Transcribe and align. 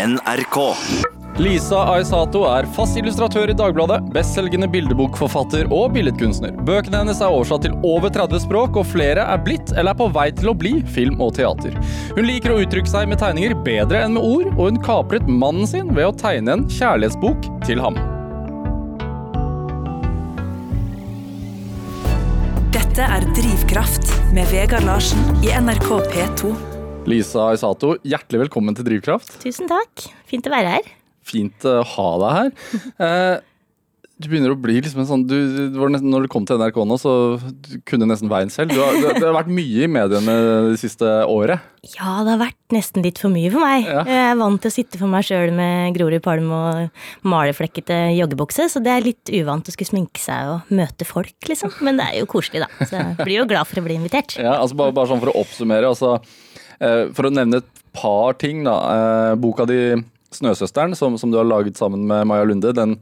NRK. 0.00 0.56
Lisa 1.40 1.80
Aisato 1.92 2.42
er 2.48 2.66
fast 2.72 2.96
illustratør 2.96 3.50
i 3.52 3.56
Dagbladet, 3.56 3.98
bestselgende 4.14 4.68
bildebokforfatter 4.72 5.68
og 5.72 5.92
billedkunstner. 5.94 6.54
Bøkene 6.68 7.02
hennes 7.02 7.20
er 7.20 7.32
oversatt 7.32 7.66
til 7.66 7.76
over 7.86 8.12
30 8.12 8.42
språk, 8.46 8.78
og 8.80 8.88
flere 8.88 9.26
er 9.28 9.42
blitt 9.44 9.74
eller 9.74 9.92
er 9.92 9.98
på 10.00 10.08
vei 10.14 10.28
til 10.36 10.52
å 10.52 10.56
bli 10.56 10.72
film 10.94 11.20
og 11.20 11.34
teater. 11.36 11.76
Hun 12.16 12.28
liker 12.28 12.54
å 12.54 12.62
uttrykke 12.64 12.92
seg 12.92 13.10
med 13.12 13.20
tegninger 13.20 13.56
bedre 13.66 14.00
enn 14.06 14.16
med 14.16 14.24
ord, 14.24 14.48
og 14.56 14.70
hun 14.70 14.80
kapret 14.84 15.28
mannen 15.28 15.68
sin 15.68 15.92
ved 15.92 16.08
å 16.08 16.16
tegne 16.16 16.56
en 16.56 16.66
kjærlighetsbok 16.70 17.50
til 17.68 17.84
ham. 17.84 18.00
Dette 22.72 23.04
er 23.04 23.30
Drivkraft 23.36 24.16
med 24.36 24.48
Vegard 24.52 24.88
Larsen 24.88 25.44
i 25.44 25.52
NRK 25.60 25.92
P2. 26.08 26.69
Lisa 27.08 27.50
Isato, 27.56 27.94
hjertelig 28.04 28.44
velkommen 28.44 28.76
til 28.76 28.84
Drivkraft. 28.86 29.38
Tusen 29.42 29.70
takk. 29.70 30.08
Fint 30.28 30.48
å 30.48 30.52
være 30.52 30.74
her. 30.76 30.90
Fint 31.26 31.64
å 31.68 31.80
ha 31.96 32.10
deg 32.24 32.36
her. 32.40 32.58
Eh, 33.00 33.38
du 34.20 34.26
begynner 34.28 34.52
å 34.52 34.58
bli 34.60 34.74
liksom 34.82 35.00
en 35.00 35.06
sånn 35.08 35.22
du, 35.24 35.34
du, 35.72 35.78
nesten, 35.88 36.10
Når 36.12 36.26
du 36.26 36.28
kom 36.32 36.44
til 36.44 36.58
NRK 36.60 36.82
nå, 36.84 36.96
så 37.00 37.12
du 37.40 37.70
kunne 37.88 38.04
nesten 38.10 38.28
veien 38.28 38.50
selv. 38.52 38.74
Du 38.74 38.82
har, 38.82 38.92
det, 38.92 39.14
det 39.16 39.24
har 39.24 39.32
vært 39.32 39.52
mye 39.56 39.86
i 39.86 39.88
mediene 39.88 40.34
det 40.68 40.80
siste 40.82 41.08
året. 41.24 41.64
Ja, 41.94 42.18
det 42.26 42.34
har 42.34 42.42
vært 42.42 42.74
nesten 42.76 43.06
litt 43.06 43.22
for 43.22 43.32
mye 43.32 43.48
for 43.48 43.64
meg. 43.64 43.88
Ja. 43.88 44.02
Jeg 44.04 44.26
er 44.34 44.36
vant 44.42 44.60
til 44.60 44.68
å 44.68 44.74
sitte 44.74 45.00
for 45.00 45.08
meg 45.08 45.24
sjøl 45.24 45.54
med 45.56 45.96
Grorud 45.96 46.20
Palm 46.26 46.52
og 46.52 47.00
maleflekkete 47.32 48.02
joggebukse, 48.18 48.68
så 48.68 48.84
det 48.84 48.92
er 48.92 49.08
litt 49.08 49.32
uvant 49.40 49.72
å 49.72 49.72
skulle 49.72 49.88
sminke 49.94 50.20
seg 50.20 50.52
og 50.52 50.76
møte 50.76 51.08
folk, 51.08 51.38
liksom. 51.48 51.72
Men 51.86 52.02
det 52.02 52.10
er 52.10 52.20
jo 52.20 52.28
koselig, 52.28 52.66
da. 52.66 52.68
Så 52.84 53.00
jeg 53.00 53.16
blir 53.22 53.38
jo 53.38 53.48
glad 53.48 53.72
for 53.72 53.80
å 53.80 53.88
bli 53.88 53.96
invitert. 54.02 54.36
Ja, 54.36 54.58
altså 54.58 54.76
bare, 54.82 54.92
bare 55.00 55.14
sånn 55.14 55.24
for 55.24 55.32
å 55.32 55.40
oppsummere. 55.40 55.94
Altså, 55.94 56.18
for 57.14 57.28
å 57.28 57.32
nevne 57.34 57.60
et 57.60 57.80
par 57.92 58.34
ting, 58.40 58.64
da. 58.64 58.76
Eh, 58.94 59.34
boka 59.40 59.66
di 59.66 59.96
'Snøsøsteren', 60.30 60.94
som, 60.94 61.18
som 61.18 61.30
du 61.30 61.38
har 61.38 61.48
laget 61.48 61.76
sammen 61.76 62.06
med 62.06 62.26
Maja 62.26 62.44
Lunde, 62.46 62.72
den, 62.72 62.98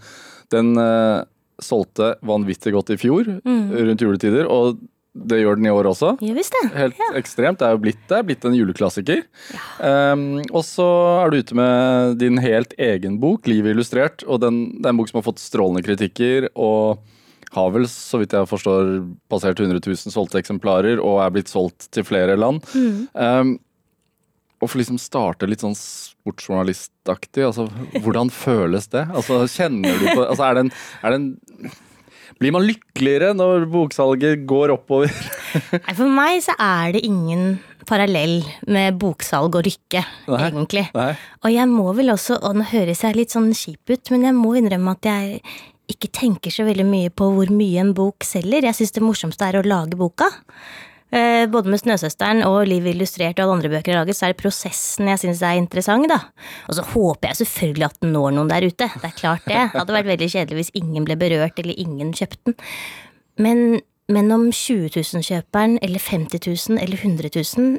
den 0.51 0.79
uh, 0.81 1.25
solgte 1.61 2.15
vanvittig 2.25 2.73
godt 2.73 2.95
i 2.95 2.97
fjor, 2.97 3.27
rundt 3.45 4.01
juletider. 4.01 4.49
Og 4.49 4.79
det 5.13 5.41
gjør 5.43 5.59
den 5.59 5.67
i 5.67 5.73
år 5.75 5.91
også. 5.91 6.15
Jeg 6.23 6.37
visste. 6.37 6.57
det. 6.63 6.73
Helt 6.79 7.19
ekstremt. 7.19 7.59
Det 7.59 7.67
er 7.67 7.75
jo 7.75 7.83
blitt, 7.83 8.01
det 8.09 8.23
blitt 8.29 8.47
en 8.47 8.57
juleklassiker. 8.57 9.25
Um, 9.83 10.41
og 10.53 10.63
så 10.65 10.89
er 11.25 11.33
du 11.33 11.39
ute 11.43 11.59
med 11.59 12.19
din 12.23 12.39
helt 12.39 12.73
egen 12.79 13.19
bok, 13.21 13.45
'Livet 13.45 13.75
illustrert'. 13.77 14.25
og 14.27 14.41
den, 14.41 14.81
Det 14.81 14.87
er 14.87 14.95
en 14.95 15.01
bok 15.03 15.09
som 15.11 15.21
har 15.21 15.29
fått 15.29 15.43
strålende 15.43 15.85
kritikker. 15.85 16.49
og 16.55 17.05
har 17.51 17.71
vel, 17.73 17.87
så 17.89 18.19
vidt 18.21 18.35
jeg 18.37 18.45
forstår, 18.45 18.91
passert 19.33 19.61
100 19.61 19.81
000 19.81 20.13
solgte 20.13 20.37
eksemplarer 20.37 21.01
og 21.01 21.23
er 21.25 21.33
blitt 21.33 21.49
solgt 21.49 21.89
til 21.95 22.05
flere 22.05 22.37
land. 22.37 22.61
Um, 23.15 23.59
og 24.59 24.67
for 24.71 24.81
liksom 24.81 24.99
starte 24.99 25.47
litt 25.47 25.63
sånn 25.63 25.77
sportsjournalistaktig, 25.79 27.45
altså 27.47 27.69
hvordan 28.03 28.31
føles 28.35 28.89
det? 28.93 29.05
Altså 29.15 29.43
kjenner 29.51 29.95
du 30.01 30.09
på 30.13 30.25
Altså 30.27 30.47
er 30.49 30.57
det 30.59 30.65
en, 30.67 30.73
er 31.03 31.15
det 31.15 31.21
en 31.21 31.71
Blir 32.39 32.53
man 32.55 32.67
lykkeligere 32.69 33.33
når 33.35 33.65
boksalget 33.73 34.45
går 34.47 34.71
oppover? 34.77 35.11
Nei, 35.75 35.95
For 35.99 36.07
meg 36.13 36.43
så 36.45 36.55
er 36.63 36.93
det 36.95 37.01
ingen 37.07 37.57
parallell 37.89 38.43
med 38.69 38.99
boksalg 39.01 39.57
og 39.59 39.65
rykke, 39.67 40.03
Nei. 40.29 40.43
egentlig. 40.51 40.85
Nei. 40.95 41.09
Og 41.41 41.51
jeg 41.55 41.71
må 41.73 41.89
vel 41.97 42.13
også, 42.13 42.37
og 42.45 42.61
nå 42.61 42.67
høres 42.69 43.03
jeg 43.03 43.17
litt 43.17 43.35
sånn 43.35 43.49
kjip 43.57 43.91
ut, 43.91 44.13
men 44.15 44.29
jeg 44.29 44.37
må 44.37 44.53
innrømme 44.61 44.93
at 44.95 45.09
jeg 45.09 45.41
ikke 45.89 46.11
tenker 46.15 46.53
så 46.53 46.67
veldig 46.69 46.85
mye 46.87 47.11
på 47.11 47.31
hvor 47.33 47.51
mye 47.51 47.81
en 47.81 47.95
bok 47.97 48.23
selger. 48.29 48.69
Jeg 48.69 48.77
syns 48.77 48.95
det 48.95 49.03
morsomste 49.07 49.49
er 49.49 49.59
å 49.59 49.65
lage 49.67 49.99
boka. 49.99 50.29
Eh, 51.11 51.47
Både 51.49 51.71
med 51.71 51.81
'Snøsøsteren' 51.81 52.45
og 52.45 52.67
'Liv 52.67 52.85
illustrert' 52.85 53.39
og 53.41 53.45
alle 53.45 53.57
andre 53.57 53.69
bøker 53.69 53.93
jeg 53.93 53.97
har 53.97 54.05
laget, 54.05 54.17
så 54.17 54.27
er 54.27 54.33
det 54.33 54.43
prosessen 54.43 55.09
jeg 55.09 55.19
syns 55.19 55.43
er 55.43 55.57
interessant, 55.57 56.09
da. 56.09 56.21
Og 56.69 56.75
så 56.75 56.83
håper 56.85 57.29
jeg 57.29 57.37
selvfølgelig 57.37 57.85
at 57.85 58.01
den 58.03 58.13
når 58.13 58.31
noen 58.37 58.49
der 58.51 58.67
ute. 58.67 58.91
Det 58.93 59.09
er 59.09 59.17
klart 59.17 59.45
det. 59.47 59.73
Det 59.73 59.81
hadde 59.81 59.97
vært 59.97 60.13
veldig 60.13 60.29
kjedelig 60.29 60.59
hvis 60.59 60.75
ingen 60.75 61.05
ble 61.05 61.17
berørt, 61.17 61.59
eller 61.59 61.75
ingen 61.79 62.13
kjøpte 62.13 62.45
den. 62.45 62.55
Men, 63.39 63.81
men 64.09 64.33
om 64.33 64.51
20 64.53 64.89
000-kjøperen, 64.93 65.79
eller 65.83 65.99
50 65.99 66.69
000, 66.69 66.79
eller 66.83 66.97
100 66.97 67.31
000, 67.57 67.79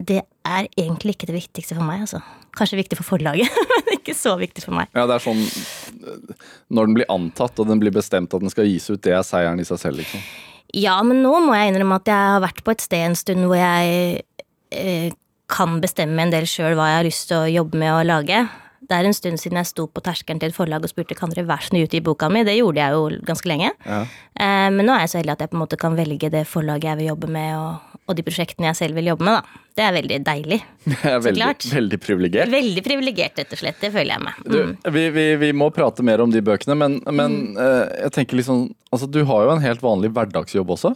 det 0.00 0.22
er 0.46 0.66
egentlig 0.78 1.14
ikke 1.16 1.26
det 1.28 1.36
viktigste 1.36 1.76
for 1.76 1.84
meg, 1.84 2.00
altså. 2.00 2.22
Kanskje 2.56 2.80
viktig 2.80 2.96
for 2.96 3.04
forlaget, 3.04 3.50
men 3.84 3.98
ikke 3.98 4.14
så 4.16 4.38
viktig 4.40 4.64
for 4.64 4.72
meg. 4.72 4.88
Ja, 4.96 5.04
det 5.06 5.18
er 5.18 5.24
sånn 5.24 5.44
Når 6.72 6.86
den 6.86 6.94
blir 6.96 7.12
antatt 7.12 7.60
og 7.60 7.68
den 7.68 7.78
blir 7.82 7.92
bestemt 7.92 8.32
at 8.32 8.40
den 8.40 8.50
skal 8.50 8.64
gis 8.64 8.88
ut, 8.88 9.02
det 9.04 9.12
er 9.12 9.22
seieren 9.26 9.60
i 9.60 9.68
seg 9.68 9.78
selv, 9.78 10.00
liksom. 10.00 10.24
Ja, 10.76 11.00
men 11.02 11.22
nå 11.24 11.32
må 11.42 11.54
jeg 11.56 11.72
innrømme 11.72 11.98
at 12.00 12.10
jeg 12.10 12.32
har 12.34 12.42
vært 12.44 12.62
på 12.66 12.74
et 12.74 12.84
sted 12.84 13.04
en 13.08 13.18
stund 13.18 13.46
hvor 13.48 13.58
jeg 13.58 14.22
eh, 14.70 15.12
kan 15.50 15.80
bestemme 15.82 16.22
en 16.22 16.32
del 16.32 16.46
sjøl 16.48 16.76
hva 16.78 16.90
jeg 16.90 17.00
har 17.00 17.08
lyst 17.08 17.30
til 17.30 17.40
å 17.40 17.50
jobbe 17.50 17.80
med 17.80 17.94
og 17.96 18.04
lage. 18.06 18.44
Det 18.90 18.96
er 18.96 19.06
en 19.06 19.14
stund 19.14 19.38
siden 19.38 19.58
jeg 19.60 19.68
sto 19.70 19.84
på 19.90 20.02
terskelen 20.02 20.40
til 20.42 20.50
et 20.50 20.56
forlag 20.56 20.82
og 20.82 20.90
spurte 20.90 21.14
kan 21.18 21.30
dere 21.30 21.46
være 21.46 21.66
så 21.66 21.70
snill 21.70 21.86
utgi 21.86 22.00
boka 22.02 22.30
mi. 22.32 22.42
Det 22.46 22.56
gjorde 22.56 22.82
jeg 22.82 22.96
jo 22.96 23.22
ganske 23.26 23.50
lenge. 23.50 23.70
Ja. 23.86 24.00
Eh, 24.34 24.68
men 24.74 24.86
nå 24.86 24.94
er 24.94 25.04
jeg 25.04 25.12
så 25.12 25.20
heldig 25.20 25.34
at 25.36 25.44
jeg 25.44 25.52
på 25.52 25.58
en 25.58 25.64
måte 25.64 25.78
kan 25.80 25.98
velge 25.98 26.30
det 26.32 26.46
forlaget 26.50 26.92
jeg 26.92 27.00
vil 27.02 27.10
jobbe 27.12 27.30
med, 27.34 27.50
og, 27.58 27.89
og 28.10 28.16
de 28.18 28.24
prosjektene 28.26 28.66
jeg 28.72 28.78
selv 28.80 28.98
vil 28.98 29.10
jobbe 29.12 29.26
med. 29.28 29.38
da. 29.38 29.66
Det 29.78 29.84
er 29.86 29.92
veldig 29.94 30.16
deilig. 30.26 30.56
Jeg 30.90 31.12
er 31.14 31.20
veldig, 31.24 31.46
veldig 31.72 31.98
privilegert. 32.02 32.50
Veldig 32.52 32.82
privilegert, 32.84 33.38
rett 33.38 33.52
og 33.54 33.60
slett. 33.62 33.78
Det 33.80 33.92
føler 33.94 34.16
jeg 34.16 34.24
meg. 34.26 34.40
Du, 34.44 34.56
Mm. 34.66 34.72
vi, 34.96 35.04
vi, 35.14 35.26
vi 35.46 35.50
må 35.56 35.70
prate 35.72 36.02
mer 36.04 36.20
om 36.24 36.32
de 36.34 36.42
bøkene, 36.44 36.74
men, 36.76 36.98
men 37.14 37.36
øh, 37.56 37.86
jeg 38.02 38.12
tenker 38.18 38.36
liksom 38.42 38.66
Altså, 38.90 39.06
du 39.06 39.22
har 39.24 39.46
jo 39.46 39.52
en 39.54 39.62
helt 39.62 39.80
vanlig 39.86 40.10
hverdagsjobb 40.10 40.74
også. 40.74 40.90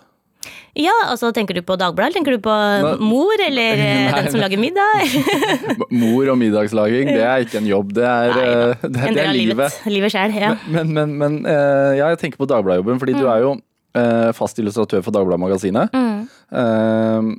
Ja, 0.77 0.93
altså 1.09 1.31
tenker 1.33 1.55
du 1.57 1.63
på 1.65 1.77
Dagbladet, 1.81 2.17
tenker 2.19 2.35
du 2.35 2.41
på 2.43 2.53
mor, 3.01 3.39
eller 3.47 3.79
eh, 3.87 4.01
Nei, 4.11 4.19
den 4.27 4.33
som 4.35 4.43
lager 4.43 4.59
middag? 4.61 5.07
Mor 6.03 6.29
og 6.35 6.37
middagslaging, 6.43 7.09
det 7.15 7.23
er 7.25 7.45
ikke 7.47 7.61
en 7.63 7.69
jobb. 7.71 7.95
Det 7.97 8.05
er, 8.05 8.35
Nei, 8.35 8.49
øh, 8.51 8.83
det, 8.83 9.05
det 9.15 9.23
er 9.25 9.33
livet. 9.39 9.79
livet. 9.89 10.13
Sjæl, 10.13 10.35
ja. 10.43 10.51
Men, 10.75 10.91
men, 10.99 11.15
men 11.23 11.39
ja, 11.47 12.11
jeg 12.13 12.21
tenker 12.27 12.43
på 12.43 12.51
Dagbladet-jobben, 12.51 13.01
fordi 13.01 13.15
Mm. 13.15 13.23
du 13.23 13.31
er 13.31 13.47
jo 13.47 13.55
fast 14.35 14.59
illustratør 14.59 15.03
for 15.07 15.15
Dagbladet-magasinet. 15.15 15.91
Mm. 15.95 16.29
Eh, 16.53 17.35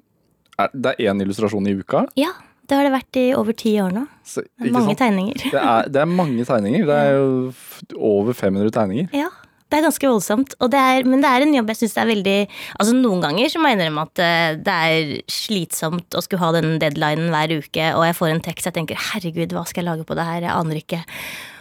er- 0.64 0.72
det 0.74 0.96
er 1.00 1.12
én 1.12 1.22
illustrasjon 1.22 1.68
i 1.68 1.76
uka. 1.80 2.06
Ja, 2.16 2.32
det 2.68 2.76
har 2.78 2.84
det 2.88 2.94
vært 2.96 3.18
i 3.22 3.26
over 3.38 3.54
ti 3.54 3.76
år 3.78 3.92
nå. 3.94 4.08
Så, 4.26 4.42
Mange 4.60 4.96
sant? 4.96 5.00
tegninger. 5.00 5.36
Det 5.52 5.54
er, 5.62 5.90
det 5.90 6.02
er 6.02 6.06
mange 6.10 6.46
tegninger. 6.46 6.86
Det 6.88 6.96
er 6.96 7.12
jo 7.18 7.54
over 8.00 8.34
500 8.34 8.72
tegninger. 8.72 9.10
Ja, 9.14 9.30
det 9.70 9.80
er 9.80 9.86
ganske 9.90 10.08
voldsomt. 10.10 10.56
Og 10.62 10.72
det 10.72 10.80
er, 10.80 11.04
men 11.06 11.22
det 11.22 11.30
er 11.30 11.42
en 11.46 11.54
jobb 11.54 11.68
jeg 11.74 11.78
syns 11.84 11.98
er 11.98 12.06
veldig 12.10 12.48
Altså 12.80 12.94
Noen 12.96 13.22
ganger 13.22 13.50
så 13.52 13.60
må 13.60 13.70
jeg 13.70 13.78
innrømme 13.80 14.06
at 14.08 14.20
eh, 14.24 14.56
det 14.66 14.78
er 14.88 15.22
slitsomt 15.28 16.16
å 16.16 16.22
skulle 16.24 16.42
ha 16.42 16.52
den 16.58 16.80
deadlinen 16.80 17.30
hver 17.34 17.54
uke, 17.60 17.90
og 17.98 18.06
jeg 18.08 18.16
får 18.18 18.30
en 18.34 18.42
tekst 18.42 18.66
jeg 18.70 18.74
tenker 18.80 18.96
'herregud, 18.96 19.52
hva 19.54 19.66
skal 19.68 19.84
jeg 19.84 19.92
lage 19.92 20.06
på 20.08 20.16
det 20.16 20.26
her', 20.26 20.42
jeg 20.48 20.56
aner 20.56 20.76
ikke. 20.82 21.04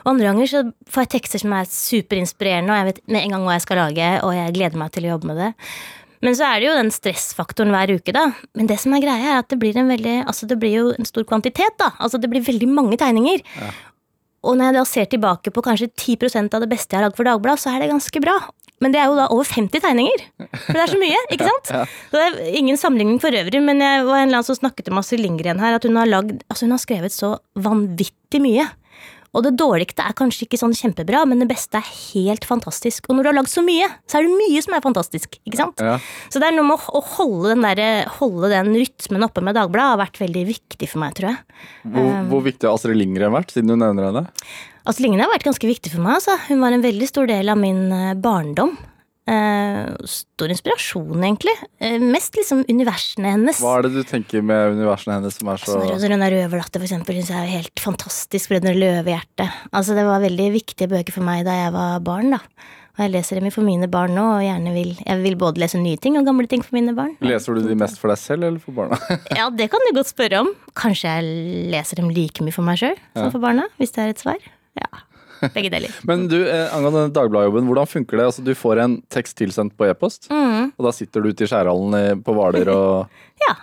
Og 0.04 0.12
andre 0.12 0.28
ganger 0.28 0.50
så 0.50 0.62
får 0.92 1.06
jeg 1.06 1.12
tekster 1.16 1.40
som 1.40 1.54
er 1.56 1.68
superinspirerende, 1.70 2.72
og 2.72 2.80
jeg 2.80 2.88
vet 2.90 3.02
med 3.08 3.24
en 3.24 3.36
gang 3.36 3.46
hva 3.46 3.56
jeg 3.56 3.64
skal 3.64 3.80
lage, 3.80 4.08
og 4.20 4.34
jeg 4.36 4.56
gleder 4.56 4.80
meg 4.80 4.92
til 4.92 5.06
å 5.06 5.14
jobbe 5.14 5.30
med 5.30 5.40
det. 5.40 5.52
Men 6.24 6.36
så 6.36 6.46
er 6.48 6.60
det 6.60 6.68
jo 6.68 6.76
den 6.78 6.92
stressfaktoren 6.92 7.72
hver 7.72 7.94
uke, 7.98 8.12
da. 8.16 8.26
Men 8.56 8.68
det 8.68 8.78
som 8.80 8.94
er 8.96 9.02
greia, 9.04 9.32
er 9.34 9.40
at 9.42 9.50
det 9.52 9.58
blir 9.60 9.76
en 9.76 9.90
veldig 9.92 10.22
Altså 10.24 10.48
det 10.48 10.56
blir 10.60 10.72
jo 10.72 10.84
en 10.94 11.08
stor 11.08 11.26
kvantitet, 11.28 11.76
da. 11.80 11.90
Altså 11.98 12.20
det 12.20 12.30
blir 12.32 12.44
veldig 12.44 12.68
mange 12.70 12.96
tegninger. 13.00 13.44
Og 14.44 14.56
når 14.56 14.70
jeg 14.70 14.76
da 14.76 14.84
ser 14.88 15.08
tilbake 15.12 15.52
på 15.52 15.64
kanskje 15.64 15.90
10% 15.92 16.56
av 16.56 16.64
det 16.64 16.68
beste 16.72 16.92
jeg 16.92 17.00
har 17.00 17.08
lagd 17.08 17.18
for 17.18 17.28
Dagbladet, 17.28 17.64
så 17.64 17.72
er 17.72 17.84
det 17.84 17.92
ganske 17.92 18.22
bra. 18.24 18.38
Men 18.84 18.92
det 18.92 19.00
er 19.00 19.08
jo 19.08 19.16
da 19.16 19.26
over 19.32 19.48
50 19.48 19.80
tegninger. 19.84 20.24
For 20.66 20.76
det 20.76 20.82
er 20.82 20.92
så 20.92 21.00
mye, 21.00 21.20
ikke 21.36 21.48
sant? 21.48 21.72
Så 22.10 22.20
det 22.20 22.24
er 22.24 22.56
ingen 22.60 22.80
sammenligning 22.80 23.20
for 23.22 23.36
øvrig, 23.36 23.60
men 23.64 23.80
jeg 23.84 24.04
var 24.04 24.20
en 24.20 24.28
eller 24.28 24.40
annen 24.40 24.48
som 24.48 24.58
snakket 24.58 24.90
om 24.92 25.00
Astrid 25.00 25.22
Lindgren 25.24 25.62
her, 25.62 25.76
at 25.78 25.88
hun 25.88 26.00
har, 26.00 26.08
lagd, 26.10 26.40
altså 26.48 26.68
hun 26.68 26.76
har 26.76 26.82
skrevet 26.82 27.14
så 27.14 27.34
vanvittig 27.56 28.42
mye. 28.44 28.66
Og 29.34 29.42
det 29.46 29.54
dårligste 29.58 30.04
er 30.06 30.14
kanskje 30.16 30.46
ikke 30.46 30.60
sånn 30.60 30.74
kjempebra, 30.78 31.24
men 31.26 31.42
det 31.42 31.48
beste 31.50 31.80
er 31.80 31.88
helt 32.14 32.46
fantastisk. 32.46 33.08
Og 33.10 33.16
når 33.18 33.26
du 33.26 33.30
har 33.32 33.38
lagd 33.40 33.50
så 33.52 33.64
mye, 33.66 33.88
så 34.06 34.20
er 34.20 34.28
det 34.28 34.36
mye 34.38 34.62
som 34.62 34.76
er 34.76 34.84
fantastisk, 34.84 35.38
ikke 35.42 35.58
sant? 35.58 35.82
Ja. 35.82 35.96
Så 36.30 36.38
det 36.42 36.48
er 36.48 36.56
noe 36.56 36.68
med 36.68 36.86
å 36.94 37.02
holde 37.16 37.50
den, 37.54 37.66
der, 37.66 38.06
holde 38.20 38.52
den 38.52 38.70
rytmen 38.78 39.26
oppe 39.26 39.42
med 39.44 39.58
Dagbladet 39.58 39.96
har 39.96 40.02
vært 40.04 40.22
veldig 40.22 40.44
viktig 40.52 40.88
for 40.90 41.02
meg, 41.02 41.18
tror 41.18 41.32
jeg. 41.32 41.42
Hvor, 41.82 42.08
Um. 42.14 42.28
hvor 42.30 42.42
viktig 42.46 42.68
har 42.68 42.78
Astrid 42.78 42.98
Lindgren 43.00 43.34
vært, 43.34 43.50
siden 43.54 43.74
du 43.74 43.76
nevner 43.80 44.10
henne? 44.10 44.24
Astrid 44.86 45.08
Lindgren 45.08 45.26
har 45.26 45.34
vært 45.34 45.46
ganske 45.50 45.66
viktig 45.68 45.90
for 45.94 46.04
meg. 46.04 46.20
Altså. 46.20 46.38
Hun 46.48 46.60
var 46.62 46.74
en 46.76 46.84
veldig 46.84 47.08
stor 47.10 47.26
del 47.30 47.48
av 47.50 47.58
min 47.58 47.86
eh, 47.92 48.14
barndom. 48.14 48.76
Eh, 49.24 49.86
stor 50.04 50.52
inspirasjon, 50.52 51.16
egentlig. 51.24 51.54
Eh, 51.80 51.96
mest 52.02 52.36
liksom 52.36 52.60
universene 52.68 53.30
hennes. 53.32 53.60
Hva 53.64 53.78
er 53.78 53.86
det 53.86 53.94
du 53.94 54.02
tenker 54.04 54.44
med 54.44 54.74
universene 54.76 55.16
hennes 55.16 55.38
som 55.40 55.48
er 55.48 55.62
så 55.62 55.78
Altså, 55.80 56.10
Rønna 56.12 56.28
Røverdatter, 56.28 56.82
for 56.82 56.88
eksempel, 56.88 57.16
synes 57.22 57.32
jeg 57.32 57.40
er 57.40 57.52
helt 57.56 57.80
fantastisk. 57.80 58.52
Brødrene 58.52 58.76
Løvehjerte. 58.76 59.48
Altså, 59.72 59.96
det 59.96 60.04
var 60.04 60.20
veldig 60.24 60.48
viktige 60.58 60.90
bøker 60.92 61.16
for 61.16 61.24
meg 61.24 61.46
da 61.48 61.56
jeg 61.62 61.72
var 61.72 62.02
barn, 62.04 62.36
da. 62.36 62.42
Og 62.94 63.00
jeg 63.02 63.10
leser 63.10 63.40
dem 63.40 63.50
for 63.50 63.66
mine 63.66 63.88
barn 63.90 64.12
nå, 64.14 64.22
og 64.36 64.44
gjerne 64.44 64.70
vil 64.76 64.92
Jeg 65.00 65.22
vil 65.24 65.34
både 65.40 65.58
lese 65.58 65.80
nye 65.82 65.98
ting 65.98 66.14
og 66.20 66.28
gamle 66.28 66.46
ting 66.46 66.62
for 66.62 66.76
mine 66.76 66.92
barn. 66.94 67.16
Leser 67.26 67.56
du 67.56 67.64
de 67.66 67.74
mest 67.74 67.98
for 67.98 68.12
deg 68.12 68.20
selv 68.20 68.46
eller 68.46 68.60
for 68.62 68.76
barna? 68.76 69.00
Ja, 69.40 69.48
det 69.50 69.66
kan 69.72 69.82
du 69.88 69.96
godt 69.96 70.12
spørre 70.12 70.44
om. 70.44 70.52
Kanskje 70.78 71.10
jeg 71.16 71.72
leser 71.72 71.98
dem 71.98 72.12
like 72.14 72.44
mye 72.44 72.54
for 72.54 72.62
meg 72.62 72.78
sjøl 72.78 72.94
som 73.16 73.32
for 73.34 73.42
barna, 73.42 73.66
hvis 73.80 73.96
det 73.96 74.04
er 74.04 74.14
et 74.14 74.22
svar. 74.22 74.46
Ja. 74.78 74.92
Begge 75.54 75.70
deler. 75.72 75.92
Men 76.08 76.26
du, 76.30 76.38
eh, 76.46 76.68
angående 76.74 77.08
Dagbladet-jobben, 77.16 77.66
hvordan 77.68 77.90
funker 77.90 78.20
det? 78.20 78.26
Altså, 78.30 78.44
du 78.46 78.52
får 78.58 78.80
en 78.84 78.96
tekst 79.12 79.36
tilsendt 79.40 79.76
på 79.78 79.88
e-post, 79.90 80.30
Mm, 80.30 80.72
og 80.78 80.86
da 80.86 80.92
sitter 80.94 81.20
du 81.24 81.28
ute 81.32 81.44
i 81.44 81.48
skjærhallen 81.50 82.22
på 82.24 82.34
Hvaler 82.36 82.68
og 82.72 83.08
ja. 83.42 83.54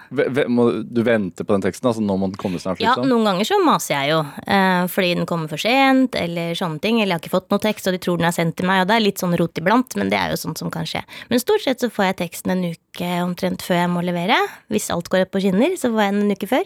Må 0.52 0.66
du 0.84 1.00
vente 1.06 1.46
på 1.48 1.56
den 1.56 1.64
teksten? 1.64 1.88
Altså 1.90 2.04
nå 2.04 2.14
må 2.20 2.28
den 2.30 2.38
komme 2.40 2.60
snart, 2.62 2.82
Ja, 2.84 2.92
liksom? 2.92 3.08
noen 3.10 3.24
ganger 3.30 3.48
så 3.48 3.58
maser 3.64 3.96
jeg 3.96 4.12
jo, 4.12 4.20
eh, 4.46 4.84
fordi 4.92 5.14
den 5.16 5.26
kommer 5.30 5.50
for 5.50 5.62
sent, 5.62 6.16
eller 6.20 6.52
sånne 6.60 6.82
ting. 6.84 7.00
Eller 7.00 7.16
jeg 7.16 7.18
har 7.18 7.24
ikke 7.24 7.34
fått 7.38 7.50
noe 7.54 7.64
tekst, 7.64 7.88
og 7.88 7.96
de 7.96 8.02
tror 8.04 8.20
den 8.20 8.28
er 8.28 8.36
sendt 8.36 8.58
til 8.60 8.68
meg, 8.70 8.84
og 8.84 8.92
det 8.92 8.98
er 8.98 9.06
litt 9.06 9.24
sånn 9.24 9.34
rot 9.40 9.58
iblant, 9.58 9.96
men 9.98 10.12
det 10.12 10.20
er 10.20 10.36
jo 10.36 10.42
sånt 10.44 10.62
som 10.62 10.70
kan 10.74 10.86
skje. 10.86 11.02
Men 11.32 11.42
stort 11.42 11.64
sett 11.66 11.82
så 11.82 11.90
får 11.90 12.12
jeg 12.12 12.20
teksten 12.22 12.54
en 12.54 12.68
uke 12.76 13.10
omtrent 13.24 13.64
før 13.66 13.80
jeg 13.82 13.90
må 13.96 14.04
levere. 14.06 14.38
Hvis 14.70 14.92
alt 14.94 15.10
går 15.10 15.26
opp 15.26 15.34
på 15.34 15.42
skinner, 15.48 15.74
så 15.80 15.90
får 15.90 16.04
jeg 16.06 16.14
den 16.18 16.24
en 16.28 16.36
uke 16.36 16.52
før. 16.52 16.66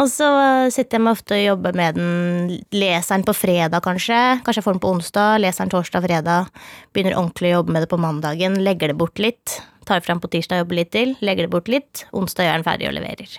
Og 0.00 0.08
så 0.10 0.28
sitter 0.74 0.98
jeg 0.98 1.04
meg 1.04 1.18
ofte 1.20 1.36
og 1.38 1.44
jobber 1.44 1.76
med 1.78 1.94
den, 2.00 2.58
leser 2.72 3.18
den 3.18 3.28
på 3.28 3.36
fredag 3.36 3.84
kanskje. 3.84 4.42
Kanskje 4.42 4.62
jeg 4.62 4.66
får 4.66 4.78
den 4.78 4.84
på 4.88 4.94
onsdag, 4.96 5.40
leser 5.44 5.66
den 5.68 5.76
torsdag, 5.76 6.08
fredag. 6.08 6.48
Begynner 6.96 7.20
ordentlig 7.20 7.52
å 7.52 7.60
jobbe 7.60 7.76
med 7.76 7.84
det 7.84 7.92
på 7.92 8.00
mandagen, 8.00 8.58
legger 8.64 8.88
det 8.88 8.98
bort 8.98 9.20
litt. 9.22 9.60
Tar 9.88 10.02
fram 10.04 10.20
på 10.20 10.28
tirsdag, 10.32 10.60
jobber 10.62 10.76
litt 10.82 10.90
til, 10.92 11.14
legger 11.24 11.46
det 11.46 11.52
bort 11.54 11.68
litt. 11.72 12.04
Onsdag 12.12 12.44
gjør 12.48 12.58
den 12.58 12.66
ferdig 12.66 12.88
og 12.90 12.96
leverer. 12.98 13.38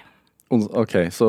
Ok, 0.49 0.95
så 1.13 1.27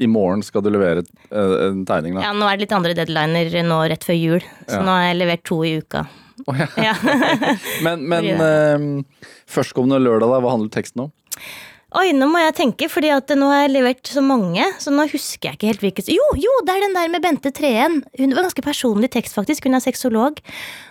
i 0.00 0.08
morgen 0.08 0.40
skal 0.46 0.62
du 0.64 0.70
levere 0.72 1.02
eh, 1.04 1.56
en 1.66 1.82
tegning, 1.88 2.16
da? 2.16 2.22
Ja, 2.24 2.30
nå 2.32 2.46
er 2.48 2.56
det 2.56 2.64
litt 2.64 2.72
andre 2.78 2.94
deadliner 2.96 3.50
nå 3.66 3.82
rett 3.92 4.06
før 4.08 4.16
jul, 4.16 4.46
så 4.64 4.78
Ja. 4.78 4.84
nå 4.86 4.94
har 4.94 5.02
jeg 5.10 5.18
levert 5.20 5.44
to 5.44 5.58
i 5.68 5.74
uka. 5.82 6.06
Oh, 6.48 6.56
ja. 6.56 6.68
Ja. 6.80 6.94
Men, 7.84 8.06
men 8.08 8.28
eh, 8.40 9.26
førstkommende 9.50 9.98
lørdag, 10.00 10.30
da, 10.32 10.38
hva 10.40 10.54
handler 10.54 10.70
teksten 10.72 11.04
om? 11.08 11.12
Oi, 11.96 12.10
nå 12.12 12.26
må 12.28 12.36
jeg 12.42 12.52
tenke, 12.52 12.84
fordi 12.92 13.08
at 13.14 13.30
nå 13.32 13.46
har 13.48 13.62
jeg 13.62 13.70
levert 13.72 14.10
så 14.12 14.20
mange, 14.20 14.60
så 14.76 14.92
nå 14.92 15.06
husker 15.08 15.48
jeg 15.48 15.56
ikke 15.56 15.68
helt 15.70 15.84
hvilket 15.86 16.10
Jo, 16.12 16.26
jo, 16.36 16.50
det 16.68 16.74
er 16.74 16.82
den 16.84 16.96
der 16.98 17.08
med 17.08 17.22
Bente 17.24 17.48
Treen. 17.56 18.02
Hun 18.18 18.34
var 18.36 18.44
ganske 18.44 18.64
personlig 18.66 19.08
tekst, 19.14 19.32
faktisk. 19.32 19.64
Hun 19.64 19.78
er 19.78 19.80
sexolog. 19.80 20.42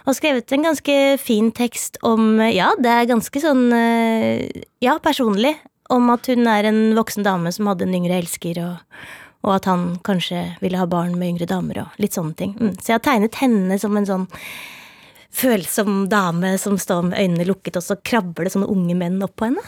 Og 0.10 0.18
skrevet 0.18 0.50
en 0.56 0.66
ganske 0.66 0.96
fin 1.22 1.52
tekst 1.54 2.00
om 2.02 2.42
Ja, 2.42 2.72
det 2.82 2.90
er 2.90 3.12
ganske 3.12 3.44
sånn 3.44 3.68
eh, 3.78 4.66
Ja, 4.82 4.98
personlig. 5.04 5.54
Om 5.94 6.10
at 6.16 6.32
hun 6.34 6.50
er 6.50 6.66
en 6.66 6.82
voksen 6.98 7.28
dame 7.28 7.54
som 7.54 7.70
hadde 7.70 7.86
en 7.86 7.94
yngre 8.00 8.18
elsker, 8.18 8.58
og, 8.66 9.06
og 9.46 9.54
at 9.54 9.70
han 9.70 9.86
kanskje 10.04 10.42
ville 10.66 10.82
ha 10.82 10.90
barn 10.90 11.14
med 11.22 11.36
yngre 11.36 11.48
damer, 11.48 11.84
og 11.86 12.02
litt 12.02 12.18
sånne 12.18 12.34
ting. 12.42 12.58
Mm. 12.58 12.74
Så 12.82 12.90
jeg 12.90 12.98
har 12.98 13.06
tegnet 13.06 13.38
henne 13.38 13.78
som 13.80 13.96
en 14.02 14.10
sånn 14.10 14.26
følsom 15.34 16.08
dame 16.10 16.54
som 16.62 16.78
står 16.82 17.10
med 17.10 17.20
øynene 17.20 17.48
lukket, 17.48 17.80
og 17.80 17.86
så 17.86 17.98
krabber 18.00 18.48
det 18.48 18.54
sånne 18.56 18.70
unge 18.72 18.96
menn 18.98 19.20
opp 19.26 19.36
på 19.40 19.50
henne. 19.50 19.64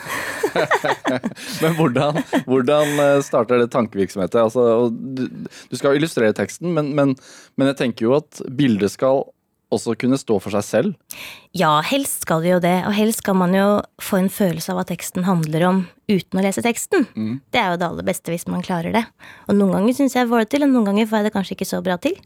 Men 1.63 1.75
hvordan, 1.77 2.21
hvordan 2.47 2.93
eh, 3.03 3.15
starter 3.25 3.61
det 3.61 3.69
tankevirksomhetet? 3.75 4.39
Altså, 4.41 4.89
du, 4.89 5.27
du 5.45 5.75
skal 5.77 5.99
illustrere 5.99 6.33
teksten, 6.37 6.71
men, 6.73 6.93
men, 6.97 7.13
men 7.59 7.69
jeg 7.69 7.77
tenker 7.83 8.07
jo 8.07 8.15
at 8.17 8.41
bildet 8.57 8.95
skal 8.95 9.27
også 9.73 9.93
kunne 10.01 10.17
stå 10.17 10.39
for 10.41 10.53
seg 10.55 10.65
selv. 10.65 11.19
Ja, 11.57 11.75
helst 11.85 12.25
skal 12.25 12.41
det 12.45 12.53
jo 12.55 12.59
det, 12.63 12.75
og 12.87 12.95
helst 12.97 13.21
skal 13.23 13.37
man 13.37 13.53
jo 13.53 13.67
få 14.01 14.19
en 14.23 14.31
følelse 14.33 14.73
av 14.73 14.79
hva 14.79 14.85
teksten 14.89 15.27
handler 15.27 15.65
om 15.67 15.83
uten 16.09 16.41
å 16.41 16.43
lese 16.45 16.63
teksten. 16.65 17.05
Det 17.53 17.61
er 17.61 17.73
jo 17.73 17.79
det 17.81 17.87
aller 17.89 18.07
beste 18.07 18.33
hvis 18.33 18.47
man 18.49 18.65
klarer 18.65 18.95
det. 18.95 19.05
Og 19.47 19.57
noen 19.59 19.77
ganger 19.77 19.99
syns 19.99 20.17
jeg 20.17 20.25
jeg 20.25 20.31
får 20.31 20.43
det 20.43 20.49
til, 20.55 20.65
og 20.65 20.73
noen 20.73 20.89
ganger 20.89 21.09
får 21.09 21.19
jeg 21.19 21.29
det 21.29 21.35
kanskje 21.37 21.55
ikke 21.57 21.69
så 21.69 21.81
bra 21.85 21.99
til. 22.01 22.17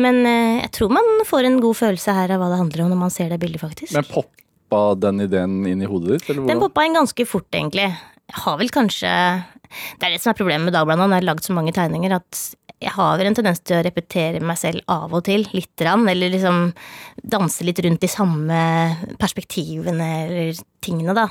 Men 0.00 0.22
eh, 0.24 0.60
jeg 0.62 0.72
tror 0.76 0.92
man 0.96 1.08
får 1.28 1.48
en 1.48 1.60
god 1.62 1.76
følelse 1.76 2.14
her 2.16 2.32
av 2.34 2.42
hva 2.42 2.50
det 2.52 2.60
handler 2.62 2.84
om 2.84 2.92
når 2.94 3.02
man 3.04 3.12
ser 3.14 3.32
det 3.32 3.40
bildet, 3.42 3.62
faktisk. 3.62 3.92
Men 3.96 4.08
poppa 4.08 4.82
den 5.02 5.24
ideen 5.26 5.60
inn 5.68 5.82
i 5.84 5.90
hodet 5.90 6.20
ditt? 6.20 6.32
Den 6.48 6.62
poppa 6.62 6.86
inn 6.86 6.96
ganske 6.96 7.26
fort, 7.28 7.48
egentlig. 7.52 7.90
Jeg 8.30 8.44
har 8.44 8.60
vel 8.60 8.70
kanskje 8.70 9.10
Det 9.98 10.06
er 10.06 10.12
det 10.14 10.20
som 10.22 10.30
er 10.30 10.36
problemet 10.38 10.68
med 10.68 10.74
Dagbladet 10.76 11.02
Han 11.02 11.14
har 11.16 11.24
lagd 11.26 11.42
så 11.42 11.54
mange 11.56 11.72
tegninger, 11.74 12.14
at 12.14 12.38
jeg 12.80 12.94
har 12.94 13.18
vel 13.20 13.28
en 13.28 13.36
tendens 13.36 13.60
til 13.60 13.76
å 13.76 13.84
repetere 13.84 14.40
meg 14.40 14.56
selv 14.56 14.80
av 14.88 15.12
og 15.12 15.24
til, 15.26 15.44
lite 15.52 15.84
grann. 15.84 16.06
Eller 16.08 16.32
liksom 16.32 16.70
danse 17.20 17.66
litt 17.66 17.82
rundt 17.84 18.00
de 18.00 18.08
samme 18.08 18.62
perspektivene 19.20 20.08
eller 20.24 20.64
tingene, 20.84 21.16
da. 21.16 21.26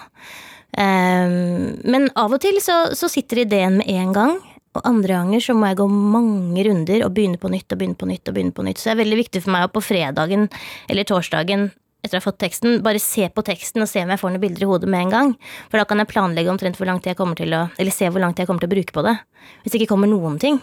Ehm, 0.77 1.79
men 1.89 2.07
av 2.13 2.35
og 2.37 2.43
til 2.43 2.61
så, 2.61 2.91
så 2.93 3.09
sitter 3.09 3.43
ideen 3.47 3.79
med 3.81 3.89
en 3.89 4.13
gang. 4.13 4.37
Og 4.77 4.85
andre 4.85 5.17
ganger 5.17 5.41
så 5.41 5.55
må 5.57 5.71
jeg 5.71 5.79
gå 5.79 5.89
mange 5.89 6.63
runder 6.67 7.03
og 7.07 7.15
begynne 7.15 7.41
på 7.41 7.49
nytt 7.49 7.73
og 7.73 7.81
begynne 7.81 7.97
på 7.97 8.09
nytt. 8.11 8.27
og 8.29 8.35
begynne 8.37 8.53
på 8.55 8.65
nytt. 8.67 8.77
Så 8.77 8.91
det 8.91 8.95
er 8.95 9.03
veldig 9.03 9.21
viktig 9.23 9.43
for 9.43 9.55
meg 9.55 9.65
å 9.65 9.73
på 9.73 9.81
fredagen 9.81 10.49
eller 10.87 11.07
torsdagen 11.09 11.71
etter 11.99 12.15
å 12.15 12.21
ha 12.21 12.23
fått 12.29 12.39
teksten, 12.39 12.77
bare 12.83 12.99
se 13.03 13.25
på 13.27 13.43
teksten 13.43 13.83
og 13.83 13.89
se 13.91 14.05
om 14.05 14.11
jeg 14.13 14.21
får 14.21 14.31
noen 14.31 14.43
bilder 14.43 14.63
i 14.63 14.67
hodet 14.69 14.87
med 14.87 15.07
en 15.07 15.09
gang. 15.11 15.33
For 15.67 15.81
da 15.81 15.87
kan 15.89 15.99
jeg 15.99 16.07
planlegge 16.13 16.51
omtrent 16.51 16.79
hvor 16.79 16.87
lang 16.87 17.01
tid 17.01 17.11
jeg 17.11 17.19
kommer 17.19 17.35
til 17.35 17.51
å 17.57 17.65
Eller 17.75 17.91
se 17.91 18.07
hvor 18.07 18.23
lang 18.23 18.31
tid 18.31 18.45
jeg 18.45 18.51
kommer 18.51 18.63
til 18.63 18.71
å 18.71 18.75
bruke 18.77 18.95
på 18.95 19.03
det. 19.03 19.17
Hvis 19.63 19.73
det 19.73 19.81
ikke 19.81 19.95
kommer 19.95 20.07
noen 20.07 20.37
ting, 20.39 20.61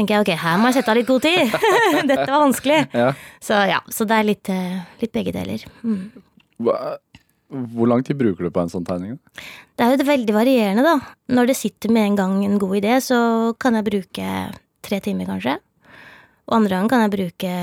tenker 0.00 0.16
jeg 0.16 0.24
ok, 0.24 0.32
her 0.40 0.56
må 0.58 0.70
jeg 0.72 0.78
sette 0.80 0.94
av 0.94 0.98
litt 0.98 1.10
god 1.12 1.22
tid. 1.28 1.54
Dette 2.10 2.26
var 2.32 2.40
vanskelig. 2.46 2.80
Ja. 2.96 3.12
Så 3.44 3.60
ja, 3.70 3.78
så 3.92 4.08
det 4.08 4.16
er 4.18 4.28
litt, 4.32 4.50
eh, 4.52 4.80
litt 5.04 5.12
begge 5.14 5.36
deler. 5.36 5.68
Mm. 5.84 6.02
Hva- 6.64 6.96
Hvor 7.50 7.88
lang 7.90 8.04
tid 8.06 8.14
bruker 8.18 8.46
du 8.46 8.50
på 8.54 8.60
en 8.62 8.68
sånn 8.70 8.84
tegning? 8.86 9.16
Det 9.74 9.82
er 9.86 9.96
jo 9.98 10.04
veldig 10.06 10.34
varierende, 10.36 10.84
da. 10.86 10.96
Når 11.34 11.48
det 11.50 11.56
sitter 11.58 11.90
med 11.90 12.04
en 12.12 12.18
gang 12.20 12.34
en 12.46 12.58
god 12.62 12.76
idé, 12.78 12.92
så 13.02 13.18
kan 13.58 13.74
jeg 13.74 13.86
bruke 13.88 14.26
tre 14.86 15.00
timer, 15.02 15.26
kanskje. 15.26 15.56
Og 16.46 16.54
andre 16.60 16.76
ganger 16.76 16.92
kan 16.92 17.02
jeg 17.06 17.14
bruke 17.16 17.54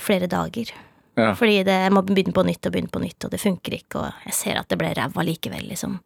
flere 0.00 0.28
dager. 0.32 0.72
Ja. 1.18 1.32
Fordi 1.36 1.58
det, 1.66 1.74
jeg 1.82 1.92
må 1.92 2.00
begynne 2.06 2.32
på 2.32 2.44
nytt 2.46 2.64
og 2.68 2.72
begynne 2.72 2.92
på 2.94 3.00
nytt, 3.02 3.24
og 3.26 3.32
det 3.34 3.40
funker 3.42 3.74
ikke, 3.74 4.00
og 4.06 4.24
jeg 4.30 4.36
ser 4.38 4.60
at 4.60 4.68
det 4.70 4.78
ble 4.80 4.92
ræva 4.96 5.24
likevel, 5.26 5.64
liksom. 5.74 5.98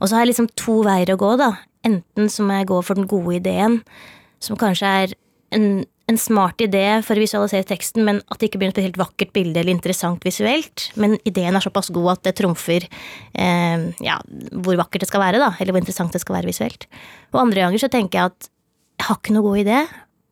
Og 0.00 0.08
så 0.08 0.16
har 0.16 0.24
jeg 0.24 0.32
liksom 0.32 0.48
to 0.58 0.78
veier 0.86 1.12
å 1.14 1.18
gå, 1.20 1.30
da. 1.38 1.50
Enten 1.84 2.30
så 2.32 2.46
må 2.48 2.56
jeg 2.58 2.70
gå 2.72 2.78
for 2.82 2.96
den 2.98 3.06
gode 3.10 3.36
ideen, 3.42 3.82
som 4.44 4.58
kanskje 4.60 4.90
er 5.04 5.14
en, 5.54 5.66
en 6.10 6.18
smart 6.20 6.60
idé 6.64 6.84
for 7.06 7.16
å 7.16 7.22
visualisere 7.22 7.66
teksten, 7.68 8.04
men 8.06 8.20
at 8.28 8.40
det 8.40 8.50
ikke 8.50 8.60
blir 8.62 8.72
et 8.72 8.76
spesielt 8.76 8.98
vakkert 9.00 9.34
bilde 9.36 9.60
eller 9.60 9.74
interessant 9.74 10.24
visuelt. 10.26 10.88
Men 11.00 11.16
ideen 11.28 11.56
er 11.56 11.64
såpass 11.64 11.92
god 11.94 12.16
at 12.16 12.24
det 12.28 12.36
trumfer 12.40 12.86
eh, 12.86 13.84
ja, 14.04 14.18
hvor 14.52 14.80
vakkert 14.80 15.04
det 15.04 15.10
skal 15.10 15.24
være, 15.24 15.42
da, 15.42 15.52
eller 15.58 15.76
hvor 15.76 15.84
interessant 15.84 16.16
det 16.16 16.22
skal 16.24 16.38
være 16.40 16.50
visuelt. 16.50 16.88
Og 17.34 17.44
andre 17.44 17.66
ganger 17.66 17.84
så 17.84 17.92
tenker 17.92 18.20
jeg 18.20 18.34
at 18.34 18.50
jeg 18.94 19.08
har 19.08 19.20
ikke 19.20 19.34
noe 19.36 19.48
god 19.48 19.62
idé, 19.64 19.78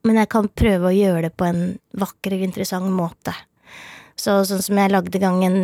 men 0.06 0.19
jeg 0.19 0.31
kan 0.35 0.50
prøve 0.58 0.91
å 0.91 0.94
gjøre 0.97 1.26
det 1.29 1.35
på 1.38 1.47
en 1.47 1.65
vakker 1.99 2.35
eller 2.35 2.47
interessant 2.47 2.91
måte. 2.94 3.35
Så 4.19 4.43
sånn 4.47 4.62
som 4.62 4.79
jeg 4.79 4.93
lagde 4.93 5.20
gang 5.23 5.41
en 5.47 5.58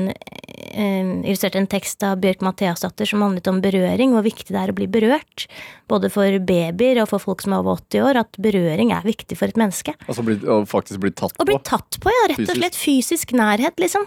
illustrerte 0.72 1.58
en 1.60 1.68
tekst 1.70 2.02
av 2.06 2.18
Bjørk 2.22 2.42
Matheasdatter 2.44 3.08
som 3.08 3.22
handlet 3.24 3.48
om 3.50 3.60
berøring, 3.64 4.12
hvor 4.14 4.24
viktig 4.26 4.50
det 4.54 4.60
er 4.60 4.72
å 4.72 4.76
bli 4.76 4.86
berørt. 4.90 5.46
Både 5.88 6.10
for 6.12 6.38
babyer 6.44 7.00
og 7.02 7.08
for 7.12 7.22
folk 7.22 7.42
som 7.44 7.54
er 7.56 7.62
over 7.64 7.80
80 7.80 8.04
år, 8.04 8.20
at 8.22 8.38
berøring 8.42 8.92
er 8.96 9.06
viktig 9.06 9.38
for 9.40 9.48
et 9.50 9.58
menneske. 9.60 9.94
Altså 10.06 10.24
bli, 10.26 10.36
og 10.46 10.68
faktisk 10.70 11.00
bli 11.04 11.10
tatt 11.16 11.34
på? 11.36 11.42
Å 11.44 11.48
bli 11.48 11.58
tatt 11.66 11.98
på, 12.04 12.12
ja. 12.12 12.28
Rett 12.34 12.44
og 12.46 12.60
slett 12.60 12.78
fysisk 12.78 13.32
nærhet, 13.38 13.78
liksom. 13.80 14.04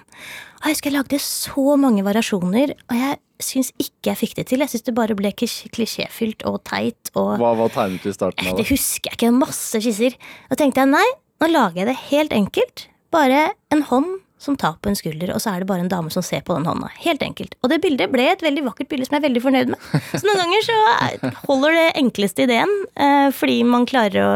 Og 0.62 0.70
jeg 0.70 0.76
husker 0.78 0.92
jeg 0.92 0.98
lagde 1.00 1.20
så 1.26 1.76
mange 1.82 2.04
variasjoner, 2.06 2.76
og 2.92 3.00
jeg 3.02 3.18
syns 3.42 3.72
ikke 3.82 4.12
jeg 4.12 4.20
fikk 4.22 4.36
det 4.38 4.48
til. 4.52 4.62
Jeg 4.62 4.70
syns 4.76 4.86
det 4.86 4.94
bare 4.94 5.16
ble 5.18 5.32
klisj- 5.34 5.72
klisjéfylt 5.74 6.46
og 6.46 6.60
teit 6.70 7.10
og 7.18 7.40
Hva 7.42 7.56
var 7.58 7.74
tegnet 7.74 8.06
i 8.06 8.14
starten 8.14 8.46
av 8.46 8.54
det 8.60 8.68
det? 8.68 8.70
husker 8.70 9.10
jeg 9.10 9.18
ikke. 9.18 9.32
Masse 9.42 9.82
skisser. 9.82 10.14
Da 10.52 10.60
tenkte 10.62 10.84
jeg 10.86 10.92
nei, 10.94 11.08
nå 11.42 11.50
lager 11.50 11.82
jeg 11.82 11.90
det 11.90 11.98
helt 12.12 12.36
enkelt. 12.38 12.86
Bare 13.12 13.48
en 13.74 13.82
hånd 13.90 14.21
som 14.42 14.56
tar 14.58 14.78
på 14.82 14.90
en 14.90 14.98
skulder, 14.98 15.32
og 15.36 15.42
så 15.44 15.54
er 15.54 15.62
det 15.62 15.70
bare 15.70 15.84
en 15.86 15.92
dame 15.92 16.10
som 16.14 16.24
ser 16.26 16.42
på 16.46 16.56
den 16.58 16.66
hånda. 16.66 16.90
Helt 17.04 17.22
enkelt. 17.22 17.54
Og 17.62 17.70
det 17.70 17.78
bildet 17.84 18.10
ble 18.14 18.26
et 18.32 18.42
veldig 18.42 18.64
vakkert 18.72 18.90
bilde 18.90 19.06
som 19.06 19.16
jeg 19.16 19.22
er 19.22 19.28
veldig 19.28 19.44
fornøyd 19.44 19.74
med. 19.74 19.90
Så 20.18 20.26
noen 20.26 20.42
ganger 20.42 20.66
så 20.66 20.78
er- 20.96 21.40
holder 21.46 21.78
det 21.78 21.88
enkleste 22.02 22.48
ideen, 22.48 22.74
eh, 22.98 23.28
fordi 23.38 23.60
man 23.70 23.86
klarer 23.90 24.26
å 24.26 24.32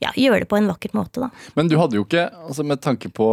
ja, 0.00 0.14
gjøre 0.16 0.44
det 0.44 0.48
på 0.48 0.56
en 0.56 0.70
vakker 0.70 0.94
måte, 0.96 1.26
da. 1.26 1.28
Men 1.58 1.68
du 1.68 1.76
hadde 1.80 1.98
jo 1.98 2.06
ikke, 2.06 2.24
altså 2.48 2.64
med 2.64 2.80
tanke 2.84 3.10
på 3.12 3.28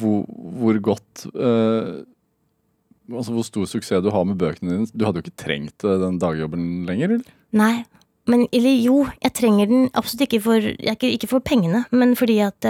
hvor, 0.00 0.24
hvor 0.60 0.80
godt 0.92 1.26
uh, 1.36 2.02
Altså 3.12 3.34
hvor 3.34 3.44
stor 3.44 3.66
suksess 3.68 4.00
du 4.04 4.12
har 4.14 4.22
med 4.24 4.38
bøkene 4.40 4.70
dine, 4.72 4.86
du 4.94 5.02
hadde 5.04 5.20
jo 5.20 5.26
ikke 5.26 5.40
trengt 5.42 5.84
eh, 5.84 5.98
den 6.00 6.20
dagjobben 6.22 6.86
lenger, 6.88 7.16
eller? 7.18 7.32
Nei, 7.58 7.82
men 8.30 8.46
eller 8.54 8.76
jo, 8.78 9.02
jeg 9.20 9.34
trenger 9.36 9.68
den 9.68 9.88
absolutt 9.98 10.22
ikke 10.28 10.40
for, 10.44 10.68
ikke, 10.78 11.10
ikke 11.18 11.28
for 11.28 11.44
pengene, 11.44 11.82
men 11.90 12.14
fordi 12.16 12.38
at 12.46 12.68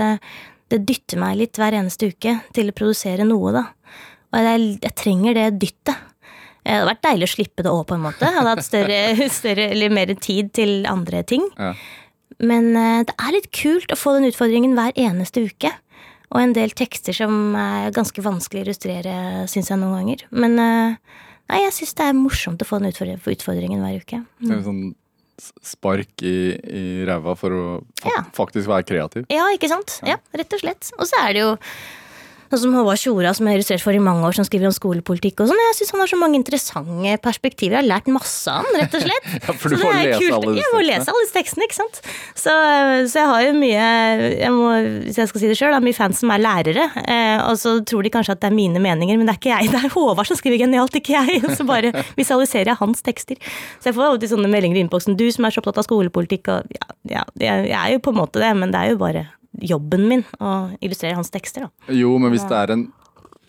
det 0.72 0.80
dytter 0.88 1.20
meg 1.20 1.36
litt 1.40 1.58
hver 1.60 1.76
eneste 1.78 2.08
uke 2.12 2.38
til 2.56 2.70
å 2.72 2.76
produsere 2.76 3.26
noe, 3.28 3.52
da. 3.54 3.64
Og 4.32 4.46
jeg, 4.48 4.68
jeg 4.80 4.94
trenger 4.96 5.36
det 5.36 5.46
dyttet. 5.60 5.96
Eh, 6.64 6.72
Det 6.72 6.76
hadde 6.78 6.88
vært 6.92 7.02
deilig 7.08 7.28
å 7.28 7.32
slippe 7.34 7.64
det 7.66 7.72
òg, 7.72 7.82
på 7.90 7.96
en 7.98 8.04
måte. 8.06 8.24
Jeg 8.24 8.38
hadde 8.38 8.54
hatt 8.54 8.64
større, 8.66 9.00
større 9.40 9.66
eller 9.74 9.92
mer 9.92 10.14
tid 10.16 10.52
til 10.56 10.86
andre 10.88 11.22
ting. 11.28 11.44
Ja. 11.58 11.74
Men 12.42 12.70
eh, 12.78 13.02
det 13.08 13.14
er 13.20 13.34
litt 13.36 13.50
kult 13.54 13.92
å 13.92 13.98
få 13.98 14.16
den 14.16 14.30
utfordringen 14.30 14.72
hver 14.78 14.96
eneste 14.98 15.44
uke. 15.46 15.70
Og 16.32 16.40
en 16.40 16.54
del 16.56 16.72
tekster 16.72 17.12
som 17.12 17.52
er 17.60 17.90
ganske 17.92 18.22
vanskelig 18.24 18.62
å 18.62 18.64
illustrere, 18.64 19.14
syns 19.52 19.68
jeg 19.68 19.76
noen 19.82 19.98
ganger. 20.00 20.24
Men 20.32 20.56
eh, 20.56 20.94
nei, 21.52 21.58
jeg 21.66 21.74
syns 21.76 21.92
det 21.98 22.06
er 22.08 22.16
morsomt 22.16 22.62
å 22.64 22.68
få 22.70 22.80
den 22.80 22.88
utfordringen, 22.94 23.82
hver 23.84 23.98
uke. 24.00 24.22
Det 24.40 24.48
er 24.48 24.56
en 24.62 24.64
sånn 24.70 24.82
spark 25.64 26.22
i, 26.26 26.34
i 26.58 26.82
ræva 27.08 27.34
for 27.38 27.50
å 27.56 27.64
fa 28.02 28.12
Ja. 28.12 28.22
faktisk 28.36 28.70
være 28.70 28.86
kreativ. 28.88 29.26
Ja, 29.32 29.48
ikke 29.54 29.68
sant? 29.72 29.98
Ja, 30.06 30.16
rett 30.36 30.52
og 30.56 30.62
slett. 30.62 30.92
Og 30.98 31.08
så 31.10 31.18
er 31.26 31.32
det 31.36 31.42
jo 31.44 31.50
Sånn 32.52 32.66
som 32.66 32.74
Håvard 32.76 33.00
Tjora, 33.00 33.30
som 33.32 33.46
jeg 33.48 33.54
har 33.54 33.60
illustrert 33.62 33.80
for 33.80 33.96
i 33.96 34.00
mange 34.02 34.26
år, 34.28 34.34
som 34.36 34.44
skriver 34.44 34.68
om 34.68 34.74
skolepolitikk 34.76 35.38
og 35.40 35.46
sånn. 35.48 35.60
Jeg 35.70 35.76
syns 35.78 35.92
han 35.94 36.02
har 36.02 36.10
så 36.10 36.18
mange 36.20 36.36
interessante 36.36 37.14
perspektiver. 37.24 37.78
Jeg 37.78 37.80
har 37.80 37.86
lært 37.88 38.10
masse 38.12 38.52
av 38.52 38.66
han, 38.66 38.76
rett 38.76 38.96
og 38.98 39.06
slett. 39.06 39.30
Ja, 39.42 39.54
for 39.56 39.72
du 39.72 39.78
får 39.80 39.94
lese 39.96 40.18
kult. 40.20 40.34
alle 40.36 40.52
disse 40.52 40.60
Jeg 40.60 40.74
må 40.74 40.82
lese 40.84 41.12
alle 41.14 41.22
disse 41.24 41.36
tekstene, 41.38 41.66
ikke 41.66 41.78
sant. 41.78 42.00
Så, 42.36 42.52
så 43.08 43.22
jeg 43.22 43.30
har 43.32 43.46
jo 43.46 43.54
mye 43.56 43.86
jeg 44.36 44.52
må, 44.52 44.68
Hvis 45.06 45.18
jeg 45.22 45.30
skal 45.32 45.42
si 45.42 45.50
det 45.50 45.56
sjøl, 45.58 45.78
mye 45.86 45.96
fans 45.96 46.20
som 46.20 46.34
er 46.34 46.44
lærere. 46.44 46.86
Eh, 47.02 47.40
og 47.48 47.56
så 47.62 47.74
tror 47.88 48.04
de 48.04 48.12
kanskje 48.12 48.36
at 48.36 48.44
det 48.44 48.50
er 48.52 48.56
mine 48.60 48.84
meninger, 48.84 49.16
men 49.16 49.28
det 49.28 49.38
er 49.38 49.40
ikke 49.40 49.54
jeg. 49.56 49.70
Det 49.72 49.80
er 49.80 49.94
Håvard 49.96 50.28
som 50.28 50.36
skriver 50.36 50.60
genialt, 50.66 51.00
ikke 51.00 51.16
jeg. 51.16 51.40
Og 51.48 51.56
så 51.56 51.64
bare 51.64 51.94
visualiserer 52.20 52.74
jeg 52.74 52.80
hans 52.84 53.00
tekster. 53.06 53.40
Så 53.80 53.90
jeg 53.90 53.96
får 53.96 54.10
alltid 54.12 54.34
sånne 54.36 54.52
meldinger 54.52 54.82
i 54.82 54.84
innboksen. 54.84 55.16
Du 55.16 55.24
som 55.32 55.48
er 55.48 55.56
så 55.56 55.64
opptatt 55.64 55.80
av 55.80 55.88
skolepolitikk 55.88 56.52
og 56.52 56.76
ja, 56.76 56.92
ja, 57.08 57.24
jeg 57.40 57.78
er 57.80 57.94
jo 57.96 58.02
på 58.04 58.12
en 58.12 58.20
måte 58.20 58.42
det, 58.42 58.52
men 58.60 58.74
det 58.74 58.82
er 58.84 58.92
jo 58.92 59.00
bare 59.00 59.30
jobben 59.60 60.06
min 60.08 60.22
å 60.40 60.52
illustrere 60.80 61.14
hans 61.18 61.30
tekster, 61.30 61.66
da. 61.68 61.92
Jo, 61.92 62.14
men 62.18 62.30
hvis 62.32 62.46
det 62.48 62.56
er 62.56 62.72
en 62.76 62.86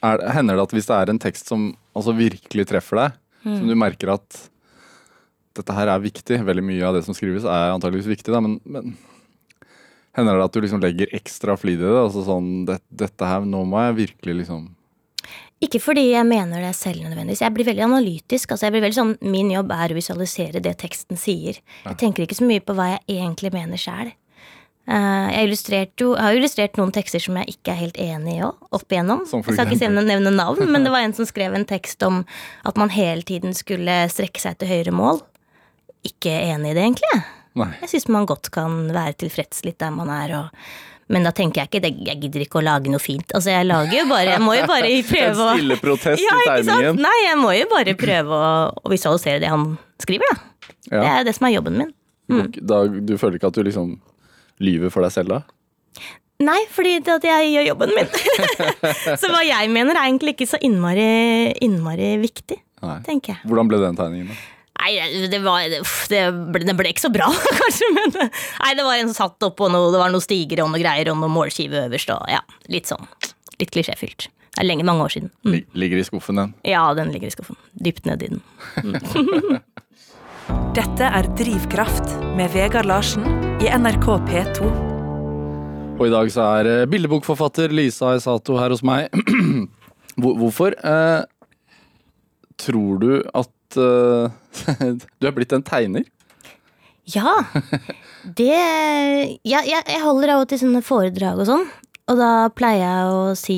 er, 0.04 0.20
Hender 0.36 0.58
det 0.60 0.64
at 0.68 0.74
hvis 0.76 0.88
det 0.90 0.96
er 0.98 1.10
en 1.14 1.20
tekst 1.20 1.48
som 1.48 1.70
altså 1.96 2.12
virkelig 2.18 2.68
treffer 2.68 3.00
deg, 3.00 3.20
Mm. 3.44 3.58
som 3.60 3.68
du 3.68 3.76
merker 3.76 4.08
at 4.14 4.50
dette 5.54 5.74
her 5.76 5.90
er 5.92 6.00
viktig, 6.00 6.38
veldig 6.48 6.64
mye 6.64 6.84
av 6.88 6.94
det 6.96 7.02
som 7.04 7.14
skrives 7.14 7.44
er 7.44 7.74
antageligvis 7.74 8.08
viktig, 8.08 8.32
da, 8.32 8.40
men, 8.40 8.54
men 8.64 8.94
hender 10.16 10.38
det 10.40 10.46
at 10.46 10.54
du 10.56 10.62
liksom 10.64 10.80
legger 10.80 11.12
ekstra 11.12 11.58
flid 11.60 11.82
i 11.82 11.84
det? 11.84 11.98
Altså 12.06 12.24
sånn 12.24 12.64
det, 12.70 12.80
Dette 12.90 13.28
her, 13.28 13.44
nå 13.44 13.66
må 13.68 13.82
jeg 13.84 13.98
virkelig 14.08 14.38
liksom 14.44 14.70
Ikke 15.64 15.82
fordi 15.84 16.06
jeg 16.14 16.28
mener 16.28 16.64
det 16.64 16.72
selv 16.76 17.04
nødvendigvis. 17.04 17.44
Jeg 17.44 17.54
blir 17.56 17.68
veldig 17.68 17.84
analytisk. 17.86 18.52
altså 18.52 18.68
jeg 18.68 18.74
blir 18.76 18.84
veldig 18.84 19.00
sånn, 19.02 19.14
Min 19.22 19.52
jobb 19.52 19.72
er 19.76 19.92
å 19.94 20.00
visualisere 20.00 20.60
det 20.64 20.78
teksten 20.82 21.20
sier. 21.20 21.60
Jeg 21.86 21.98
tenker 22.00 22.24
ikke 22.26 22.40
så 22.40 22.48
mye 22.48 22.64
på 22.64 22.76
hva 22.76 22.90
jeg 22.98 23.20
egentlig 23.20 23.54
mener 23.54 23.80
sjæl. 23.80 24.12
Jeg, 24.84 25.48
jo- 26.02 26.16
jeg 26.16 26.24
har 26.26 26.36
illustrert 26.36 26.76
noen 26.78 26.92
tekster 26.92 27.22
som 27.24 27.38
jeg 27.40 27.54
ikke 27.56 27.72
er 27.72 27.80
helt 27.80 27.98
enig 28.04 28.34
i 28.36 28.42
òg, 28.44 28.58
opp 28.76 28.92
igjennom. 28.92 29.22
Jeg 29.32 29.44
skal 29.56 29.72
ikke 29.72 29.90
nevne 29.96 30.34
navn, 30.36 30.66
men 30.72 30.84
det 30.84 30.92
var 30.96 31.06
en 31.06 31.14
som 31.16 31.26
skrev 31.30 31.56
en 31.56 31.66
tekst 31.70 32.04
om 32.04 32.26
at 32.68 32.78
man 32.82 32.92
hele 32.92 33.24
tiden 33.24 33.56
skulle 33.56 34.02
strekke 34.12 34.44
seg 34.44 34.58
til 34.60 34.68
høyere 34.74 34.92
mål. 34.96 35.22
Ikke 36.04 36.34
enig 36.52 36.74
i 36.74 36.76
det, 36.76 36.84
egentlig. 36.84 37.22
Nei. 37.56 37.70
Jeg 37.86 37.94
syns 37.94 38.10
man 38.12 38.26
godt 38.28 38.50
kan 38.52 38.90
være 38.92 39.16
tilfreds 39.24 39.64
litt 39.64 39.80
der 39.80 39.94
man 39.96 40.10
er. 40.12 40.34
Og, 40.42 40.64
men 41.14 41.24
da 41.28 41.32
tenker 41.36 41.62
jeg 41.64 41.70
ikke 41.70 41.92
Jeg 42.10 42.20
gidder 42.26 42.44
ikke 42.44 42.60
å 42.60 42.66
lage 42.66 42.92
noe 42.92 43.00
fint. 43.00 43.30
Altså, 43.38 43.54
jeg 43.54 43.68
lager 43.70 44.00
jo 44.02 44.06
bare 44.10 44.32
Jeg 44.34 44.42
må 44.44 44.56
jo 44.58 44.66
bare 44.68 44.90
prøve 45.14 45.46
å 45.48 45.52
stille 45.56 45.78
protest 45.80 46.24
ja, 46.28 46.40
i 46.42 46.48
tegningen. 46.50 47.00
Nei, 47.06 47.18
jeg 47.30 47.40
må 47.40 47.54
jo 47.56 47.68
bare 47.72 47.96
prøve 48.00 48.36
å, 48.36 48.54
å 48.84 48.92
visualisere 48.92 49.40
det 49.46 49.52
han 49.54 49.78
skriver, 50.04 50.28
da. 50.34 50.42
Det 50.92 51.06
er 51.14 51.24
det 51.30 51.36
som 51.38 51.48
er 51.48 51.56
jobben 51.56 51.78
min. 51.80 51.94
Da, 52.60 52.84
du 52.90 53.14
føler 53.22 53.38
ikke 53.40 53.54
at 53.54 53.56
du 53.56 53.64
liksom 53.64 53.94
lyver 54.64 54.94
for 54.94 55.06
deg 55.06 55.16
selv 55.16 55.34
da? 55.34 55.42
Nei, 56.44 56.60
fordi 56.74 56.98
det 57.06 57.14
at 57.14 57.28
jeg 57.28 57.52
gjør 57.54 57.68
jobben 57.70 57.94
min. 57.96 58.10
så 59.22 59.30
hva 59.32 59.44
jeg 59.46 59.70
mener 59.72 59.96
er 59.96 60.08
egentlig 60.08 60.34
ikke 60.36 60.50
så 60.50 60.60
innmari, 60.66 61.54
innmari 61.64 62.16
viktig, 62.24 62.58
Nei. 62.84 62.98
tenker 63.06 63.36
jeg. 63.36 63.48
Hvordan 63.48 63.70
ble 63.72 63.80
den 63.84 64.00
tegningen? 64.00 64.34
da? 64.34 64.42
Nei, 64.84 65.28
det 65.32 65.40
var 65.46 65.64
det 65.70 65.80
ble, 66.52 66.64
det 66.68 66.76
ble 66.76 66.90
ikke 66.92 67.06
så 67.06 67.12
bra, 67.14 67.30
kanskje, 67.62 67.90
men 67.96 68.16
Nei, 68.18 68.72
det 68.76 68.84
var 68.84 68.98
en 68.98 69.12
som 69.14 69.30
satt 69.30 69.48
oppå 69.48 69.70
noe, 69.72 69.92
det 69.94 70.02
var 70.02 70.12
noe 70.12 70.24
stiger 70.24 70.66
og 70.66 70.74
noe 70.74 70.82
greier 70.82 71.14
og 71.14 71.22
noe 71.22 71.32
målskive 71.32 71.86
øverst 71.86 72.12
og 72.12 72.26
ja, 72.32 72.42
litt 72.74 72.90
sånn. 72.90 73.06
Litt 73.62 73.72
klisjéfylt. 73.72 74.28
Det 74.54 74.62
er 74.62 74.68
lenge, 74.68 74.86
mange 74.86 75.06
år 75.06 75.14
siden. 75.14 75.32
Mm. 75.48 75.62
Ligger 75.82 76.02
i 76.02 76.06
skuffen 76.06 76.38
den? 76.38 76.52
Ja, 76.68 76.84
den 76.98 77.14
ligger 77.14 77.30
i 77.30 77.34
skuffen. 77.34 77.58
Dypt 77.74 78.06
nedi 78.10 78.34
den. 78.36 78.44
Dette 80.74 81.08
er 81.08 81.28
Drivkraft 81.38 82.10
med 82.38 82.52
Vegard 82.52 82.88
Larsen 82.90 83.24
i 83.64 83.70
NRK 83.72 84.08
P2. 84.28 84.70
Og 85.94 86.02
i 86.08 86.12
dag 86.12 86.32
så 86.34 86.48
er 86.58 86.70
eh, 86.72 86.88
bildebokforfatter 86.90 87.72
Lisa 87.72 88.16
Isato 88.18 88.58
her 88.60 88.74
hos 88.74 88.84
meg. 88.84 89.14
Hvorfor 90.24 90.76
eh, 90.76 91.22
tror 92.60 93.00
du 93.04 93.12
at 93.32 93.78
eh, 93.80 94.98
du 95.22 95.30
er 95.30 95.38
blitt 95.38 95.56
en 95.56 95.64
tegner? 95.64 96.10
Ja, 97.08 97.38
det 98.24 98.52
ja, 98.52 99.60
jeg, 99.60 99.80
jeg 99.84 100.04
holder 100.04 100.36
av 100.36 100.44
og 100.44 100.52
til 100.52 100.62
sånne 100.64 100.84
foredrag 100.84 101.44
og 101.44 101.50
sånn. 101.52 101.66
Og 102.12 102.18
da 102.20 102.50
pleier 102.52 102.82
jeg 102.84 103.12
å 103.16 103.20
si 103.40 103.58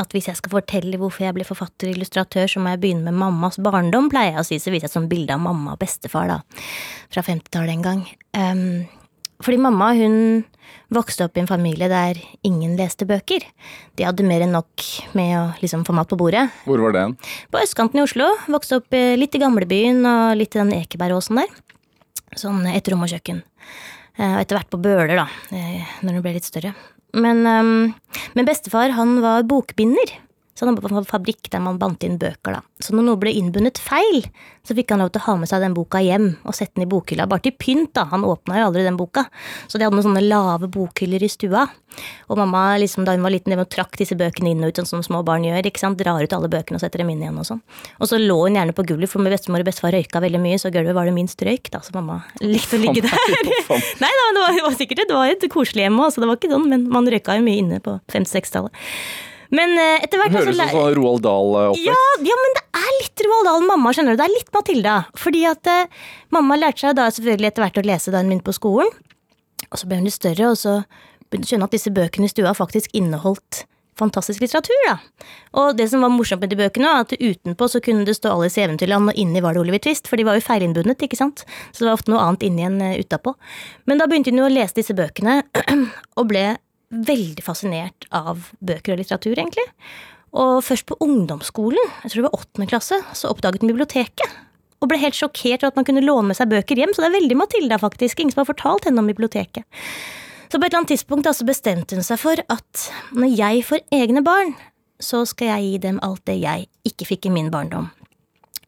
at 0.00 0.10
hvis 0.14 0.26
jeg 0.26 0.38
skal 0.40 0.50
fortelle 0.56 0.98
hvorfor 0.98 1.28
jeg 1.28 1.36
ble 1.36 1.44
forfatter 1.46 1.92
og 1.92 1.94
illustratør, 1.94 2.48
så 2.50 2.62
må 2.62 2.72
jeg 2.72 2.80
begynne 2.82 3.06
med 3.06 3.20
mammas 3.20 3.60
barndom, 3.62 4.08
pleier 4.10 4.34
jeg 4.34 4.42
å 4.42 4.46
si. 4.48 4.58
Så 4.58 4.72
viser 4.74 4.88
jeg 4.88 4.90
et 4.90 4.96
sånt 4.96 5.10
bilde 5.12 5.36
av 5.36 5.42
mamma 5.44 5.76
og 5.76 5.82
bestefar, 5.82 6.26
da. 6.32 6.40
Fra 7.14 7.22
50-tallet 7.22 7.76
en 7.76 7.84
gang. 7.86 8.02
Um, 8.34 8.64
fordi 9.44 9.60
mamma, 9.62 9.92
hun 9.94 10.42
vokste 10.94 11.28
opp 11.28 11.38
i 11.38 11.42
en 11.44 11.50
familie 11.50 11.86
der 11.90 12.18
ingen 12.46 12.74
leste 12.78 13.06
bøker. 13.06 13.46
De 13.94 14.06
hadde 14.06 14.26
mer 14.26 14.42
enn 14.42 14.54
nok 14.56 14.84
med 15.14 15.34
å 15.38 15.44
liksom 15.62 15.84
få 15.86 15.94
mat 15.94 16.10
på 16.10 16.18
bordet. 16.18 16.48
Hvor 16.66 16.82
var 16.82 16.96
det? 16.96 17.04
På 17.54 17.62
østkanten 17.62 18.00
i 18.00 18.04
Oslo. 18.04 18.26
Vokste 18.50 18.80
opp 18.80 18.96
eh, 18.96 19.14
litt 19.20 19.38
i 19.38 19.42
gamlebyen 19.42 20.02
og 20.02 20.34
litt 20.40 20.56
i 20.56 20.62
den 20.64 20.74
Ekebergåsen 20.80 21.44
der. 21.44 21.54
Sånn 22.40 22.64
et 22.72 22.90
rom 22.90 23.06
og 23.06 23.12
kjøkken. 23.14 23.44
Eh, 24.18 24.34
Og 24.34 24.40
etter 24.42 24.58
hvert 24.58 24.70
på 24.70 24.82
Bøler, 24.82 25.14
da, 25.18 25.28
eh, 25.54 25.94
når 26.02 26.18
hun 26.18 26.26
ble 26.26 26.34
litt 26.40 26.46
større. 26.50 26.74
Men, 27.14 27.44
ehm, 27.46 27.94
men 28.34 28.48
bestefar, 28.48 28.94
han 28.96 29.20
var 29.22 29.46
bokbinder. 29.46 30.18
Så 30.54 30.64
han 30.64 30.70
jobbet 30.70 30.86
på 30.86 30.98
en 31.00 31.06
fabrikk 31.08 31.48
der 31.50 31.62
man 31.62 31.80
bandt 31.82 32.04
inn 32.06 32.14
bøker, 32.20 32.54
da. 32.54 32.60
Så 32.78 32.94
når 32.94 33.08
noe 33.08 33.18
ble 33.18 33.32
innbundet 33.34 33.80
feil, 33.82 34.22
så 34.64 34.76
fikk 34.76 34.92
han 34.94 35.02
lov 35.02 35.10
til 35.12 35.22
å 35.24 35.26
ha 35.26 35.34
med 35.40 35.50
seg 35.50 35.64
den 35.64 35.74
boka 35.74 35.98
hjem 36.02 36.28
og 36.46 36.54
sette 36.54 36.78
den 36.78 36.86
i 36.86 36.90
bokhylla. 36.90 37.26
Bare 37.30 37.42
til 37.44 37.56
pynt, 37.58 37.90
da. 37.98 38.06
Han 38.12 38.22
åpna 38.28 38.60
jo 38.60 38.68
aldri 38.68 38.84
den 38.86 38.98
boka. 38.98 39.26
Så 39.66 39.80
de 39.80 39.86
hadde 39.86 39.98
noen 39.98 40.06
sånne 40.06 40.22
lave 40.22 40.70
bokhyller 40.70 41.24
i 41.26 41.30
stua. 41.32 41.66
Og 42.30 42.38
mamma, 42.38 42.62
liksom, 42.80 43.04
da 43.06 43.16
hun 43.16 43.26
var 43.26 43.34
liten, 43.34 43.54
og 43.58 43.68
trakk 43.70 43.98
disse 43.98 44.16
bøkene 44.18 44.54
inn 44.54 44.62
og 44.62 44.70
ut, 44.70 44.78
sånn 44.80 44.88
som 44.88 45.02
små 45.04 45.24
barn 45.26 45.44
gjør. 45.46 45.66
ikke 45.66 45.82
sant? 45.82 45.98
Drar 45.98 46.22
ut 46.22 46.38
alle 46.38 46.50
bøkene 46.52 46.78
og 46.78 46.84
setter 46.84 47.02
dem 47.02 47.10
inn 47.12 47.26
igjen 47.26 47.42
og 47.42 47.48
sånn. 47.50 47.60
Og 47.98 48.10
så 48.10 48.22
lå 48.22 48.38
hun 48.44 48.58
gjerne 48.60 48.76
på 48.78 48.86
gulvet, 48.86 49.10
for 49.10 49.26
med 49.26 49.34
bestemor 49.34 49.66
og 49.66 49.68
bestefar 49.68 49.94
røyka 49.94 50.22
veldig 50.22 50.42
mye, 50.46 50.62
så 50.62 50.72
gulvet 50.74 50.96
var 50.96 51.10
det 51.10 51.16
minst 51.18 51.42
røyk, 51.42 51.70
da. 51.74 51.82
Så 51.82 51.94
mamma 51.98 52.22
likte 52.42 52.78
å 52.78 52.82
ligge 52.82 53.04
der. 53.04 53.28
Nei 54.02 54.14
da, 54.14 54.30
det 54.38 54.40
var, 54.40 54.56
det 54.56 54.64
var 54.70 54.78
sikkert 54.78 55.06
det 55.10 55.18
var 55.18 55.34
et 55.34 55.46
koselig 55.50 55.88
hjem 55.88 56.00
òg, 56.00 56.14
så 56.14 56.22
det 56.22 56.30
var 56.30 56.40
ikke 56.40 56.54
sånn, 56.54 56.70
men 56.70 56.88
man 56.94 57.10
røyka 57.10 57.38
jo 57.38 57.46
mye 57.46 57.62
inne 57.62 57.82
på 57.84 57.98
50-60-tallet. 58.14 58.82
Men 59.54 59.74
eh, 59.78 60.04
etter 60.04 60.20
hvert 60.20 60.34
Høres 60.34 60.56
ut 60.56 60.60
som 60.60 60.72
sånn 60.72 60.96
Roald 60.98 61.24
Dahl-oppvekst. 61.24 61.86
ja, 61.86 61.98
ja, 62.26 62.38
men 62.42 62.56
det 62.58 62.64
er 62.80 62.92
litt 63.00 63.24
Roald 63.26 63.48
Dahl 63.50 63.66
mamma, 63.68 63.92
skjønner 63.94 64.16
du. 64.16 64.22
Det 64.22 64.28
er 64.28 64.34
litt 64.34 64.54
Matilda. 64.54 64.94
Fordi 65.20 65.44
at 65.50 65.70
uh, 65.70 66.08
mamma 66.34 66.58
lærte 66.58 66.86
seg 66.86 66.96
da 66.98 67.10
selvfølgelig 67.14 67.52
etter 67.52 67.66
hvert 67.66 67.82
å 67.82 67.86
lese 67.86 68.14
da 68.14 68.22
hun 68.22 68.32
begynte 68.32 68.48
på 68.48 68.56
skolen. 68.56 68.90
Og 69.70 69.78
så 69.80 69.90
ble 69.90 70.00
hun 70.00 70.08
litt 70.08 70.16
større, 70.16 70.50
og 70.50 70.58
så 70.58 70.80
begynte 71.30 71.38
hun 71.38 71.46
å 71.46 71.52
skjønne 71.52 71.70
at 71.70 71.78
disse 71.78 71.94
bøkene 71.94 72.28
i 72.28 72.34
stua 72.34 72.56
faktisk 72.56 72.92
inneholdt 72.98 73.64
fantastisk 73.98 74.42
litteratur. 74.42 74.74
da. 74.88 74.98
Og 75.60 75.76
det 75.78 75.88
som 75.90 76.02
var 76.02 76.12
morsomt 76.12 76.42
med 76.42 76.50
de 76.50 76.58
bøkene, 76.58 76.90
var 76.90 77.06
at 77.06 77.14
utenpå 77.14 77.68
så 77.70 77.80
kunne 77.84 78.04
det 78.06 78.16
stå 78.18 78.32
Alice 78.34 78.60
i 78.60 78.64
Eventyrland, 78.64 79.10
og 79.10 79.18
inni 79.18 79.42
var 79.44 79.54
det 79.54 79.62
Oliver 79.62 79.78
Twist, 79.78 80.08
for 80.10 80.18
de 80.18 80.26
var 80.26 80.38
jo 80.38 80.44
feilinnbundet, 80.46 81.02
ikke 81.06 81.18
sant. 81.18 81.44
Så 81.72 81.84
det 81.84 81.90
var 81.90 81.98
ofte 81.98 82.12
noe 82.12 82.22
annet 82.22 82.46
inni 82.46 82.66
enn 82.66 82.80
eh, 82.82 82.98
utapå. 83.00 83.34
Men 83.86 84.02
da 84.02 84.08
begynte 84.10 84.34
hun 84.34 84.42
jo 84.42 84.48
å 84.48 84.52
lese 84.52 84.80
disse 84.80 84.96
bøkene, 84.98 85.42
og 86.18 86.30
ble 86.30 86.46
veldig 86.94 87.44
fascinert 87.44 88.06
av 88.14 88.50
bøker 88.64 88.94
og 88.94 89.00
litteratur, 89.00 89.34
egentlig. 89.36 89.66
Og 90.34 90.58
først 90.66 90.86
på 90.88 90.98
ungdomsskolen, 91.04 91.92
jeg 92.02 92.10
tror 92.10 92.20
det 92.20 92.26
var 92.26 92.40
åttende 92.40 92.70
klasse, 92.70 92.98
så 93.14 93.30
oppdaget 93.30 93.62
hun 93.62 93.70
biblioteket. 93.70 94.36
Og 94.82 94.90
ble 94.90 94.98
helt 95.00 95.16
sjokkert 95.16 95.62
over 95.62 95.72
at 95.72 95.78
man 95.78 95.86
kunne 95.88 96.04
låne 96.04 96.28
med 96.30 96.38
seg 96.38 96.50
bøker 96.50 96.78
hjem. 96.78 96.92
Så 96.92 97.04
det 97.04 97.08
er 97.08 97.16
veldig 97.16 97.38
Matilda, 97.40 97.78
faktisk. 97.80 98.20
Ingen 98.20 98.34
som 98.34 98.42
har 98.42 98.50
fortalt 98.50 98.88
henne 98.88 99.00
om 99.00 99.08
biblioteket. 99.08 99.64
Så 100.50 100.58
på 100.58 100.66
et 100.66 100.68
eller 100.68 100.82
annet 100.82 100.92
tidspunkt 100.92 101.26
altså 101.26 101.46
bestemte 101.48 101.96
hun 101.96 102.04
seg 102.06 102.20
for 102.20 102.38
at 102.38 102.82
når 103.16 103.32
jeg 103.32 103.64
får 103.66 103.80
egne 103.96 104.22
barn, 104.26 104.52
så 105.02 105.24
skal 105.26 105.54
jeg 105.54 105.64
gi 105.64 105.78
dem 105.86 106.02
alt 106.04 106.22
det 106.28 106.36
jeg 106.42 106.68
ikke 106.86 107.08
fikk 107.08 107.26
i 107.26 107.32
min 107.34 107.50
barndom. 107.54 107.88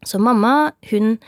Så 0.06 0.18
mamma, 0.22 0.72
hun 0.90 1.18